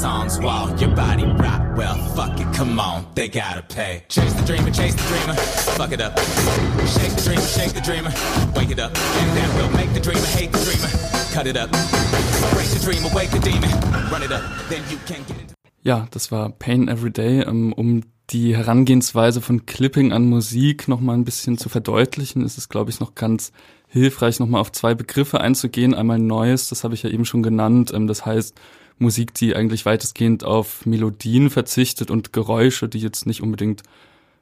Songs 0.02 0.40
while 0.40 0.68
your 0.82 0.96
body 0.96 1.26
rock. 1.26 1.61
Well, 1.76 1.96
fuck 2.16 2.38
it, 2.38 2.54
come 2.54 2.80
on, 2.82 3.06
they 3.16 3.30
gotta 3.30 3.62
pay. 3.62 4.04
Chase 4.10 4.34
the 4.34 4.46
dreamer, 4.46 4.72
chase 4.72 4.94
the 4.94 5.08
dreamer, 5.08 5.36
fuck 5.78 5.94
it 5.94 6.02
up. 6.02 6.20
Shake 6.20 7.16
the 7.16 7.22
dreamer, 7.24 7.48
shake 7.48 7.74
the 7.74 7.82
dreamer, 7.82 8.12
wake 8.56 8.72
it 8.72 8.80
up. 8.80 8.92
And 8.92 9.38
that 9.38 9.50
will 9.56 9.72
make 9.78 9.94
the 9.94 10.02
dreamer 10.02 10.26
hate 10.36 10.52
the 10.52 10.60
dreamer. 10.60 10.90
Cut 11.34 11.48
it 11.48 11.56
up. 11.56 11.72
Break 12.52 12.68
the 12.68 12.80
dreamer, 12.84 13.10
wake 13.16 13.32
the 13.32 13.40
demon. 13.40 13.70
Run 14.12 14.22
it 14.22 14.34
up, 14.34 14.44
then 14.68 14.84
you 14.90 14.98
can 15.06 15.24
get 15.24 15.38
it. 15.38 15.54
Ja, 15.82 16.08
das 16.12 16.30
war 16.30 16.50
Pain 16.50 16.90
Every 16.90 17.12
Day, 17.12 17.42
ähm, 17.42 17.72
um 17.72 18.02
die 18.32 18.56
Herangehensweise 18.56 19.40
von 19.40 19.66
Clipping 19.66 20.12
an 20.12 20.26
Musik 20.26 20.90
noch 20.90 21.00
mal 21.00 21.14
ein 21.14 21.24
bisschen 21.24 21.58
zu 21.58 21.70
verdeutlichen, 21.70 22.44
ist 22.44 22.58
es, 22.58 22.68
glaube 22.68 22.92
ich, 22.92 23.00
noch 23.00 23.16
ganz 23.16 23.54
hilfreich, 23.88 24.40
noch 24.42 24.48
mal 24.48 24.60
auf 24.60 24.74
zwei 24.74 24.94
Begriffe 24.94 25.40
einzugehen. 25.40 25.94
Einmal 25.94 26.20
Neues, 26.20 26.68
das 26.68 26.84
habe 26.84 26.96
ich 26.96 27.04
ja 27.04 27.10
eben 27.10 27.24
schon 27.24 27.44
genannt. 27.44 27.94
Ähm, 27.94 28.08
das 28.08 28.26
heißt, 28.26 28.60
Musik, 28.98 29.34
die 29.34 29.56
eigentlich 29.56 29.86
weitestgehend 29.86 30.44
auf 30.44 30.86
Melodien 30.86 31.50
verzichtet 31.50 32.12
und 32.12 32.34
Geräusche, 32.34 32.88
die 32.88 33.00
jetzt 33.00 33.26
nicht 33.26 33.42
unbedingt 33.42 33.84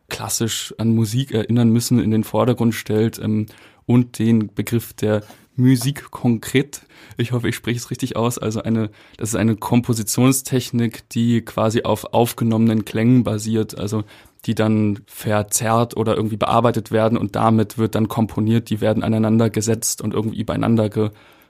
klassisch 0.10 0.74
an 0.78 0.94
Musik 0.94 1.32
erinnern 1.32 1.70
müssen, 1.70 2.00
in 2.00 2.12
den 2.12 2.24
Vordergrund 2.24 2.76
stellt 2.76 3.20
ähm, 3.20 3.46
und 3.86 4.20
den 4.20 4.54
Begriff 4.54 4.94
der 4.94 5.24
Musik 5.56 6.10
konkret. 6.12 6.82
Ich 7.18 7.32
hoffe, 7.32 7.50
ich 7.50 7.56
spreche 7.56 7.78
es 7.78 7.92
richtig 7.92 8.16
aus. 8.16 8.38
Also 8.38 8.62
eine, 8.62 8.90
das 9.18 9.30
ist 9.30 9.36
eine 9.36 9.56
Kompositionstechnik, 9.56 11.08
die 11.10 11.42
quasi 11.42 11.84
auf 11.84 12.14
aufgenommenen 12.14 12.86
Klängen 12.86 13.24
basiert, 13.24 13.78
also 13.78 14.04
die 14.46 14.56
dann 14.56 15.00
verzerrt 15.06 15.98
oder 15.98 16.16
irgendwie 16.16 16.38
bearbeitet 16.38 16.92
werden 16.92 17.18
und 17.18 17.36
damit 17.36 17.78
wird 17.78 17.96
dann 17.96 18.08
komponiert, 18.08 18.70
die 18.70 18.80
werden 18.80 19.04
aneinander 19.04 19.50
gesetzt 19.50 20.02
und 20.02 20.14
irgendwie 20.14 20.46
beieinander 20.46 20.90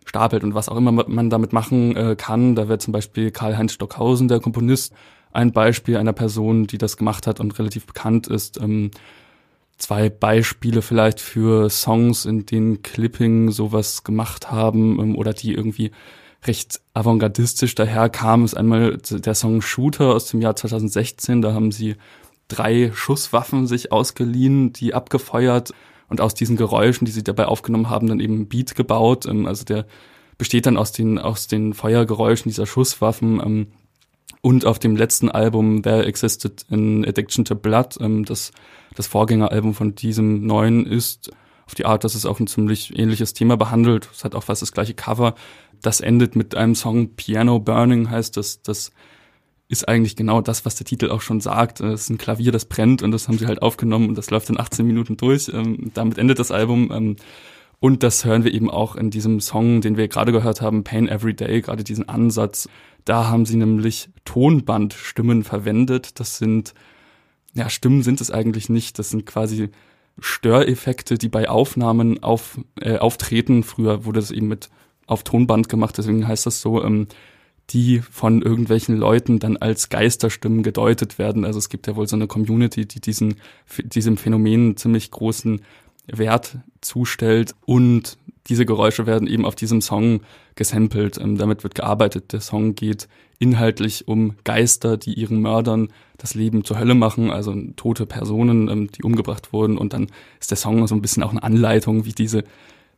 stapelt 0.10 0.44
und 0.44 0.54
was 0.56 0.68
auch 0.70 0.76
immer 0.76 0.92
man 0.92 1.30
damit 1.30 1.54
machen 1.54 1.96
äh, 1.96 2.16
kann. 2.18 2.56
Da 2.56 2.68
wäre 2.68 2.80
zum 2.80 2.92
Beispiel 2.92 3.32
Karl-Heinz 3.32 3.74
Stockhausen, 3.74 4.28
der 4.28 4.40
Komponist, 4.40 4.94
ein 5.32 5.54
Beispiel 5.54 5.98
einer 5.98 6.14
Person, 6.14 6.66
die 6.66 6.78
das 6.78 6.98
gemacht 6.98 7.28
hat 7.28 7.40
und 7.40 7.58
relativ 7.60 7.86
bekannt 7.86 8.28
ist. 8.28 8.60
Ähm, 8.60 8.92
zwei 9.78 10.10
Beispiele 10.10 10.82
vielleicht 10.82 11.22
für 11.22 11.70
Songs, 11.70 12.26
in 12.26 12.46
denen 12.46 12.82
Clipping 12.82 13.52
sowas 13.52 14.04
gemacht 14.04 14.52
haben 14.52 15.00
ähm, 15.00 15.16
oder 15.16 15.34
die 15.34 15.54
irgendwie 15.54 15.92
recht 16.46 16.82
avantgardistisch 16.94 17.76
daherkamen, 17.76 18.46
ist 18.46 18.56
einmal 18.56 18.98
der 18.98 19.36
Song 19.36 19.62
Shooter 19.62 20.16
aus 20.16 20.28
dem 20.28 20.42
Jahr 20.42 20.56
2016. 20.56 21.42
Da 21.42 21.54
haben 21.54 21.72
sie 21.72 21.96
drei 22.48 22.92
Schusswaffen 22.94 23.68
sich 23.68 23.92
ausgeliehen, 23.92 24.74
die 24.74 24.94
abgefeuert 24.94 25.74
und 26.10 26.22
aus 26.22 26.34
diesen 26.34 26.58
Geräuschen, 26.58 27.06
die 27.06 27.12
sie 27.12 27.24
dabei 27.24 27.46
aufgenommen 27.46 27.90
haben, 27.90 28.08
dann 28.08 28.20
eben 28.20 28.48
Beat 28.48 28.76
gebaut. 28.76 29.26
Ähm, 29.26 29.46
also 29.46 29.64
der 29.64 29.86
besteht 30.38 30.66
dann 30.66 30.78
aus 30.78 30.92
den, 30.92 31.20
aus 31.20 31.48
den 31.48 31.74
Feuergeräuschen 31.74 32.50
dieser 32.50 32.66
Schusswaffen. 32.66 33.40
Ähm, 33.40 33.68
und 34.42 34.66
auf 34.66 34.80
dem 34.80 34.96
letzten 34.96 35.30
Album 35.30 35.84
There 35.84 36.06
Existed 36.06 36.66
in 36.70 37.06
Addiction 37.06 37.46
to 37.46 37.56
Blood, 37.56 37.98
ähm, 38.00 38.26
das 38.26 38.52
das 38.96 39.08
Vorgängeralbum 39.08 39.74
von 39.74 39.96
diesem 39.96 40.46
neuen 40.46 40.86
ist, 40.86 41.32
auf 41.66 41.76
die 41.76 41.86
Art, 41.86 42.04
dass 42.04 42.16
es 42.16 42.26
auch 42.26 42.40
ein 42.40 42.48
ziemlich 42.48 42.98
ähnliches 42.98 43.34
Thema 43.34 43.56
behandelt. 43.56 44.10
Es 44.12 44.24
hat 44.24 44.36
auch 44.36 44.44
fast 44.44 44.62
das 44.62 44.72
gleiche 44.72 44.94
Cover. 44.94 45.36
Das 45.82 46.02
endet 46.02 46.36
mit 46.36 46.56
einem 46.56 46.76
Song 46.76 47.16
Piano 47.16 47.60
Burning, 47.60 48.10
heißt 48.10 48.36
das. 48.38 48.62
Das 48.62 48.92
ist 49.70 49.88
eigentlich 49.88 50.16
genau 50.16 50.42
das, 50.42 50.66
was 50.66 50.76
der 50.76 50.86
Titel 50.86 51.10
auch 51.12 51.22
schon 51.22 51.42
sagt. 51.42 51.80
Es 51.80 52.02
ist 52.02 52.10
ein 52.10 52.18
Klavier, 52.18 52.52
das 52.52 52.66
brennt 52.66 53.04
und 53.04 53.12
das 53.12 53.28
haben 53.28 53.38
sie 53.38 53.46
halt 53.46 53.62
aufgenommen 53.62 54.10
und 54.10 54.18
das 54.18 54.32
läuft 54.32 54.50
in 54.50 54.60
18 54.60 54.86
Minuten 54.86 55.16
durch. 55.16 55.50
Ähm, 55.54 55.92
damit 55.94 56.18
endet 56.18 56.40
das 56.40 56.52
Album. 56.52 56.92
Ähm, 56.92 57.16
und 57.80 58.02
das 58.02 58.26
hören 58.26 58.44
wir 58.44 58.54
eben 58.54 58.70
auch 58.70 58.96
in 58.96 59.12
diesem 59.12 59.40
Song, 59.40 59.80
den 59.82 59.96
wir 59.96 60.08
gerade 60.08 60.32
gehört 60.32 60.62
haben, 60.62 60.84
Pain 60.84 61.08
Every 61.08 61.36
Day, 61.36 61.62
gerade 61.62 61.84
diesen 61.84 62.10
Ansatz. 62.10 62.68
Da 63.06 63.30
haben 63.30 63.46
sie 63.46 63.58
nämlich 63.58 64.10
Tonbandstimmen 64.26 65.44
verwendet. 65.44 66.20
Das 66.20 66.40
sind, 66.40 66.74
ja, 67.54 67.70
Stimmen 67.70 68.02
sind 68.02 68.22
es 68.22 68.32
eigentlich 68.32 68.70
nicht. 68.70 68.98
Das 68.98 69.12
sind 69.12 69.28
quasi 69.28 69.70
Störeffekte, 70.20 71.20
die 71.20 71.30
bei 71.30 71.48
Aufnahmen 71.48 72.24
auf, 72.24 72.60
äh, 72.82 72.98
auftreten. 72.98 73.64
Früher 73.64 74.04
wurde 74.04 74.20
das 74.20 74.32
eben 74.32 74.48
mit 74.48 74.70
auf 75.06 75.24
Tonband 75.24 75.70
gemacht, 75.70 75.98
deswegen 75.98 76.28
heißt 76.28 76.46
das 76.46 76.62
so, 76.62 76.84
ähm, 76.84 77.08
die 77.72 78.00
von 78.00 78.42
irgendwelchen 78.42 78.98
Leuten 78.98 79.40
dann 79.40 79.58
als 79.58 79.90
Geisterstimmen 79.90 80.64
gedeutet 80.64 81.20
werden. 81.20 81.46
Also 81.46 81.60
es 81.60 81.70
gibt 81.70 81.88
ja 81.88 81.96
wohl 81.96 82.08
so 82.08 82.16
eine 82.16 82.28
Community, 82.28 82.86
die 82.86 83.00
diesen, 83.00 83.36
diesem 83.84 84.18
Phänomen 84.18 84.76
ziemlich 84.78 85.12
großen 85.12 85.62
Wert 86.08 86.58
zustellt 86.82 87.54
und 87.66 88.18
diese 88.48 88.66
Geräusche 88.66 89.06
werden 89.06 89.28
eben 89.28 89.46
auf 89.46 89.56
diesem 89.56 89.80
Song 89.80 90.22
gesampelt. 90.56 91.20
Ähm, 91.20 91.38
damit 91.38 91.64
wird 91.64 91.76
gearbeitet. 91.76 92.34
Der 92.34 92.42
Song 92.42 92.74
geht 92.74 93.08
inhaltlich 93.38 94.08
um 94.08 94.36
Geister, 94.44 94.98
die 94.98 95.14
ihren 95.14 95.40
Mördern 95.40 95.90
das 96.18 96.34
Leben 96.34 96.66
zur 96.66 96.80
Hölle 96.80 96.96
machen, 96.96 97.30
also 97.30 97.56
tote 97.76 98.06
Personen, 98.06 98.68
ähm, 98.68 98.90
die 98.92 99.04
umgebracht 99.04 99.54
wurden. 99.54 99.78
Und 99.78 99.94
dann 99.94 100.08
ist 100.40 100.50
der 100.50 100.58
Song 100.58 100.88
so 100.88 100.96
ein 100.96 101.02
bisschen 101.02 101.22
auch 101.22 101.32
eine 101.32 101.44
Anleitung, 101.44 102.06
wie 102.06 102.12
diese, 102.12 102.44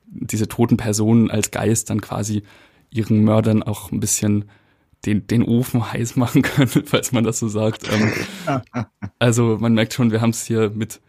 diese 0.05 0.47
toten 0.47 0.78
Personen 0.78 1.30
als 1.30 1.51
Geist 1.51 1.89
dann 1.89 2.01
quasi 2.01 2.43
ihren 2.89 3.24
Mördern 3.24 3.61
auch 3.61 3.91
ein 3.91 3.99
bisschen 3.99 4.45
den, 5.06 5.28
den 5.28 5.43
Ofen 5.43 5.91
heiß 5.93 6.16
machen 6.16 6.41
können, 6.41 6.70
falls 6.86 7.12
man 7.12 7.24
das 7.24 7.39
so 7.39 7.47
sagt. 7.47 7.89
Ähm, 7.91 8.62
also 9.20 9.58
man 9.60 9.74
merkt 9.74 9.93
schon, 9.93 10.12
wir 10.12 10.22
haben 10.22 10.32
es 10.32 10.45
hier 10.45 10.70
mit 10.70 11.02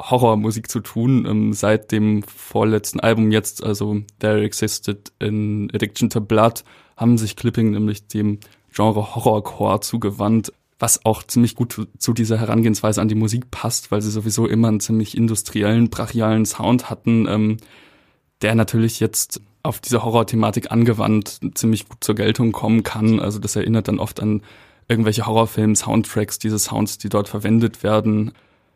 Horrormusik 0.00 0.70
zu 0.70 0.80
tun. 0.80 1.26
Ähm, 1.26 1.52
seit 1.52 1.92
dem 1.92 2.22
vorletzten 2.22 3.00
Album 3.00 3.30
jetzt, 3.30 3.62
also 3.62 4.02
There 4.20 4.42
Existed 4.42 5.12
in 5.18 5.70
Addiction 5.74 6.10
to 6.10 6.20
Blood, 6.20 6.64
haben 6.96 7.18
sich 7.18 7.36
Clipping 7.36 7.72
nämlich 7.72 8.06
dem 8.06 8.38
Genre 8.72 9.14
Horrorcore 9.14 9.80
zugewandt, 9.80 10.52
was 10.78 11.04
auch 11.04 11.22
ziemlich 11.24 11.56
gut 11.56 11.72
zu, 11.72 11.86
zu 11.98 12.12
dieser 12.12 12.38
Herangehensweise 12.38 13.00
an 13.00 13.08
die 13.08 13.14
Musik 13.14 13.50
passt, 13.50 13.90
weil 13.90 14.02
sie 14.02 14.10
sowieso 14.10 14.46
immer 14.46 14.68
einen 14.68 14.80
ziemlich 14.80 15.16
industriellen, 15.16 15.90
brachialen 15.90 16.46
Sound 16.46 16.90
hatten, 16.90 17.26
ähm, 17.28 17.56
der 18.42 18.54
natürlich 18.54 19.00
jetzt 19.00 19.40
auf 19.68 19.80
diese 19.80 20.04
Horror-Thematik 20.04 20.72
angewandt 20.72 21.40
ziemlich 21.54 21.88
gut 21.88 21.98
zur 22.02 22.14
Geltung 22.14 22.52
kommen 22.52 22.82
kann. 22.82 23.20
Also 23.20 23.38
das 23.38 23.54
erinnert 23.54 23.88
dann 23.88 23.98
oft 23.98 24.20
an 24.20 24.42
irgendwelche 24.88 25.26
Horrorfilm-Soundtracks, 25.26 26.38
diese 26.38 26.58
Sounds, 26.58 26.98
die 26.98 27.08
dort 27.08 27.28
verwendet 27.28 27.82
werden. 27.82 28.32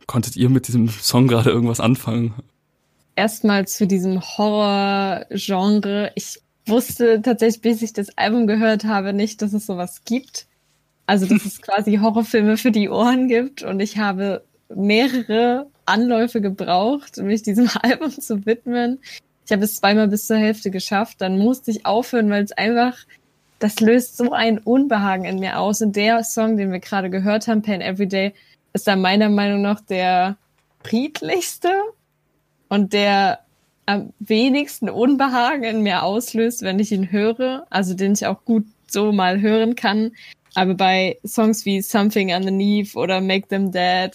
Konntet 0.07 0.37
ihr 0.37 0.51
mit 0.51 0.69
diesem 0.69 0.89
Song 0.89 1.27
gerade 1.27 1.51
irgendwas 1.51 1.81
anfangen? 1.81 2.35
Erstmal 3.17 3.67
zu 3.67 3.87
diesem 3.87 4.21
Horror-Genre. 4.21 6.13
Ich 6.15 6.41
wusste 6.67 7.23
tatsächlich, 7.23 7.63
bis 7.63 7.83
ich 7.83 7.93
das 7.93 8.17
Album 8.17 8.47
gehört 8.47 8.85
habe, 8.85 9.13
nicht, 9.13 9.43
dass 9.43 9.53
es 9.53 9.67
sowas 9.67 10.03
gibt. 10.05 10.47
Also, 11.07 11.27
dass 11.27 11.45
es 11.45 11.63
quasi 11.63 11.97
Horrorfilme 11.97 12.57
für 12.57 12.71
die 12.71 12.89
Ohren 12.89 13.29
gibt. 13.29 13.63
Und 13.63 13.81
ich 13.81 13.99
habe 13.99 14.45
mehrere 14.75 15.67
Anläufe 15.87 16.41
gebraucht, 16.41 17.17
mich 17.19 17.43
diesem 17.43 17.69
Album 17.83 18.11
zu 18.11 18.45
widmen. 18.47 18.99
Ich 19.47 19.53
habe 19.53 19.65
es 19.65 19.77
zweimal 19.77 20.09
bis 20.09 20.27
zur 20.27 20.37
Hälfte 20.37 20.71
geschafft. 20.71 21.21
Dann 21.21 21.39
musste 21.39 21.71
ich 21.71 21.85
aufhören, 21.87 22.31
weil 22.31 22.45
es 22.45 22.53
einfach, 22.53 22.97
das 23.59 23.81
löst 23.81 24.17
so 24.17 24.33
ein 24.33 24.59
Unbehagen 24.59 25.25
in 25.25 25.41
mir 25.41 25.59
aus. 25.59 25.83
Und 25.83 25.97
der 25.97 26.23
Song, 26.25 26.57
den 26.57 26.73
wir 26.73 26.81
gerade 26.81 27.11
gehört 27.11 27.49
haben, 27.49 27.63
Pain 27.63 27.81
Everyday, 27.81 28.35
ist 28.73 28.87
da 28.87 28.97
meiner 28.97 29.29
Meinung 29.29 29.63
nach 29.63 29.81
der 29.81 30.37
friedlichste 30.83 31.73
und 32.69 32.93
der 32.93 33.41
am 33.87 34.13
wenigsten 34.21 34.89
Unbehagen 34.89 35.65
in 35.65 35.83
mir 35.83 36.03
auslöst, 36.03 36.63
wenn 36.63 36.79
ich 36.79 36.93
ihn 36.93 37.11
höre, 37.11 37.67
also 37.71 37.95
den 37.95 38.13
ich 38.13 38.27
auch 38.27 38.45
gut 38.45 38.65
so 38.87 39.13
mal 39.13 39.41
hören 39.41 39.75
kann. 39.75 40.13
Aber 40.55 40.75
bei 40.75 41.19
Songs 41.27 41.65
wie 41.65 41.81
Something 41.81 42.33
Underneath 42.33 42.95
oder 42.95 43.21
Make 43.21 43.49
Them 43.49 43.73
Dead, 43.73 44.13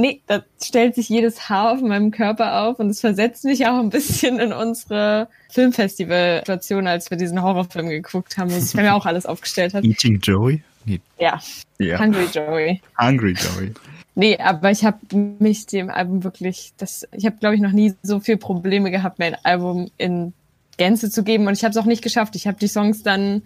nee, 0.00 0.22
da 0.26 0.42
stellt 0.62 0.94
sich 0.94 1.08
jedes 1.08 1.48
Haar 1.48 1.72
auf 1.72 1.80
meinem 1.80 2.10
Körper 2.10 2.62
auf 2.62 2.78
und 2.78 2.88
es 2.90 3.00
versetzt 3.00 3.44
mich 3.44 3.66
auch 3.66 3.78
ein 3.78 3.90
bisschen 3.90 4.40
in 4.40 4.52
unsere 4.52 5.28
Filmfestival-Situation, 5.50 6.86
als 6.86 7.10
wir 7.10 7.18
diesen 7.18 7.42
Horrorfilm 7.42 7.88
geguckt 7.88 8.36
haben, 8.38 8.50
wo 8.50 8.58
sich 8.58 8.74
mir 8.74 8.94
auch 8.94 9.06
alles 9.06 9.26
aufgestellt 9.26 9.74
hat. 9.74 9.84
Eating 9.84 10.18
Joey? 10.20 10.62
Nee. 10.86 11.00
Ja. 11.18 11.38
ja. 11.78 11.98
Hungry 11.98 12.26
Joey. 12.32 12.80
Hungry 12.98 13.34
Joey. 13.34 13.72
Nee, 14.14 14.38
aber 14.38 14.70
ich 14.70 14.84
habe 14.84 14.98
mich 15.38 15.66
dem 15.66 15.90
Album 15.90 16.24
wirklich, 16.24 16.72
das, 16.78 17.06
ich 17.12 17.26
habe 17.26 17.36
glaube 17.36 17.54
ich 17.54 17.60
noch 17.60 17.72
nie 17.72 17.94
so 18.02 18.20
viel 18.20 18.36
Probleme 18.36 18.90
gehabt, 18.90 19.18
mir 19.18 19.26
ein 19.26 19.36
Album 19.44 19.90
in 19.98 20.32
Gänze 20.76 21.10
zu 21.10 21.22
geben 21.22 21.46
und 21.46 21.52
ich 21.52 21.62
habe 21.62 21.70
es 21.70 21.76
auch 21.76 21.84
nicht 21.84 22.02
geschafft. 22.02 22.34
Ich 22.36 22.46
habe 22.46 22.58
die 22.58 22.66
Songs 22.66 23.02
dann, 23.02 23.42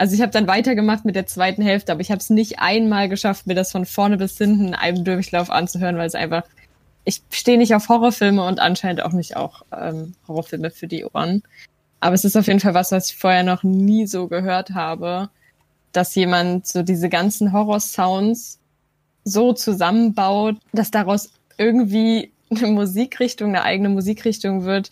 also 0.00 0.14
ich 0.14 0.22
habe 0.22 0.32
dann 0.32 0.46
weitergemacht 0.46 1.04
mit 1.04 1.14
der 1.14 1.26
zweiten 1.26 1.62
Hälfte, 1.62 1.92
aber 1.92 2.00
ich 2.00 2.10
habe 2.10 2.20
es 2.20 2.30
nicht 2.30 2.58
einmal 2.58 3.08
geschafft, 3.08 3.46
mir 3.46 3.54
das 3.54 3.70
von 3.70 3.84
vorne 3.84 4.16
bis 4.16 4.38
hinten 4.38 4.68
in 4.68 4.74
einem 4.74 5.04
Durchlauf 5.04 5.50
anzuhören, 5.50 5.98
weil 5.98 6.06
es 6.06 6.14
einfach, 6.14 6.44
ich 7.04 7.22
stehe 7.30 7.58
nicht 7.58 7.74
auf 7.74 7.88
Horrorfilme 7.88 8.44
und 8.44 8.60
anscheinend 8.60 9.02
auch 9.02 9.12
nicht 9.12 9.36
auch 9.36 9.62
ähm, 9.76 10.14
Horrorfilme 10.26 10.70
für 10.70 10.86
die 10.86 11.04
Ohren. 11.04 11.42
Aber 12.00 12.14
es 12.14 12.24
ist 12.24 12.36
auf 12.36 12.46
jeden 12.46 12.60
Fall 12.60 12.74
was, 12.74 12.92
was 12.92 13.10
ich 13.10 13.16
vorher 13.16 13.42
noch 13.42 13.62
nie 13.62 14.06
so 14.06 14.26
gehört 14.28 14.70
habe 14.70 15.28
dass 15.92 16.14
jemand 16.14 16.66
so 16.66 16.82
diese 16.82 17.08
ganzen 17.08 17.52
Horror-Sounds 17.52 18.58
so 19.24 19.52
zusammenbaut, 19.52 20.56
dass 20.72 20.90
daraus 20.90 21.30
irgendwie 21.58 22.32
eine 22.50 22.68
Musikrichtung, 22.68 23.48
eine 23.48 23.62
eigene 23.62 23.88
Musikrichtung 23.88 24.64
wird, 24.64 24.90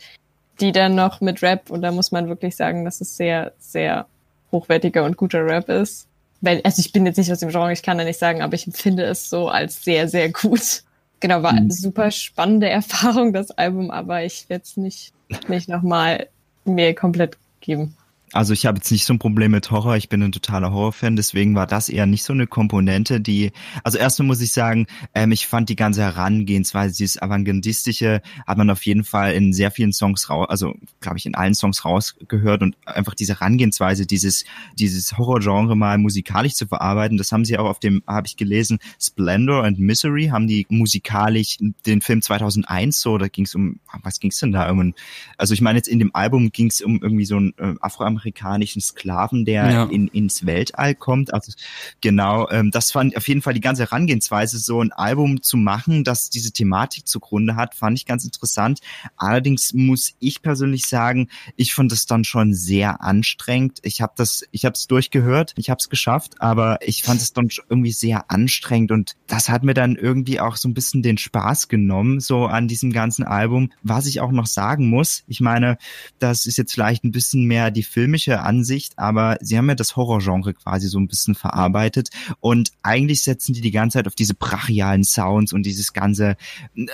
die 0.61 0.73
dann 0.73 0.95
noch 0.95 1.21
mit 1.21 1.43
Rap, 1.43 1.71
und 1.71 1.83
da 1.83 1.93
muss 1.93 2.13
man 2.13 2.29
wirklich 2.29 2.57
sagen, 2.57 2.85
dass 2.85 3.01
es 3.01 3.17
sehr, 3.17 3.53
sehr 3.59 4.07
hochwertiger 4.53 5.05
und 5.05 5.17
guter 5.17 5.45
Rap 5.45 5.69
ist. 5.69 6.07
Weil, 6.41 6.61
also 6.63 6.81
ich 6.81 6.93
bin 6.93 7.05
jetzt 7.05 7.17
nicht 7.17 7.33
aus 7.33 7.41
dem 7.41 7.51
Genre, 7.51 7.73
ich 7.73 7.83
kann 7.83 7.99
da 7.99 8.05
nicht 8.05 8.19
sagen, 8.19 8.43
aber 8.43 8.55
ich 8.55 8.67
empfinde 8.67 9.05
es 9.05 9.29
so 9.29 9.49
als 9.49 9.83
sehr, 9.83 10.09
sehr 10.09 10.31
gut. 10.31 10.83
Genau, 11.21 11.43
war 11.43 11.51
eine 11.51 11.63
mhm. 11.63 11.71
super 11.71 12.11
spannende 12.11 12.69
Erfahrung, 12.69 13.33
das 13.33 13.51
Album, 13.51 13.91
aber 13.91 14.23
ich 14.23 14.49
werde 14.49 14.63
es 14.65 14.77
nicht, 14.77 15.13
nicht 15.49 15.69
nochmal 15.69 16.29
mir 16.65 16.95
komplett 16.95 17.37
geben. 17.61 17.97
Also 18.33 18.53
ich 18.53 18.67
habe 18.67 18.79
jetzt 18.79 18.91
nicht 18.91 19.05
so 19.05 19.15
ein 19.15 19.19
Problem 19.19 19.53
mit 19.53 19.71
Horror, 19.71 19.97
ich 19.97 20.09
bin 20.09 20.23
ein 20.23 20.33
totaler 20.33 20.71
Horrorfan, 20.71 21.17
deswegen 21.17 21.55
war 21.55 21.67
das 21.67 21.89
eher 21.89 22.05
nicht 22.05 22.25
so 22.25 22.35
eine 22.35 22.47
Komponente, 22.47 23.21
die, 23.21 23.53
also 23.85 23.97
erstmal 23.97 24.27
muss 24.27 24.43
ich 24.43 24.53
sagen, 24.53 24.87
ähm, 25.15 25.33
ich 25.33 25.47
fand 25.47 25.71
die 25.71 25.77
ganze 25.77 26.03
Herangehensweise, 26.03 26.95
dieses 26.95 27.23
Avantgardistische, 27.23 28.21
hat 28.47 28.59
man 28.59 28.69
auf 28.69 28.85
jeden 28.85 29.05
Fall 29.05 29.33
in 29.33 29.55
sehr 29.55 29.71
vielen 29.71 29.93
Songs 29.93 30.29
raus, 30.29 30.47
also 30.51 30.75
glaube 31.01 31.17
ich 31.17 31.25
in 31.25 31.35
allen 31.35 31.55
Songs 31.55 31.87
rausgehört 31.87 32.61
und 32.61 32.77
einfach 32.87 33.15
diese 33.15 33.35
Herangehensweise, 33.35 34.05
dieses, 34.05 34.45
dieses 34.79 35.17
Horrorgenre 35.17 35.75
mal 35.75 35.97
musikalisch 35.97 36.55
zu 36.55 36.67
verarbeiten, 36.67 37.17
das 37.17 37.33
haben 37.33 37.47
sie 37.47 37.57
auch 37.57 37.69
auf 37.69 37.81
dem, 37.81 38.03
habe 38.07 38.27
ich 38.27 38.37
gelesen, 38.37 38.79
Splendor 39.01 39.65
and 39.65 39.79
Misery, 39.79 40.27
haben 40.27 40.47
die 40.47 40.67
musikalisch 40.69 41.57
den 41.87 42.03
Film 42.03 42.21
2001 42.21 43.01
so, 43.01 43.17
da 43.17 43.29
ging 43.29 43.47
es 43.47 43.55
um, 43.55 43.81
was 44.03 44.21
ging 44.21 44.31
es 44.31 44.39
denn 44.39 44.53
da? 44.53 44.71
Um, 44.71 44.95
also 45.39 45.55
ich 45.55 45.63
meine 45.63 45.79
jetzt 45.79 45.89
in 45.89 45.99
dem 45.99 46.15
Album 46.15 46.53
ging 46.53 46.67
es 46.67 46.83
um 46.83 47.01
irgendwie 47.01 47.25
so 47.25 47.39
ein 47.39 47.55
äh, 47.57 47.75
afro 47.81 48.18
amerikanischen 48.19 48.81
Sklaven, 48.81 49.45
der 49.45 49.71
ja. 49.71 49.85
in, 49.85 50.09
ins 50.09 50.45
Weltall 50.45 50.95
kommt. 50.95 51.33
Also 51.33 51.53
genau, 52.01 52.49
ähm, 52.51 52.71
das 52.71 52.93
fand 52.93 53.17
auf 53.17 53.29
jeden 53.29 53.43
Fall 53.43 53.55
die 53.55 53.61
ganze 53.61 53.83
Herangehensweise, 53.83 54.59
so 54.59 54.83
ein 54.83 54.93
Album 54.93 55.43
zu 55.43 55.57
machen, 55.57 56.05
das 56.05 56.31
diese 56.31 56.53
Thematik 56.53 57.07
zugrunde 57.07 57.57
hat, 57.57 57.75
fand 57.75 57.99
ich 57.99 58.07
ganz 58.07 58.25
interessant. 58.25 58.81
Allerdings 59.17 59.73
muss 59.73 60.15
ich 60.19 60.43
persönlich 60.43 60.87
sagen, 60.87 61.29
ich 61.57 61.75
fand 61.75 61.93
das 61.93 62.07
dann 62.07 62.25
schon 62.25 62.55
sehr 62.55 63.03
anstrengend. 63.03 63.79
Ich 63.83 64.01
habe 64.01 64.13
das, 64.17 64.45
ich 64.51 64.65
habe 64.65 64.75
es 64.75 64.87
durchgehört, 64.87 65.55
ich 65.57 65.71
habe 65.71 65.79
es 65.79 65.89
geschafft, 65.89 66.41
aber 66.41 66.79
ich 66.83 67.03
fand 67.03 67.21
es 67.21 67.33
dann 67.33 67.49
irgendwie 67.69 67.93
sehr 67.93 68.31
anstrengend 68.31 68.91
und 68.93 69.17
das 69.27 69.49
hat 69.49 69.63
mir 69.63 69.75
dann 69.75 69.97
irgendwie 69.97 70.41
auch 70.41 70.57
so 70.57 70.69
ein 70.69 70.75
bisschen 70.75 71.03
den 71.03 71.19
Spaß 71.19 71.69
genommen, 71.69 72.21
so 72.21 72.47
an 72.47 72.69
diesem 72.69 72.93
ganzen 72.93 73.25
Album. 73.25 73.71
Was 73.83 74.07
ich 74.07 74.21
auch 74.21 74.33
noch 74.33 74.47
sagen 74.47 74.89
muss, 74.89 75.25
ich 75.29 75.41
meine, 75.41 75.79
das 76.19 76.47
ist 76.47 76.57
jetzt 76.57 76.73
vielleicht 76.73 77.05
ein 77.05 77.13
bisschen 77.13 77.45
mehr 77.45 77.71
die 77.71 77.83
Film 77.83 78.08
filmische 78.09 78.41
Ansicht, 78.41 78.99
aber 78.99 79.37
sie 79.43 79.59
haben 79.59 79.69
ja 79.69 79.75
das 79.75 79.95
Horrorgenre 79.95 80.55
quasi 80.55 80.89
so 80.89 80.99
ein 80.99 81.09
bisschen 81.09 81.35
verarbeitet 81.35 82.09
und 82.41 82.71
eigentlich 82.83 83.23
setzen 83.23 83.53
die 83.53 83.61
die 83.61 83.71
ganze 83.71 83.99
Zeit 83.99 84.07
auf 84.07 84.15
diese 84.15 84.35
brachialen 84.35 85.05
Sounds 85.05 85.53
und 85.53 85.65
dieses 85.65 85.93
ganze 85.93 86.37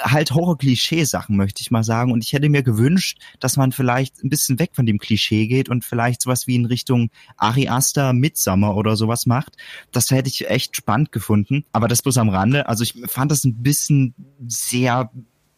halt 0.02 0.32
Horror-Klischee-Sachen, 0.32 1.36
möchte 1.36 1.62
ich 1.62 1.70
mal 1.70 1.84
sagen. 1.84 2.10
Und 2.10 2.24
ich 2.24 2.32
hätte 2.32 2.48
mir 2.48 2.64
gewünscht, 2.64 3.18
dass 3.38 3.56
man 3.56 3.70
vielleicht 3.70 4.24
ein 4.24 4.28
bisschen 4.28 4.58
weg 4.58 4.70
von 4.72 4.86
dem 4.86 4.98
Klischee 4.98 5.46
geht 5.46 5.68
und 5.68 5.84
vielleicht 5.84 6.22
sowas 6.22 6.48
wie 6.48 6.56
in 6.56 6.66
Richtung 6.66 7.10
Ari 7.36 7.68
Aster, 7.68 8.12
Midsummer 8.12 8.74
oder 8.74 8.96
sowas 8.96 9.26
macht. 9.26 9.56
Das 9.92 10.10
hätte 10.10 10.28
ich 10.28 10.50
echt 10.50 10.76
spannend 10.76 11.12
gefunden. 11.12 11.64
Aber 11.70 11.86
das 11.86 12.02
bloß 12.02 12.18
am 12.18 12.28
Rande. 12.28 12.68
Also 12.68 12.82
ich 12.82 12.94
fand 13.06 13.30
das 13.30 13.44
ein 13.44 13.62
bisschen 13.62 14.14
sehr 14.46 15.10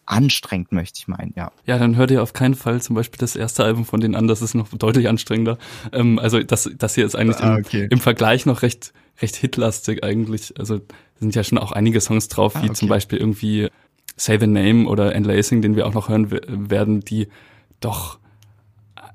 anstrengend, 0.07 0.73
möchte 0.73 1.01
ich 1.01 1.09
meinen, 1.09 1.33
ja. 1.37 1.53
Ja, 1.67 1.79
dann 1.79 1.97
hört 1.97 2.11
ihr 2.11 2.23
auf 2.23 2.33
keinen 2.33 2.55
Fall 2.55 2.81
zum 2.81 2.95
Beispiel 2.95 3.19
das 3.19 3.37
erste 3.37 3.65
Album 3.65 3.85
von 3.85 4.01
denen 4.01 4.15
an, 4.15 4.29
das 4.29 4.41
ist 4.41 4.55
noch 4.55 4.69
deutlich 4.69 5.09
anstrengender. 5.09 5.59
Ähm, 5.93 6.19
also 6.19 6.43
das, 6.43 6.71
das 6.79 6.95
hier 6.95 7.05
ist 7.05 7.17
eigentlich 7.17 7.39
ah, 7.39 7.57
okay. 7.57 7.85
im, 7.85 7.91
im, 7.91 8.01
Vergleich 8.01 8.47
noch 8.47 8.63
recht, 8.63 8.93
recht 9.21 9.37
hitlastig 9.37 10.05
eigentlich. 10.05 10.55
Also 10.59 10.81
sind 11.19 11.35
ja 11.35 11.43
schon 11.43 11.59
auch 11.59 11.73
einige 11.73 12.01
Songs 12.01 12.29
drauf, 12.29 12.57
ah, 12.57 12.63
wie 12.63 12.67
okay. 12.67 12.75
zum 12.75 12.89
Beispiel 12.89 13.19
irgendwie 13.19 13.69
Say 14.17 14.39
the 14.39 14.47
Name 14.47 14.87
oder 14.87 15.15
Enlacing, 15.15 15.61
den 15.61 15.77
wir 15.77 15.87
auch 15.87 15.95
noch 15.95 16.09
hören 16.09 16.31
werden, 16.31 17.01
die 17.01 17.29
doch 17.81 18.19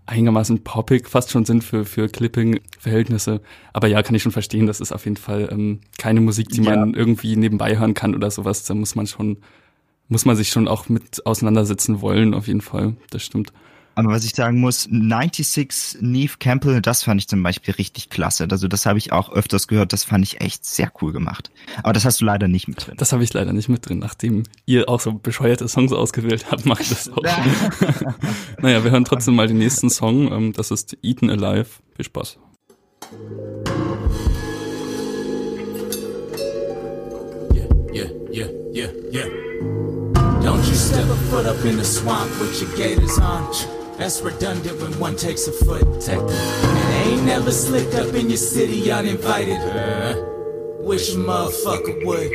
einigermaßen 0.06 0.64
poppig 0.64 1.08
fast 1.08 1.32
schon 1.32 1.46
sind 1.46 1.64
für, 1.64 1.86
für 1.86 2.10
Clipping-Verhältnisse. 2.10 3.42
Aber 3.72 3.88
ja, 3.88 4.04
kann 4.04 4.14
ich 4.14 4.24
schon 4.24 4.32
verstehen, 4.32 4.68
das 4.68 4.82
ist 4.82 4.92
auf 4.92 5.06
jeden 5.06 5.18
Fall 5.18 5.48
ähm, 5.52 5.80
keine 5.98 6.20
Musik, 6.20 6.50
die 6.50 6.62
ja. 6.62 6.76
man 6.76 6.94
irgendwie 6.94 7.38
nebenbei 7.38 7.78
hören 7.78 7.94
kann 7.94 8.14
oder 8.14 8.30
sowas. 8.30 8.66
Da 8.66 8.74
muss 8.74 8.96
man 8.96 9.08
schon 9.08 9.38
muss 10.12 10.26
man 10.26 10.36
sich 10.36 10.50
schon 10.50 10.68
auch 10.68 10.90
mit 10.90 11.26
auseinandersetzen 11.26 12.02
wollen, 12.02 12.34
auf 12.34 12.48
jeden 12.48 12.62
Fall. 12.62 12.96
Das 13.12 13.24
stimmt. 13.24 13.54
Aber 13.96 14.10
was 14.10 14.24
ich 14.24 14.36
sagen 14.36 14.60
muss, 14.60 14.84
96 14.84 16.02
Neve 16.02 16.34
Campbell, 16.40 16.82
das 16.82 17.04
fand 17.04 17.22
ich 17.22 17.28
zum 17.28 17.42
Beispiel 17.44 17.74
richtig 17.74 18.10
klasse. 18.10 18.48
Also 18.50 18.68
das 18.68 18.86
habe 18.86 19.00
ich 19.00 19.12
auch 19.12 19.32
öfters 19.32 19.68
gehört, 19.68 19.94
das 19.94 20.04
fand 20.04 20.26
ich 20.26 20.42
echt 20.42 20.66
sehr 20.66 20.92
cool 21.02 21.14
gemacht. 21.14 21.52
Aber 21.84 21.94
das 21.94 22.06
hast 22.06 22.22
du 22.22 22.26
leider 22.26 22.48
nicht 22.48 22.68
mit 22.68 22.86
drin. 22.86 22.96
Das 22.98 23.14
habe 23.14 23.24
ich 23.24 23.34
leider 23.34 23.54
nicht 23.54 23.70
mit 23.70 23.88
drin. 23.88 24.00
Nachdem 24.00 24.44
ihr 24.66 24.90
auch 24.90 25.00
so 25.00 25.14
bescheuerte 25.14 25.68
Songs 25.68 25.94
ausgewählt 25.94 26.52
habt, 26.52 26.66
mache 26.66 26.84
ich 26.84 26.90
das 26.90 27.10
auch. 27.10 27.24
naja, 28.62 28.84
wir 28.84 28.92
hören 28.92 29.06
trotzdem 29.06 29.36
mal 29.36 29.48
den 29.48 29.60
nächsten 29.60 29.90
Song. 29.90 30.32
Ähm, 30.32 30.54
das 30.54 30.72
ist 30.72 30.98
Eaten 31.02 31.30
Alive. 31.30 31.68
Viel 31.96 32.06
Spaß. 32.06 32.38
Yeah, 37.54 37.68
yeah, 37.94 38.08
yeah, 38.32 38.48
yeah, 38.74 38.90
yeah. 39.12 39.41
Don't 40.44 40.66
you 40.66 40.74
step 40.74 41.08
a 41.08 41.16
foot 41.30 41.46
up 41.46 41.64
in 41.66 41.78
the 41.78 41.84
swamp 41.84 42.32
with 42.40 42.60
your 42.62 42.76
gators 42.76 43.20
on. 43.20 43.52
That's 43.98 44.22
redundant 44.22 44.82
when 44.82 45.00
one 45.00 45.16
takes 45.16 45.48
a 45.48 45.52
foot. 45.52 45.84
And 46.10 46.96
ain't 47.06 47.24
never 47.24 47.52
slipped 47.52 47.94
up 47.96 48.14
in 48.16 48.28
your 48.30 48.38
city 48.38 48.92
uninvited. 48.92 49.60
Wish 50.80 51.14
a 51.14 51.18
motherfucker 51.18 52.06
would. 52.06 52.32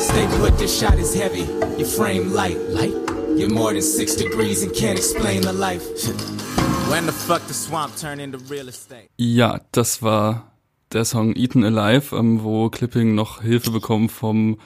Stay 0.00 0.26
put, 0.38 0.58
this 0.58 0.78
shot 0.78 0.98
is 0.98 1.14
heavy. 1.14 1.46
Your 1.78 1.86
frame 1.86 2.32
light. 2.32 2.58
Light? 2.70 2.94
You're 3.36 3.50
more 3.50 3.72
than 3.72 3.82
six 3.82 4.16
degrees 4.16 4.64
and 4.64 4.74
can't 4.74 4.98
explain 4.98 5.42
the 5.42 5.52
life. 5.52 5.84
When 6.90 7.04
the 7.04 7.12
fuck 7.12 7.46
the 7.46 7.54
swamp 7.54 7.96
turn 7.96 8.18
into 8.18 8.38
real 8.38 8.66
estate? 8.68 9.10
Ja, 9.18 9.60
das 9.72 10.02
war 10.02 10.50
der 10.90 11.04
Song 11.04 11.34
Eaten 11.36 11.62
Alive, 11.62 12.16
ähm, 12.16 12.42
wo 12.42 12.70
Clipping 12.70 13.14
noch 13.14 13.42
Hilfe 13.42 13.70
bekommen 13.70 14.08
vom 14.08 14.56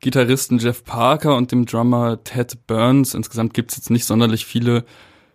Gitarristen 0.00 0.58
Jeff 0.58 0.84
Parker 0.84 1.36
und 1.36 1.52
dem 1.52 1.66
Drummer 1.66 2.22
Ted 2.22 2.66
Burns. 2.66 3.14
Insgesamt 3.14 3.54
gibt's 3.54 3.76
jetzt 3.76 3.90
nicht 3.90 4.04
sonderlich 4.04 4.46
viele 4.46 4.84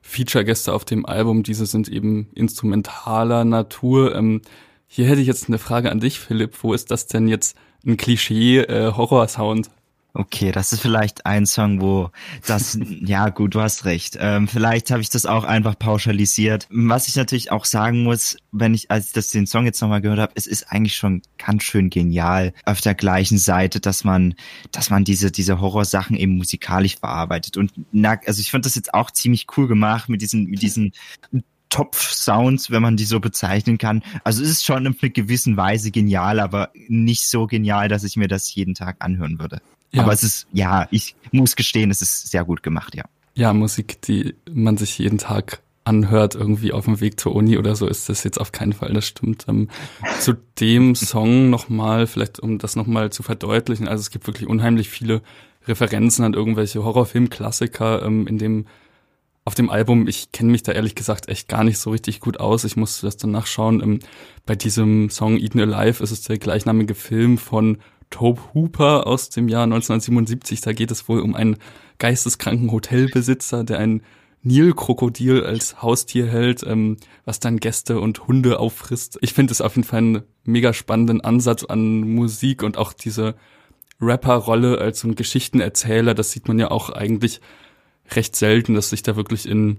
Feature-Gäste 0.02 0.74
auf 0.74 0.86
dem 0.86 1.06
Album. 1.06 1.44
Diese 1.44 1.66
sind 1.66 1.88
eben 1.90 2.30
instrumentaler 2.34 3.46
Natur. 3.46 4.16
Ähm, 4.16 4.42
hier 4.88 5.06
hätte 5.08 5.22
ich 5.22 5.28
jetzt 5.28 5.48
eine 5.48 5.58
Frage 5.58 5.92
an 5.92 6.00
dich, 6.00 6.20
Philipp. 6.20 6.64
Wo 6.64 6.74
ist 6.74 6.92
das 6.92 7.08
denn 7.08 7.28
jetzt 7.28 7.58
ein 7.86 7.98
Klischee-Horror-Sound? 7.98 9.68
Äh, 9.68 9.81
Okay, 10.14 10.52
das 10.52 10.74
ist 10.74 10.82
vielleicht 10.82 11.26
ein 11.26 11.46
Song, 11.46 11.80
wo 11.80 12.10
das, 12.46 12.78
ja 13.02 13.30
gut, 13.30 13.56
du 13.56 13.62
hast 13.62 13.86
recht. 13.86 14.18
Ähm, 14.20 14.50
vielleicht 14.50 14.92
habe 14.92 15.02
ich 15.02 15.10
das 15.10 15.26
auch 15.26 15.46
einfach 15.46 15.80
pauschalisiert. 15.80 16.68
Was 16.70 17.08
ich 17.08 17.16
natürlich 17.16 17.52
auch 17.52 17.64
sagen 17.64 18.04
muss, 18.04 18.36
wenn 18.52 18.74
ich, 18.74 18.92
als 18.92 19.08
ich 19.08 19.14
das 19.14 19.30
den 19.30 19.48
Song 19.48 19.66
jetzt 19.66 19.80
nochmal 19.82 20.02
gehört 20.02 20.20
habe, 20.20 20.34
es 20.36 20.48
ist 20.48 20.70
eigentlich 20.70 20.98
schon 20.98 21.22
ganz 21.38 21.64
schön 21.64 21.90
genial 21.90 22.54
auf 22.66 22.82
der 22.82 22.94
gleichen 22.94 23.38
Seite, 23.38 23.80
dass 23.80 24.04
man, 24.04 24.36
dass 24.72 24.90
man 24.90 25.06
diese, 25.06 25.32
diese 25.32 25.62
Horrorsachen 25.62 26.18
eben 26.18 26.36
musikalisch 26.36 26.98
verarbeitet. 26.98 27.56
Und 27.56 27.72
na, 27.94 28.20
also 28.26 28.42
ich 28.42 28.52
finde 28.52 28.68
das 28.68 28.76
jetzt 28.76 28.94
auch 28.94 29.12
ziemlich 29.12 29.48
cool 29.56 29.70
gemacht 29.70 30.10
mit 30.10 30.22
diesen, 30.22 30.46
mit 30.46 30.62
diesen 30.62 30.92
Topf-Sounds, 31.70 32.70
wenn 32.70 32.82
man 32.82 32.98
die 32.98 33.06
so 33.06 33.22
bezeichnen 33.22 33.78
kann. 33.78 34.04
Also 34.26 34.44
es 34.44 34.50
ist 34.50 34.66
schon 34.66 34.86
in 34.86 34.94
einer 35.02 35.10
gewissen 35.10 35.56
Weise 35.56 35.90
genial, 35.90 36.42
aber 36.42 36.70
nicht 36.90 37.30
so 37.30 37.48
genial, 37.48 37.88
dass 37.88 38.04
ich 38.04 38.18
mir 38.18 38.28
das 38.28 38.54
jeden 38.54 38.76
Tag 38.76 38.98
anhören 39.00 39.40
würde. 39.40 39.62
Ja. 39.92 40.04
Aber 40.04 40.14
es 40.14 40.24
ist, 40.24 40.48
ja, 40.54 40.88
ich 40.92 41.16
muss 41.32 41.56
gestehen, 41.56 41.92
es 41.92 42.02
ist 42.02 42.32
sehr 42.32 42.46
gut 42.46 42.64
gemacht, 42.64 42.96
ja. 42.96 43.04
Ja, 43.34 43.54
Musik, 43.54 44.02
die 44.02 44.36
man 44.50 44.78
sich 44.78 44.98
jeden 44.98 45.18
Tag 45.18 45.62
anhört, 45.84 46.36
irgendwie 46.36 46.74
auf 46.74 46.86
dem 46.86 47.00
Weg 47.00 47.20
zur 47.20 47.36
Uni 47.36 47.58
oder 47.58 47.76
so, 47.76 47.88
ist 47.88 48.08
das 48.08 48.24
jetzt 48.24 48.40
auf 48.40 48.52
keinen 48.52 48.74
Fall, 48.74 48.94
das 48.94 49.08
stimmt. 49.08 49.46
Ähm, 49.48 49.70
zu 50.20 50.34
dem 50.60 50.96
Song 50.96 51.50
nochmal, 51.50 52.08
vielleicht 52.08 52.40
um 52.40 52.58
das 52.58 52.76
nochmal 52.76 53.12
zu 53.12 53.24
verdeutlichen, 53.24 53.88
also 53.88 54.02
es 54.02 54.12
gibt 54.12 54.28
wirklich 54.28 54.48
unheimlich 54.48 54.90
viele 54.90 55.22
Referenzen 55.68 56.26
an 56.26 56.34
irgendwelche 56.34 56.84
Horrorfilmklassiker 56.84 58.04
ähm, 58.04 58.28
in 58.28 58.38
dem 58.38 58.66
auf 59.44 59.56
dem 59.56 59.72
Album, 59.72 60.08
ich 60.08 60.32
kenne 60.32 60.52
mich 60.52 60.62
da 60.62 60.72
ehrlich 60.72 60.94
gesagt 60.94 61.28
echt 61.28 61.48
gar 61.48 61.64
nicht 61.64 61.80
so 61.80 61.90
richtig 61.90 62.20
gut 62.20 62.40
aus. 62.40 62.64
Ich 62.64 62.76
musste 62.76 63.08
das 63.08 63.18
dann 63.18 63.32
nachschauen. 63.32 63.82
Ähm, 63.82 64.00
bei 64.46 64.56
diesem 64.56 65.10
Song 65.10 65.38
Eaten 65.40 65.60
Alive 65.60 66.04
ist 66.04 66.12
es 66.12 66.22
der 66.22 66.38
gleichnamige 66.38 66.94
Film 66.94 67.40
von 67.40 67.80
Tobe 68.12 68.42
Hooper 68.54 69.08
aus 69.08 69.30
dem 69.30 69.50
Jahr 69.50 69.64
1977. 69.64 70.62
Da 70.62 70.74
geht 70.74 70.92
es 70.92 71.10
wohl 71.10 71.22
um 71.22 71.36
einen 71.36 71.58
geisteskranken 71.98 72.72
Hotelbesitzer, 72.72 73.64
der 73.64 73.80
ein 73.80 74.04
Nilkrokodil 74.44 75.44
als 75.44 75.82
Haustier 75.82 76.28
hält, 76.28 76.64
ähm, 76.66 76.98
was 77.26 77.40
dann 77.40 77.60
Gäste 77.60 78.00
und 78.00 78.28
Hunde 78.28 78.60
auffrisst. 78.60 79.18
Ich 79.22 79.34
finde 79.34 79.52
es 79.52 79.62
auf 79.62 79.76
jeden 79.76 79.88
Fall 79.88 80.00
einen 80.00 80.24
mega 80.44 80.74
spannenden 80.74 81.22
Ansatz 81.22 81.64
an 81.64 82.02
Musik 82.02 82.64
und 82.64 82.78
auch 82.78 82.94
diese 82.94 83.36
Rapper-Rolle 84.00 84.80
als 84.80 85.02
so 85.02 85.08
ein 85.08 85.16
Geschichtenerzähler. 85.16 86.16
Das 86.16 86.32
sieht 86.32 86.48
man 86.48 86.58
ja 86.58 86.72
auch 86.72 86.90
eigentlich 86.90 87.40
recht 88.12 88.36
selten, 88.36 88.74
dass 88.74 88.90
sich 88.90 89.04
da 89.04 89.16
wirklich 89.16 89.48
in 89.48 89.78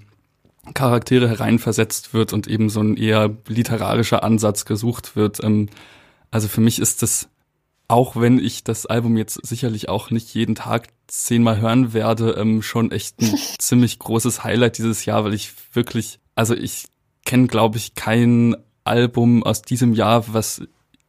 Charaktere 0.75 1.29
hereinversetzt 1.29 2.15
wird 2.15 2.33
und 2.33 2.47
eben 2.47 2.69
so 2.71 2.81
ein 2.81 2.97
eher 2.97 3.37
literarischer 3.49 4.23
Ansatz 4.23 4.65
gesucht 4.65 5.17
wird. 5.17 5.43
Ähm, 5.43 5.69
also 6.31 6.47
für 6.47 6.61
mich 6.61 6.79
ist 6.79 7.03
das 7.03 7.29
auch 7.89 8.17
wenn 8.17 8.39
ich 8.39 8.65
das 8.65 8.87
Album 8.87 9.17
jetzt 9.17 9.45
sicherlich 9.47 9.89
auch 9.89 10.11
nicht 10.11 10.33
jeden 10.35 10.55
Tag 10.55 10.89
zehnmal 11.09 11.61
hören 11.61 11.93
werde, 11.93 12.33
ähm, 12.33 12.63
schon 12.63 12.91
echt 12.91 13.21
ein 13.21 13.37
ziemlich 13.59 13.99
großes 13.99 14.45
Highlight 14.45 14.79
dieses 14.79 15.05
Jahr, 15.05 15.25
weil 15.25 15.35
ich 15.35 15.53
wirklich, 15.75 16.19
also 16.35 16.55
ich 16.55 16.87
kenne, 17.25 17.49
glaube 17.49 17.77
ich, 17.79 17.95
kein 17.95 18.57
Album 18.85 19.43
aus 19.43 19.63
diesem 19.63 19.93
Jahr, 19.93 20.33
was 20.33 20.63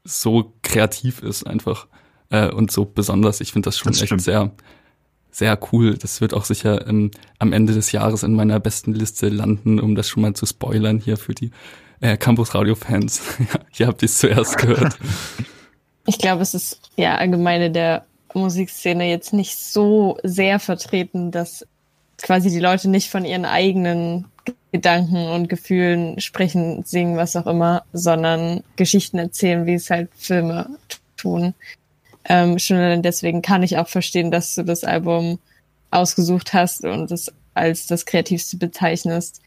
so 0.04 0.54
kreativ 0.62 1.22
ist 1.22 1.48
einfach 1.48 1.88
äh, 2.30 2.50
und 2.50 2.72
so 2.72 2.86
besonders. 2.86 3.42
Ich 3.42 3.54
finde 3.54 3.68
das 3.68 3.78
schon 3.78 3.94
das 3.94 4.02
echt 4.02 4.20
sehr, 4.20 4.52
sehr 5.32 5.60
cool. 5.72 5.98
Das 5.98 6.22
wird 6.22 6.34
auch 6.34 6.46
sicher 6.46 6.88
ähm, 6.88 7.12
am 7.40 7.54
Ende 7.54 7.74
des 7.74 7.92
Jahres 7.92 8.24
in 8.24 8.34
meiner 8.34 8.60
besten 8.60 8.94
Liste 8.94 9.30
landen, 9.30 9.80
um 9.80 9.96
das 9.96 10.10
schon 10.10 10.22
mal 10.22 10.34
zu 10.34 10.46
spoilern 10.46 11.00
hier 11.00 11.18
für 11.18 11.34
die 11.34 11.52
äh, 12.02 12.18
Campus 12.18 12.54
Radio 12.54 12.76
Fans. 12.76 13.22
ja, 13.40 13.60
hier 13.72 13.88
habt 13.88 14.02
ihr 14.02 14.08
es 14.08 14.18
zuerst 14.18 14.58
gehört. 14.58 14.98
Ich 16.06 16.18
glaube, 16.18 16.42
es 16.42 16.54
ist 16.54 16.80
ja 16.96 17.16
allgemein 17.16 17.62
in 17.62 17.74
der 17.74 18.06
Musikszene 18.34 19.10
jetzt 19.10 19.34
nicht 19.34 19.58
so 19.58 20.18
sehr 20.24 20.60
vertreten, 20.60 21.32
dass 21.32 21.66
quasi 22.22 22.50
die 22.50 22.60
Leute 22.60 22.90
nicht 22.90 23.10
von 23.10 23.26
ihren 23.26 23.46
eigenen 23.46 24.26
Gedanken 24.72 25.28
und 25.28 25.50
Gefühlen 25.50 26.20
sprechen, 26.20 26.84
singen, 26.84 27.16
was 27.16 27.36
auch 27.36 27.48
immer, 27.48 27.84
sondern 27.94 28.64
Geschichten 28.76 29.20
erzählen, 29.20 29.66
wie 29.66 29.76
es 29.76 29.90
halt 29.90 30.10
Filme 30.16 30.68
tun. 31.16 31.54
Ähm, 32.26 32.58
schon 32.58 33.02
deswegen 33.02 33.42
kann 33.42 33.64
ich 33.64 33.78
auch 33.78 33.88
verstehen, 33.88 34.32
dass 34.32 34.56
du 34.56 34.64
das 34.64 34.84
Album 34.84 35.40
ausgesucht 35.92 36.54
hast 36.54 36.84
und 36.84 37.12
es 37.12 37.32
als 37.54 37.86
das 37.86 38.06
kreativste 38.06 38.58
bezeichnest. 38.58 39.42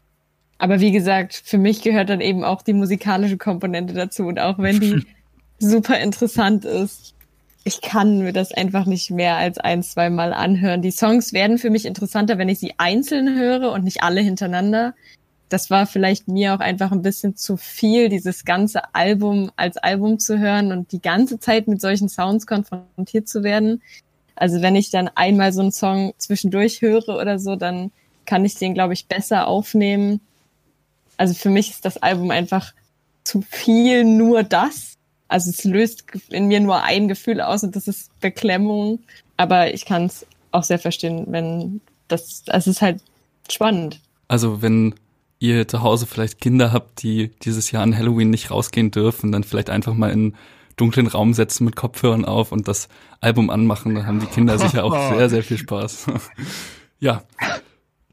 Aber 0.59 0.79
wie 0.79 0.91
gesagt, 0.91 1.41
für 1.45 1.57
mich 1.57 1.81
gehört 1.81 2.09
dann 2.09 2.21
eben 2.21 2.43
auch 2.43 2.61
die 2.61 2.73
musikalische 2.73 3.37
Komponente 3.37 3.93
dazu. 3.93 4.23
Und 4.27 4.39
auch 4.39 4.57
wenn 4.57 4.79
die 4.79 5.05
super 5.59 5.99
interessant 5.99 6.65
ist. 6.65 7.13
Ich 7.63 7.81
kann 7.81 8.19
mir 8.19 8.33
das 8.33 8.53
einfach 8.53 8.85
nicht 8.85 9.11
mehr 9.11 9.35
als 9.35 9.57
ein, 9.57 9.83
zwei 9.83 10.09
Mal 10.09 10.33
anhören. 10.33 10.81
Die 10.81 10.91
Songs 10.91 11.33
werden 11.33 11.57
für 11.57 11.69
mich 11.69 11.85
interessanter, 11.85 12.37
wenn 12.37 12.49
ich 12.49 12.59
sie 12.59 12.73
einzeln 12.77 13.37
höre 13.37 13.71
und 13.71 13.83
nicht 13.83 14.03
alle 14.03 14.21
hintereinander. 14.21 14.95
Das 15.49 15.69
war 15.69 15.85
vielleicht 15.85 16.27
mir 16.27 16.53
auch 16.53 16.59
einfach 16.59 16.91
ein 16.91 17.01
bisschen 17.01 17.35
zu 17.35 17.57
viel, 17.57 18.09
dieses 18.09 18.45
ganze 18.45 18.93
Album 18.95 19.51
als 19.55 19.77
Album 19.77 20.19
zu 20.19 20.39
hören 20.39 20.71
und 20.71 20.91
die 20.91 21.01
ganze 21.01 21.39
Zeit 21.39 21.67
mit 21.67 21.81
solchen 21.81 22.09
Sounds 22.09 22.47
konfrontiert 22.47 23.27
zu 23.27 23.43
werden. 23.43 23.81
Also 24.35 24.61
wenn 24.61 24.75
ich 24.75 24.91
dann 24.91 25.09
einmal 25.15 25.51
so 25.51 25.61
einen 25.61 25.71
Song 25.71 26.13
zwischendurch 26.17 26.81
höre 26.81 27.09
oder 27.09 27.39
so, 27.39 27.55
dann 27.55 27.91
kann 28.25 28.45
ich 28.45 28.55
den, 28.55 28.73
glaube 28.73 28.93
ich, 28.93 29.07
besser 29.07 29.47
aufnehmen 29.47 30.21
Also 31.17 31.33
für 31.33 31.49
mich 31.49 31.71
ist 31.71 31.85
das 31.85 31.97
Album 31.97 32.31
einfach 32.31 32.73
zu 33.23 33.41
viel 33.41 34.03
nur 34.05 34.43
das. 34.43 34.96
Also 35.27 35.49
es 35.49 35.63
löst 35.63 36.05
in 36.29 36.47
mir 36.47 36.59
nur 36.59 36.83
ein 36.83 37.07
Gefühl 37.07 37.41
aus 37.41 37.63
und 37.63 37.75
das 37.75 37.87
ist 37.87 38.17
Beklemmung. 38.19 38.99
Aber 39.35 39.73
ich 39.73 39.85
kann 39.85 40.05
es 40.05 40.25
auch 40.51 40.63
sehr 40.63 40.79
verstehen, 40.79 41.25
wenn 41.29 41.81
das, 42.07 42.43
es 42.47 42.67
ist 42.67 42.81
halt 42.81 43.01
spannend. 43.49 43.99
Also 44.27 44.61
wenn 44.61 44.95
ihr 45.39 45.67
zu 45.67 45.81
Hause 45.81 46.05
vielleicht 46.07 46.41
Kinder 46.41 46.71
habt, 46.71 47.03
die 47.03 47.31
dieses 47.43 47.71
Jahr 47.71 47.83
an 47.83 47.95
Halloween 47.95 48.29
nicht 48.29 48.51
rausgehen 48.51 48.91
dürfen, 48.91 49.31
dann 49.31 49.43
vielleicht 49.43 49.69
einfach 49.69 49.93
mal 49.93 50.11
in 50.11 50.35
dunklen 50.77 51.07
Raum 51.07 51.33
setzen 51.33 51.65
mit 51.65 51.75
Kopfhörern 51.75 52.25
auf 52.25 52.51
und 52.51 52.67
das 52.67 52.87
Album 53.19 53.49
anmachen, 53.49 53.95
dann 53.95 54.05
haben 54.05 54.19
die 54.19 54.27
Kinder 54.27 54.57
sicher 54.57 54.83
auch 54.83 54.93
sehr, 55.17 55.29
sehr 55.29 55.43
viel 55.43 55.57
Spaß. 55.57 56.07
ja. 56.99 57.23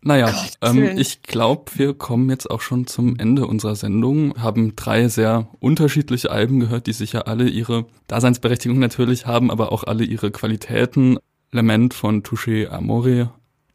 Naja, 0.06 0.34
ähm, 0.60 0.98
ich 0.98 1.22
glaube, 1.22 1.72
wir 1.76 1.94
kommen 1.94 2.28
jetzt 2.28 2.50
auch 2.50 2.60
schon 2.60 2.86
zum 2.86 3.16
Ende 3.16 3.46
unserer 3.46 3.74
Sendung, 3.74 4.40
haben 4.40 4.76
drei 4.76 5.08
sehr 5.08 5.48
unterschiedliche 5.60 6.30
Alben 6.30 6.60
gehört, 6.60 6.86
die 6.86 6.92
sicher 6.92 7.26
alle 7.26 7.48
ihre 7.48 7.86
Daseinsberechtigung 8.06 8.78
natürlich 8.78 9.26
haben, 9.26 9.50
aber 9.50 9.72
auch 9.72 9.84
alle 9.84 10.04
ihre 10.04 10.30
Qualitäten. 10.30 11.18
Lament 11.52 11.94
von 11.94 12.22
Touché 12.22 12.68
Amore, 12.68 13.30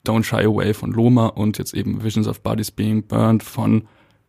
Don't 0.06 0.24
Shy 0.24 0.46
Away 0.46 0.76
von 0.76 0.92
Loma 0.92 1.28
und 1.28 1.58
jetzt 1.58 1.74
eben 1.74 2.04
Visions 2.04 2.28
of 2.28 2.42
Bodies 2.42 2.70
Being 2.70 3.08
Burned 3.08 3.42
von 3.42 3.88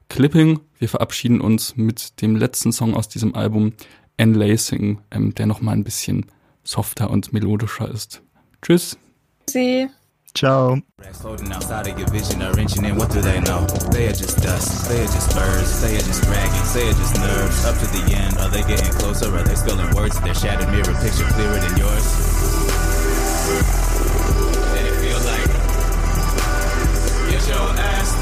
Clipping. 0.09 0.61
Wir 0.79 0.89
verabschieden 0.89 1.43
uns 1.43 1.77
mit 1.77 2.23
dem 2.23 2.35
letzten 2.35 2.73
Song 2.73 2.95
aus 2.95 3.09
diesem 3.09 3.35
Album, 3.35 3.75
Enlacing, 4.17 5.01
ähm, 5.11 5.35
der 5.35 5.47
nochmal 5.47 5.77
ein 5.77 5.85
bisschen 5.85 6.27
softer 6.65 7.11
und 7.11 7.35
melodischer 7.35 7.91
ist. 7.91 8.23
Tschüss. 8.63 8.99
Sie. 9.49 9.89
Ciao. 10.35 10.81
Floating 11.13 11.53
outside 11.53 11.87
of 11.89 11.99
your 11.99 12.09
vision 12.09 12.43
or 12.43 12.59
inching 12.59 12.85
in, 12.85 12.97
what 12.97 13.11
do 13.11 13.21
they 13.21 13.41
know? 13.41 13.67
They 13.91 14.09
are 14.09 14.13
just 14.13 14.43
dust, 14.43 14.89
they 14.89 15.03
are 15.03 15.07
just 15.07 15.35
birds, 15.35 15.83
they 15.83 15.97
are 15.97 16.01
just 16.01 16.23
they 16.73 16.89
are 16.89 16.93
just 16.93 17.15
nerves. 17.17 17.65
Up 17.65 17.77
to 17.79 17.87
the 17.87 18.15
end, 18.15 18.39
are 18.39 18.49
they 18.49 18.63
getting 18.63 18.93
closer? 18.99 19.27
Are 19.35 19.43
they 19.43 19.55
words? 19.95 20.21
Their 20.21 20.35
shattered 20.35 20.71
mirror 20.71 20.95
picture 21.03 21.27
clearer 21.35 21.59
than 21.59 21.77
yours? 21.77 22.07
And 24.71 24.87
it 24.87 24.97
feels 25.03 25.25
like 25.27 25.47
get 27.31 27.49
your 27.49 27.69
ass 27.77 28.20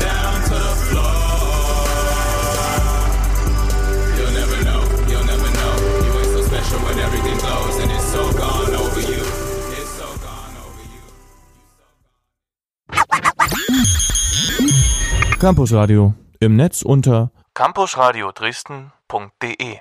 Campus 15.38 15.72
Radio 15.72 16.14
im 16.40 16.56
Netz 16.56 16.82
unter 16.82 17.30
campusradio 17.54 18.32
Dresden.de 18.32 19.78